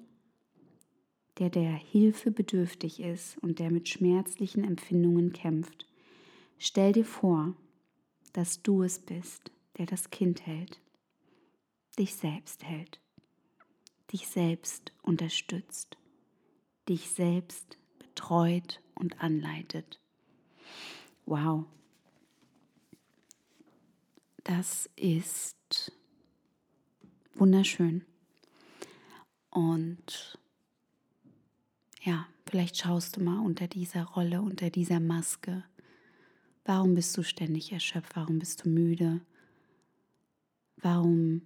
der 1.39 1.51
der 1.51 1.73
Hilfe 1.73 2.31
bedürftig 2.31 3.01
ist 3.01 3.39
und 3.39 3.59
der 3.59 3.71
mit 3.71 3.89
schmerzlichen 3.89 4.65
Empfindungen 4.65 5.33
kämpft. 5.33 5.87
Stell 6.59 6.93
dir 6.93 7.07
vor, 7.07 7.55
dass 8.33 8.63
du 8.63 8.83
es 8.83 8.99
bist, 8.99 9.51
der 9.79 9.87
das 9.87 10.11
Kind 10.11 10.47
hält, 10.47 10.81
dich 11.99 12.15
selbst 12.15 12.65
hält, 12.65 13.01
dich 14.13 14.27
selbst 14.27 14.93
unterstützt, 15.03 15.97
dich 16.91 17.11
selbst 17.13 17.79
betreut 18.01 18.83
und 18.97 19.23
anleitet. 19.23 20.01
Wow. 21.25 21.65
Das 24.43 24.91
ist 24.97 25.93
wunderschön. 27.35 28.05
Und 29.51 30.39
ja, 32.03 32.27
vielleicht 32.47 32.77
schaust 32.77 33.17
du 33.17 33.23
mal 33.23 33.39
unter 33.39 33.69
dieser 33.69 34.05
Rolle, 34.05 34.43
unter 34.43 34.71
dieser 34.71 34.99
Maske. 34.99 35.65
Warum 36.65 36.97
bist 36.97 37.17
du 37.17 37.23
ständig 37.23 37.71
erschöpft? 37.71 38.17
Warum 38.17 38.41
bist 38.41 38.65
du 38.65 38.69
müde? 38.69 39.21
Warum, 40.77 41.43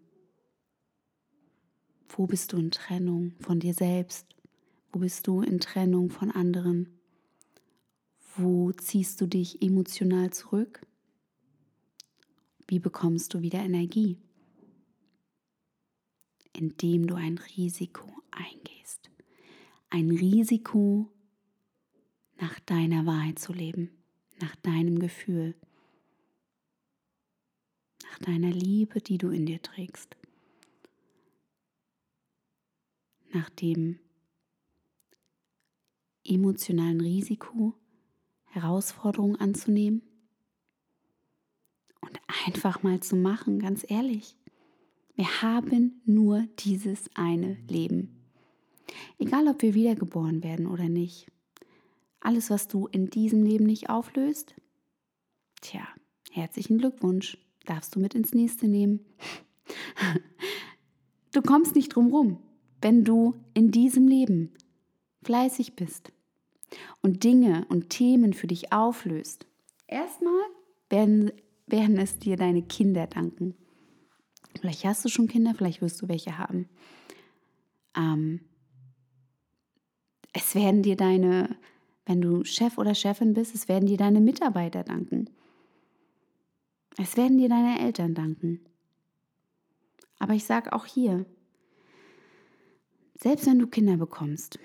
wo 2.09 2.26
bist 2.26 2.53
du 2.53 2.57
in 2.57 2.70
Trennung 2.70 3.34
von 3.40 3.61
dir 3.61 3.74
selbst? 3.74 4.34
Wo 4.95 5.01
bist 5.01 5.26
du 5.26 5.40
in 5.40 5.59
Trennung 5.59 6.09
von 6.09 6.30
anderen? 6.30 7.01
Wo 8.36 8.70
ziehst 8.70 9.20
du 9.20 9.26
dich 9.26 9.61
emotional 9.61 10.32
zurück? 10.32 10.86
Wie 12.68 12.78
bekommst 12.78 13.34
du 13.34 13.40
wieder 13.40 13.59
Energie? 13.59 14.18
Indem 16.53 17.09
du 17.09 17.16
ein 17.16 17.38
Risiko 17.57 18.09
eingehst. 18.30 19.11
Ein 19.90 20.12
Risiko, 20.12 21.11
nach 22.36 22.61
deiner 22.61 23.05
Wahrheit 23.05 23.40
zu 23.40 23.53
leben, 23.53 23.90
nach 24.40 24.55
deinem 24.55 25.01
Gefühl, 25.01 25.57
nach 28.05 28.18
deiner 28.20 28.53
Liebe, 28.53 29.01
die 29.01 29.18
du 29.18 29.30
in 29.30 29.45
dir 29.45 29.61
trägst, 29.61 30.16
nach 33.32 33.51
dem 33.51 33.99
emotionalen 36.25 37.01
Risiko, 37.01 37.75
Herausforderungen 38.47 39.37
anzunehmen 39.37 40.03
und 42.01 42.20
einfach 42.47 42.83
mal 42.83 43.01
zu 43.01 43.16
machen, 43.16 43.59
ganz 43.59 43.85
ehrlich. 43.89 44.37
Wir 45.16 45.43
haben 45.43 46.01
nur 46.05 46.47
dieses 46.61 47.11
eine 47.14 47.57
Leben. 47.68 48.11
Egal, 49.18 49.49
ob 49.49 49.62
wir 49.62 49.75
wiedergeboren 49.75 50.43
werden 50.43 50.66
oder 50.66 50.89
nicht. 50.89 51.31
Alles, 52.20 52.51
was 52.51 52.68
du 52.68 52.87
in 52.87 53.11
diesem 53.11 53.45
Leben 53.45 53.66
nicht 53.66 53.91
auflöst, 53.91 54.55
tja, 55.61 55.87
herzlichen 56.31 56.79
Glückwunsch, 56.79 57.39
darfst 57.66 57.95
du 57.95 58.01
mit 58.01 58.14
ins 58.14 58.35
nächste 58.35 58.66
nehmen. 58.66 59.01
Du 61.33 61.43
kommst 61.43 61.75
nicht 61.75 61.89
drum 61.89 62.09
rum, 62.12 62.39
wenn 62.81 63.05
du 63.05 63.35
in 63.55 63.70
diesem 63.70 64.07
Leben 64.07 64.53
fleißig 65.25 65.75
bist 65.75 66.12
und 67.03 67.25
Dinge 67.25 67.66
und 67.68 67.91
Themen 67.91 68.33
für 68.33 68.47
dich 68.47 68.72
auflöst. 68.72 69.47
Erstmal 69.87 70.43
werden, 70.91 71.33
werden 71.66 71.99
es 71.99 72.18
dir 72.18 72.37
deine 72.37 72.62
Kinder 72.62 73.07
danken. 73.07 73.55
Vielleicht 74.61 74.85
hast 74.85 75.05
du 75.05 75.09
schon 75.09 75.29
Kinder, 75.29 75.55
vielleicht 75.55 75.83
wirst 75.83 76.01
du 76.01 76.09
welche 76.09 76.39
haben. 76.39 76.68
Ähm, 77.97 78.41
es 80.33 80.55
werden 80.55 80.83
dir 80.83 80.97
deine, 80.97 81.57
wenn 82.07 82.20
du 82.20 82.45
Chef 82.45 82.79
oder 82.79 82.95
Chefin 82.95 83.35
bist, 83.35 83.55
es 83.55 83.68
werden 83.68 83.87
dir 83.87 83.97
deine 83.97 84.20
Mitarbeiter 84.20 84.83
danken. 84.85 85.31
Es 86.97 87.16
werden 87.16 87.39
dir 87.39 87.49
deine 87.49 87.81
Eltern 87.81 88.14
danken. 88.14 88.61
Aber 90.18 90.35
ich 90.35 90.45
sage 90.45 90.72
auch 90.72 90.87
hier, 90.87 91.27
selbst 93.16 93.47
wenn 93.47 93.59
du 93.59 93.66
Kinder 93.66 93.97
bekommst, 93.97 94.59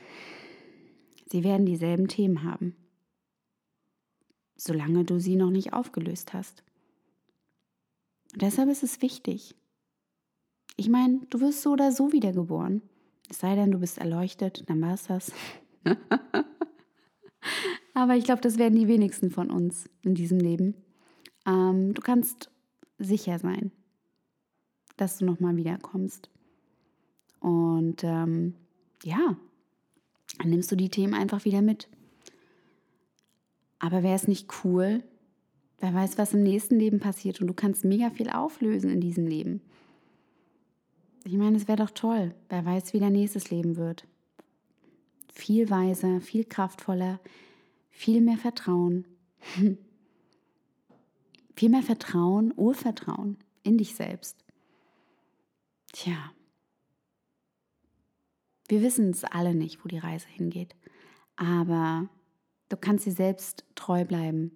sie 1.31 1.43
werden 1.43 1.65
dieselben 1.65 2.07
Themen 2.07 2.43
haben, 2.43 2.75
solange 4.55 5.03
du 5.05 5.19
sie 5.19 5.35
noch 5.35 5.51
nicht 5.51 5.73
aufgelöst 5.73 6.33
hast. 6.33 6.63
Und 8.33 8.41
deshalb 8.41 8.69
ist 8.69 8.83
es 8.83 9.01
wichtig. 9.01 9.55
Ich 10.75 10.89
meine, 10.89 11.19
du 11.29 11.41
wirst 11.41 11.61
so 11.61 11.71
oder 11.71 11.91
so 11.91 12.11
wiedergeboren. 12.11 12.81
Es 13.29 13.39
sei 13.39 13.55
denn, 13.55 13.71
du 13.71 13.79
bist 13.79 13.97
erleuchtet, 13.97 14.63
dann 14.69 14.81
war 14.81 14.93
es 14.93 15.07
das. 15.07 15.31
Aber 17.93 18.15
ich 18.15 18.23
glaube, 18.23 18.41
das 18.41 18.57
werden 18.57 18.79
die 18.79 18.87
wenigsten 18.87 19.29
von 19.29 19.51
uns 19.51 19.89
in 20.01 20.15
diesem 20.15 20.39
Leben. 20.39 20.75
Ähm, 21.45 21.93
du 21.93 22.01
kannst 22.01 22.49
sicher 22.97 23.39
sein, 23.39 23.71
dass 24.97 25.17
du 25.17 25.25
nochmal 25.25 25.57
wiederkommst. 25.57 26.29
Und 27.39 28.03
ähm, 28.03 28.55
ja, 29.03 29.37
dann 30.39 30.49
nimmst 30.49 30.71
du 30.71 30.75
die 30.75 30.89
Themen 30.89 31.13
einfach 31.13 31.45
wieder 31.45 31.61
mit. 31.61 31.87
Aber 33.77 34.03
wäre 34.03 34.15
es 34.15 34.27
nicht 34.27 34.47
cool, 34.63 35.03
wer 35.79 35.93
weiß, 35.93 36.17
was 36.17 36.33
im 36.33 36.43
nächsten 36.43 36.79
Leben 36.79 36.99
passiert 36.99 37.39
und 37.39 37.47
du 37.47 37.53
kannst 37.53 37.85
mega 37.85 38.09
viel 38.09 38.29
auflösen 38.29 38.89
in 38.89 39.01
diesem 39.01 39.27
Leben. 39.27 39.61
Ich 41.25 41.33
meine, 41.33 41.57
es 41.57 41.67
wäre 41.67 41.77
doch 41.77 41.91
toll, 41.91 42.33
wer 42.49 42.65
weiß, 42.65 42.93
wie 42.93 42.99
dein 42.99 43.13
nächstes 43.13 43.51
Leben 43.51 43.75
wird. 43.75 44.05
Viel 45.33 45.69
weiser, 45.69 46.21
viel 46.21 46.45
kraftvoller, 46.45 47.19
viel 47.91 48.21
mehr 48.21 48.37
Vertrauen. 48.37 49.05
viel 51.55 51.69
mehr 51.69 51.83
Vertrauen, 51.83 52.53
Urvertrauen 52.55 53.37
in 53.63 53.77
dich 53.77 53.95
selbst. 53.95 54.43
Tja, 55.91 56.31
wir 58.69 58.81
wissen 58.81 59.09
es 59.09 59.23
alle 59.23 59.53
nicht, 59.53 59.83
wo 59.83 59.87
die 59.87 59.97
Reise 59.97 60.27
hingeht, 60.27 60.75
aber 61.35 62.07
du 62.69 62.77
kannst 62.77 63.05
dir 63.05 63.11
selbst 63.11 63.65
treu 63.75 64.05
bleiben. 64.05 64.51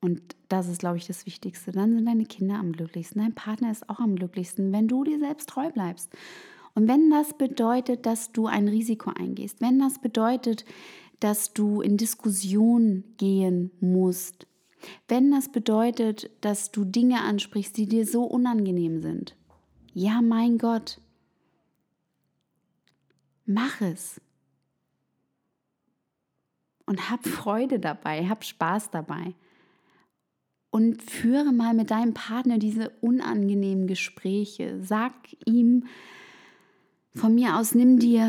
Und 0.00 0.20
das 0.50 0.68
ist, 0.68 0.80
glaube 0.80 0.98
ich, 0.98 1.06
das 1.06 1.24
Wichtigste. 1.24 1.72
Dann 1.72 1.94
sind 1.94 2.04
deine 2.04 2.26
Kinder 2.26 2.56
am 2.56 2.72
glücklichsten, 2.72 3.22
dein 3.22 3.34
Partner 3.34 3.70
ist 3.70 3.88
auch 3.88 4.00
am 4.00 4.16
glücklichsten, 4.16 4.70
wenn 4.70 4.86
du 4.86 5.02
dir 5.02 5.18
selbst 5.18 5.48
treu 5.48 5.70
bleibst. 5.70 6.12
Und 6.74 6.88
wenn 6.88 7.10
das 7.10 7.38
bedeutet, 7.38 8.04
dass 8.04 8.32
du 8.32 8.46
ein 8.46 8.68
Risiko 8.68 9.10
eingehst, 9.10 9.60
wenn 9.60 9.78
das 9.78 10.00
bedeutet, 10.00 10.64
dass 11.20 11.54
du 11.54 11.80
in 11.80 11.96
Diskussion 11.96 13.04
gehen 13.16 13.70
musst, 13.80 14.46
wenn 15.08 15.30
das 15.30 15.48
bedeutet, 15.48 16.30
dass 16.42 16.70
du 16.70 16.84
Dinge 16.84 17.22
ansprichst, 17.22 17.76
die 17.76 17.86
dir 17.86 18.06
so 18.06 18.24
unangenehm 18.24 19.00
sind, 19.00 19.36
ja, 19.94 20.20
mein 20.20 20.58
Gott, 20.58 21.00
Mach 23.46 23.80
es. 23.80 24.20
Und 26.86 27.10
hab 27.10 27.26
Freude 27.26 27.80
dabei, 27.80 28.28
hab 28.28 28.44
Spaß 28.44 28.90
dabei. 28.90 29.34
Und 30.70 31.02
führe 31.02 31.52
mal 31.52 31.72
mit 31.74 31.90
deinem 31.90 32.14
Partner 32.14 32.58
diese 32.58 32.90
unangenehmen 33.00 33.86
Gespräche. 33.86 34.82
Sag 34.82 35.14
ihm 35.46 35.86
von 37.14 37.34
mir 37.34 37.56
aus, 37.56 37.74
nimm 37.74 37.98
dir 37.98 38.28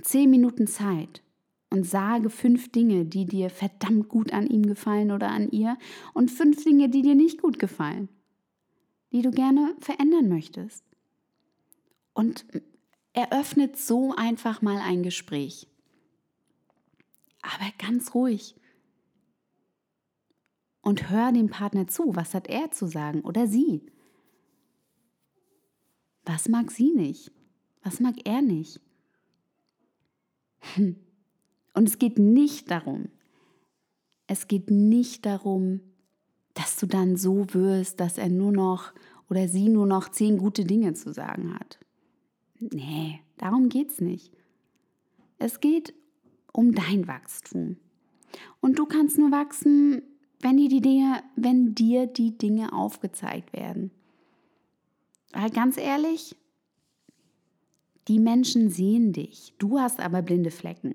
zehn 0.00 0.30
Minuten 0.30 0.66
Zeit 0.66 1.22
und 1.70 1.86
sage 1.86 2.30
fünf 2.30 2.70
Dinge, 2.72 3.04
die 3.04 3.26
dir 3.26 3.50
verdammt 3.50 4.08
gut 4.08 4.32
an 4.32 4.46
ihm 4.46 4.64
gefallen 4.66 5.10
oder 5.10 5.30
an 5.30 5.50
ihr 5.50 5.78
und 6.14 6.30
fünf 6.30 6.64
Dinge, 6.64 6.88
die 6.88 7.02
dir 7.02 7.14
nicht 7.14 7.40
gut 7.40 7.58
gefallen, 7.58 8.08
die 9.12 9.22
du 9.22 9.30
gerne 9.30 9.74
verändern 9.80 10.28
möchtest. 10.28 10.84
Und 12.14 12.46
eröffnet 13.12 13.76
so 13.76 14.14
einfach 14.16 14.62
mal 14.62 14.78
ein 14.78 15.02
Gespräch. 15.02 15.66
Aber 17.42 17.70
ganz 17.78 18.14
ruhig. 18.14 18.54
Und 20.80 21.10
hör 21.10 21.32
dem 21.32 21.48
Partner 21.48 21.86
zu. 21.86 22.16
Was 22.16 22.34
hat 22.34 22.48
er 22.48 22.70
zu 22.70 22.86
sagen 22.86 23.20
oder 23.20 23.46
sie? 23.46 23.86
Was 26.24 26.48
mag 26.48 26.70
sie 26.70 26.92
nicht? 26.92 27.32
Was 27.82 28.00
mag 28.00 28.14
er 28.24 28.42
nicht? 28.42 28.80
Hm. 30.74 30.96
Und 31.74 31.88
es 31.88 31.98
geht 31.98 32.18
nicht 32.18 32.70
darum, 32.70 33.08
es 34.26 34.46
geht 34.46 34.70
nicht 34.70 35.26
darum, 35.26 35.80
dass 36.54 36.76
du 36.76 36.86
dann 36.86 37.16
so 37.16 37.46
wirst, 37.54 38.00
dass 38.00 38.18
er 38.18 38.28
nur 38.28 38.52
noch 38.52 38.92
oder 39.28 39.48
sie 39.48 39.68
nur 39.68 39.86
noch 39.86 40.10
zehn 40.10 40.38
gute 40.38 40.64
Dinge 40.64 40.94
zu 40.94 41.12
sagen 41.12 41.54
hat. 41.54 41.78
Nee, 42.70 43.20
darum 43.38 43.68
geht's 43.68 44.00
nicht. 44.00 44.32
Es 45.38 45.60
geht 45.60 45.94
um 46.52 46.74
dein 46.74 47.08
Wachstum. 47.08 47.76
Und 48.60 48.78
du 48.78 48.86
kannst 48.86 49.18
nur 49.18 49.32
wachsen, 49.32 50.02
wenn 50.40 50.56
dir 50.56 50.68
die 50.68 50.80
Dinge, 50.80 51.22
wenn 51.34 51.74
dir 51.74 52.06
die 52.06 52.36
Dinge 52.38 52.72
aufgezeigt 52.72 53.52
werden. 53.52 53.90
Weil 55.32 55.50
ganz 55.50 55.76
ehrlich, 55.76 56.36
die 58.08 58.18
Menschen 58.18 58.68
sehen 58.70 59.12
dich. 59.12 59.54
Du 59.58 59.80
hast 59.80 60.00
aber 60.00 60.22
blinde 60.22 60.50
Flecken. 60.50 60.94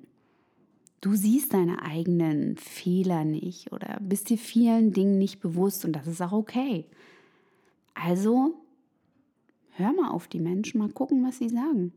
Du 1.01 1.15
siehst 1.15 1.53
deine 1.53 1.81
eigenen 1.81 2.57
Fehler 2.57 3.23
nicht 3.23 3.71
oder 3.71 3.99
bist 4.01 4.29
dir 4.29 4.37
vielen 4.37 4.93
Dingen 4.93 5.17
nicht 5.17 5.39
bewusst 5.39 5.85
und 5.85 5.93
das 5.93 6.07
ist 6.07 6.21
auch 6.21 6.31
okay. 6.31 6.85
Also 7.93 8.55
hör 9.77 9.93
mal 9.93 10.09
auf 10.09 10.27
die 10.27 10.39
Menschen, 10.39 10.79
mal 10.79 10.89
gucken, 10.89 11.23
was 11.23 11.37
sie 11.37 11.49
sagen. 11.49 11.93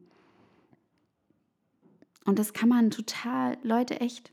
Und 2.25 2.39
das 2.39 2.53
kann 2.53 2.69
man 2.69 2.91
total, 2.91 3.57
Leute, 3.63 4.01
echt, 4.01 4.31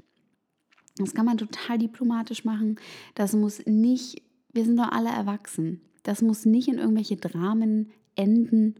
das 0.98 1.14
kann 1.14 1.26
man 1.26 1.38
total 1.38 1.78
diplomatisch 1.78 2.43
machen. 2.43 2.78
Das 3.16 3.34
muss 3.34 3.66
nicht, 3.66 4.22
wir 4.52 4.66
sind 4.66 4.78
doch 4.78 4.91
alle 4.91 5.10
erwachsen. 5.10 5.82
Das 6.04 6.22
muss 6.22 6.45
nicht 6.45 6.68
in 6.68 6.78
irgendwelche 6.78 7.16
Dramen 7.16 7.91
enden. 8.16 8.76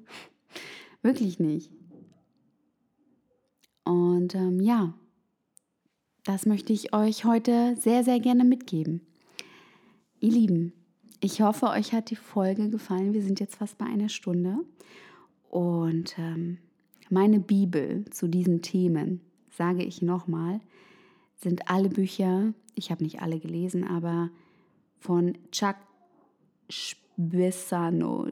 Wirklich 1.01 1.39
nicht. 1.39 1.72
Und 3.84 4.36
ähm, 4.36 4.59
ja, 4.59 4.93
das 6.26 6.45
möchte 6.45 6.74
ich 6.74 6.93
euch 6.93 7.24
heute 7.24 7.76
sehr, 7.80 8.03
sehr 8.03 8.20
gerne 8.20 8.43
mitgeben. 8.43 9.01
Ihr 10.20 10.32
Lieben, 10.32 10.74
ich 11.20 11.41
hoffe, 11.41 11.68
euch 11.68 11.93
hat 11.93 12.09
die 12.09 12.15
Folge 12.15 12.70
gefallen. 12.70 13.13
Wir 13.13 13.24
sind 13.24 13.39
jetzt 13.39 13.55
fast 13.55 13.78
bei 13.78 13.86
einer 13.86 14.09
Stunde. 14.09 14.57
Und 15.49 16.18
ähm, 16.18 16.59
meine 17.09 17.39
Bibel 17.39 18.05
zu 18.11 18.28
diesen 18.28 18.61
Themen, 18.61 19.22
sage 19.49 19.84
ich 19.84 20.01
nochmal, 20.01 20.59
sind 21.36 21.70
alle 21.70 21.89
Bücher, 21.89 22.53
ich 22.76 22.91
habe 22.91 23.03
nicht 23.03 23.22
alle 23.22 23.39
gelesen, 23.39 23.84
aber 23.84 24.30
von 24.99 25.38
Chuck 25.51 25.76
Spezzano, 26.70 28.28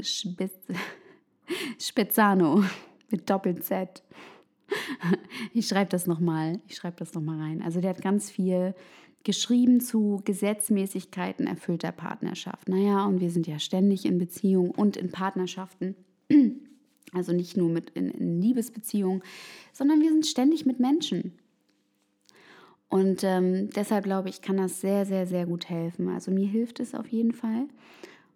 Spezzano 1.80 2.64
mit 3.10 3.30
Doppel-Z. 3.30 4.04
Ich 5.54 5.68
schreibe 5.68 5.90
das 5.92 6.08
nochmal, 6.08 6.60
ich 6.68 6.76
schreibe 6.76 6.98
das 6.98 7.14
nochmal 7.14 7.40
rein. 7.40 7.62
Also 7.62 7.80
der 7.82 7.92
hat 7.92 8.02
ganz 8.02 8.32
viel 8.32 8.74
geschrieben 9.26 9.82
zu 9.82 10.22
Gesetzmäßigkeiten 10.24 11.48
erfüllter 11.48 11.92
Partnerschaft. 11.92 12.70
Naja, 12.70 13.06
und 13.06 13.20
wir 13.20 13.32
sind 13.32 13.48
ja 13.48 13.60
ständig 13.60 14.06
in 14.06 14.18
Beziehungen 14.18 14.72
und 14.72 14.96
in 14.96 15.12
Partnerschaften. 15.12 15.96
Also 17.14 17.32
nicht 17.32 17.56
nur 17.56 17.70
mit 17.70 17.92
in, 17.92 18.10
in 18.10 18.42
Liebesbeziehungen, 18.42 19.22
sondern 19.72 20.02
wir 20.02 20.10
sind 20.10 20.26
ständig 20.26 20.66
mit 20.66 20.82
Menschen. 20.82 21.34
Und 22.90 23.24
ähm, 23.24 23.70
deshalb 23.70 24.04
glaube 24.04 24.28
ich, 24.28 24.42
kann 24.42 24.58
das 24.58 24.82
sehr, 24.82 25.06
sehr, 25.06 25.26
sehr 25.26 25.46
gut 25.46 25.70
helfen. 25.70 26.10
Also 26.10 26.32
mir 26.32 26.48
hilft 26.48 26.82
es 26.82 26.94
auf 26.94 27.08
jeden 27.08 27.32
Fall. 27.32 27.68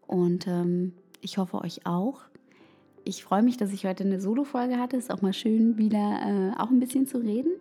Und 0.07 0.47
ähm, 0.47 0.93
ich 1.19 1.37
hoffe 1.39 1.59
euch 1.59 1.85
auch. 1.85 2.21
Ich 3.03 3.23
freue 3.23 3.43
mich, 3.43 3.57
dass 3.57 3.73
ich 3.73 3.85
heute 3.85 4.05
eine 4.05 4.21
Solo-Folge 4.21 4.77
hatte. 4.77 4.95
Ist 4.95 5.11
auch 5.11 5.21
mal 5.21 5.33
schön, 5.33 5.77
wieder 5.77 6.53
äh, 6.55 6.61
auch 6.61 6.69
ein 6.69 6.79
bisschen 6.79 7.05
zu 7.05 7.17
reden. 7.17 7.51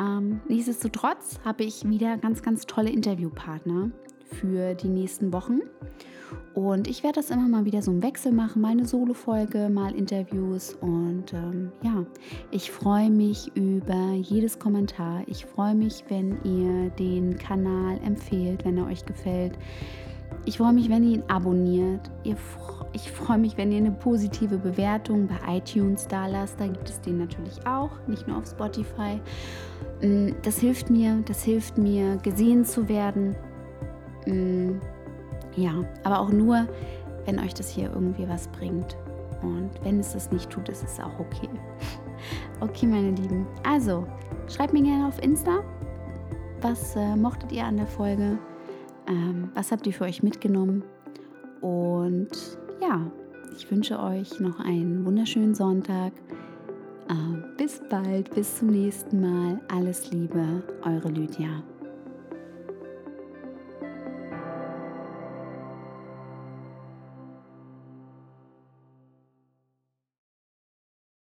Ähm, 0.00 0.40
nichtsdestotrotz 0.48 1.38
habe 1.44 1.64
ich 1.64 1.88
wieder 1.88 2.16
ganz, 2.16 2.42
ganz 2.42 2.66
tolle 2.66 2.90
Interviewpartner 2.90 3.90
für 4.24 4.74
die 4.74 4.88
nächsten 4.88 5.32
Wochen. 5.32 5.60
Und 6.54 6.88
ich 6.88 7.02
werde 7.02 7.16
das 7.16 7.30
immer 7.30 7.48
mal 7.48 7.64
wieder 7.64 7.82
so 7.82 7.90
im 7.90 8.02
Wechsel 8.02 8.32
machen, 8.32 8.62
mal 8.62 8.70
eine 8.70 8.86
Solo-Folge, 8.86 9.68
mal 9.68 9.94
Interviews. 9.94 10.74
Und 10.80 11.32
ähm, 11.32 11.72
ja, 11.82 12.04
ich 12.50 12.70
freue 12.70 13.10
mich 13.10 13.50
über 13.54 14.12
jedes 14.12 14.58
Kommentar. 14.58 15.22
Ich 15.26 15.46
freue 15.46 15.74
mich, 15.74 16.04
wenn 16.08 16.38
ihr 16.44 16.90
den 16.90 17.36
Kanal 17.38 18.00
empfehlt, 18.04 18.64
wenn 18.64 18.78
er 18.78 18.86
euch 18.86 19.04
gefällt. 19.04 19.58
Ich 20.44 20.58
freue 20.58 20.72
mich, 20.72 20.88
wenn 20.88 21.02
ihr 21.02 21.16
ihn 21.16 21.22
abonniert. 21.28 22.10
Ich 22.92 23.10
freue 23.12 23.38
mich, 23.38 23.56
wenn 23.56 23.70
ihr 23.70 23.78
eine 23.78 23.92
positive 23.92 24.58
Bewertung 24.58 25.28
bei 25.28 25.58
iTunes 25.58 26.08
da 26.08 26.26
lasst. 26.26 26.58
Da 26.58 26.66
gibt 26.66 26.88
es 26.88 27.00
den 27.00 27.18
natürlich 27.18 27.64
auch, 27.66 27.90
nicht 28.06 28.26
nur 28.26 28.38
auf 28.38 28.46
Spotify. 28.46 29.20
Mm, 30.02 30.30
das 30.42 30.58
hilft 30.58 30.90
mir, 30.90 31.22
das 31.26 31.42
hilft 31.44 31.78
mir, 31.78 32.16
gesehen 32.16 32.64
zu 32.64 32.88
werden. 32.88 33.36
Mm, 34.26 34.80
ja, 35.56 35.72
aber 36.04 36.20
auch 36.20 36.30
nur, 36.30 36.66
wenn 37.26 37.38
euch 37.38 37.54
das 37.54 37.68
hier 37.68 37.92
irgendwie 37.92 38.28
was 38.28 38.48
bringt. 38.48 38.96
Und 39.42 39.70
wenn 39.82 40.00
es 40.00 40.12
das 40.12 40.30
nicht 40.32 40.50
tut, 40.50 40.68
ist 40.68 40.84
es 40.84 41.00
auch 41.00 41.18
okay. 41.18 41.48
Okay, 42.60 42.86
meine 42.86 43.12
Lieben. 43.12 43.46
Also, 43.66 44.06
schreibt 44.46 44.74
mir 44.74 44.82
gerne 44.82 45.06
auf 45.06 45.18
Insta. 45.22 45.60
Was 46.60 46.94
äh, 46.94 47.16
mochtet 47.16 47.50
ihr 47.52 47.64
an 47.64 47.78
der 47.78 47.86
Folge? 47.86 48.36
Ähm, 49.10 49.50
was 49.54 49.72
habt 49.72 49.86
ihr 49.86 49.92
für 49.92 50.04
euch 50.04 50.22
mitgenommen? 50.22 50.84
Und 51.60 52.30
ja, 52.80 53.10
ich 53.54 53.70
wünsche 53.70 53.98
euch 53.98 54.38
noch 54.40 54.60
einen 54.60 55.04
wunderschönen 55.04 55.54
Sonntag. 55.54 56.12
Äh, 57.08 57.56
bis 57.58 57.82
bald, 57.90 58.32
bis 58.34 58.58
zum 58.58 58.68
nächsten 58.68 59.20
Mal. 59.20 59.60
Alles 59.68 60.10
Liebe, 60.12 60.62
eure 60.84 61.08
Lydia. 61.08 61.62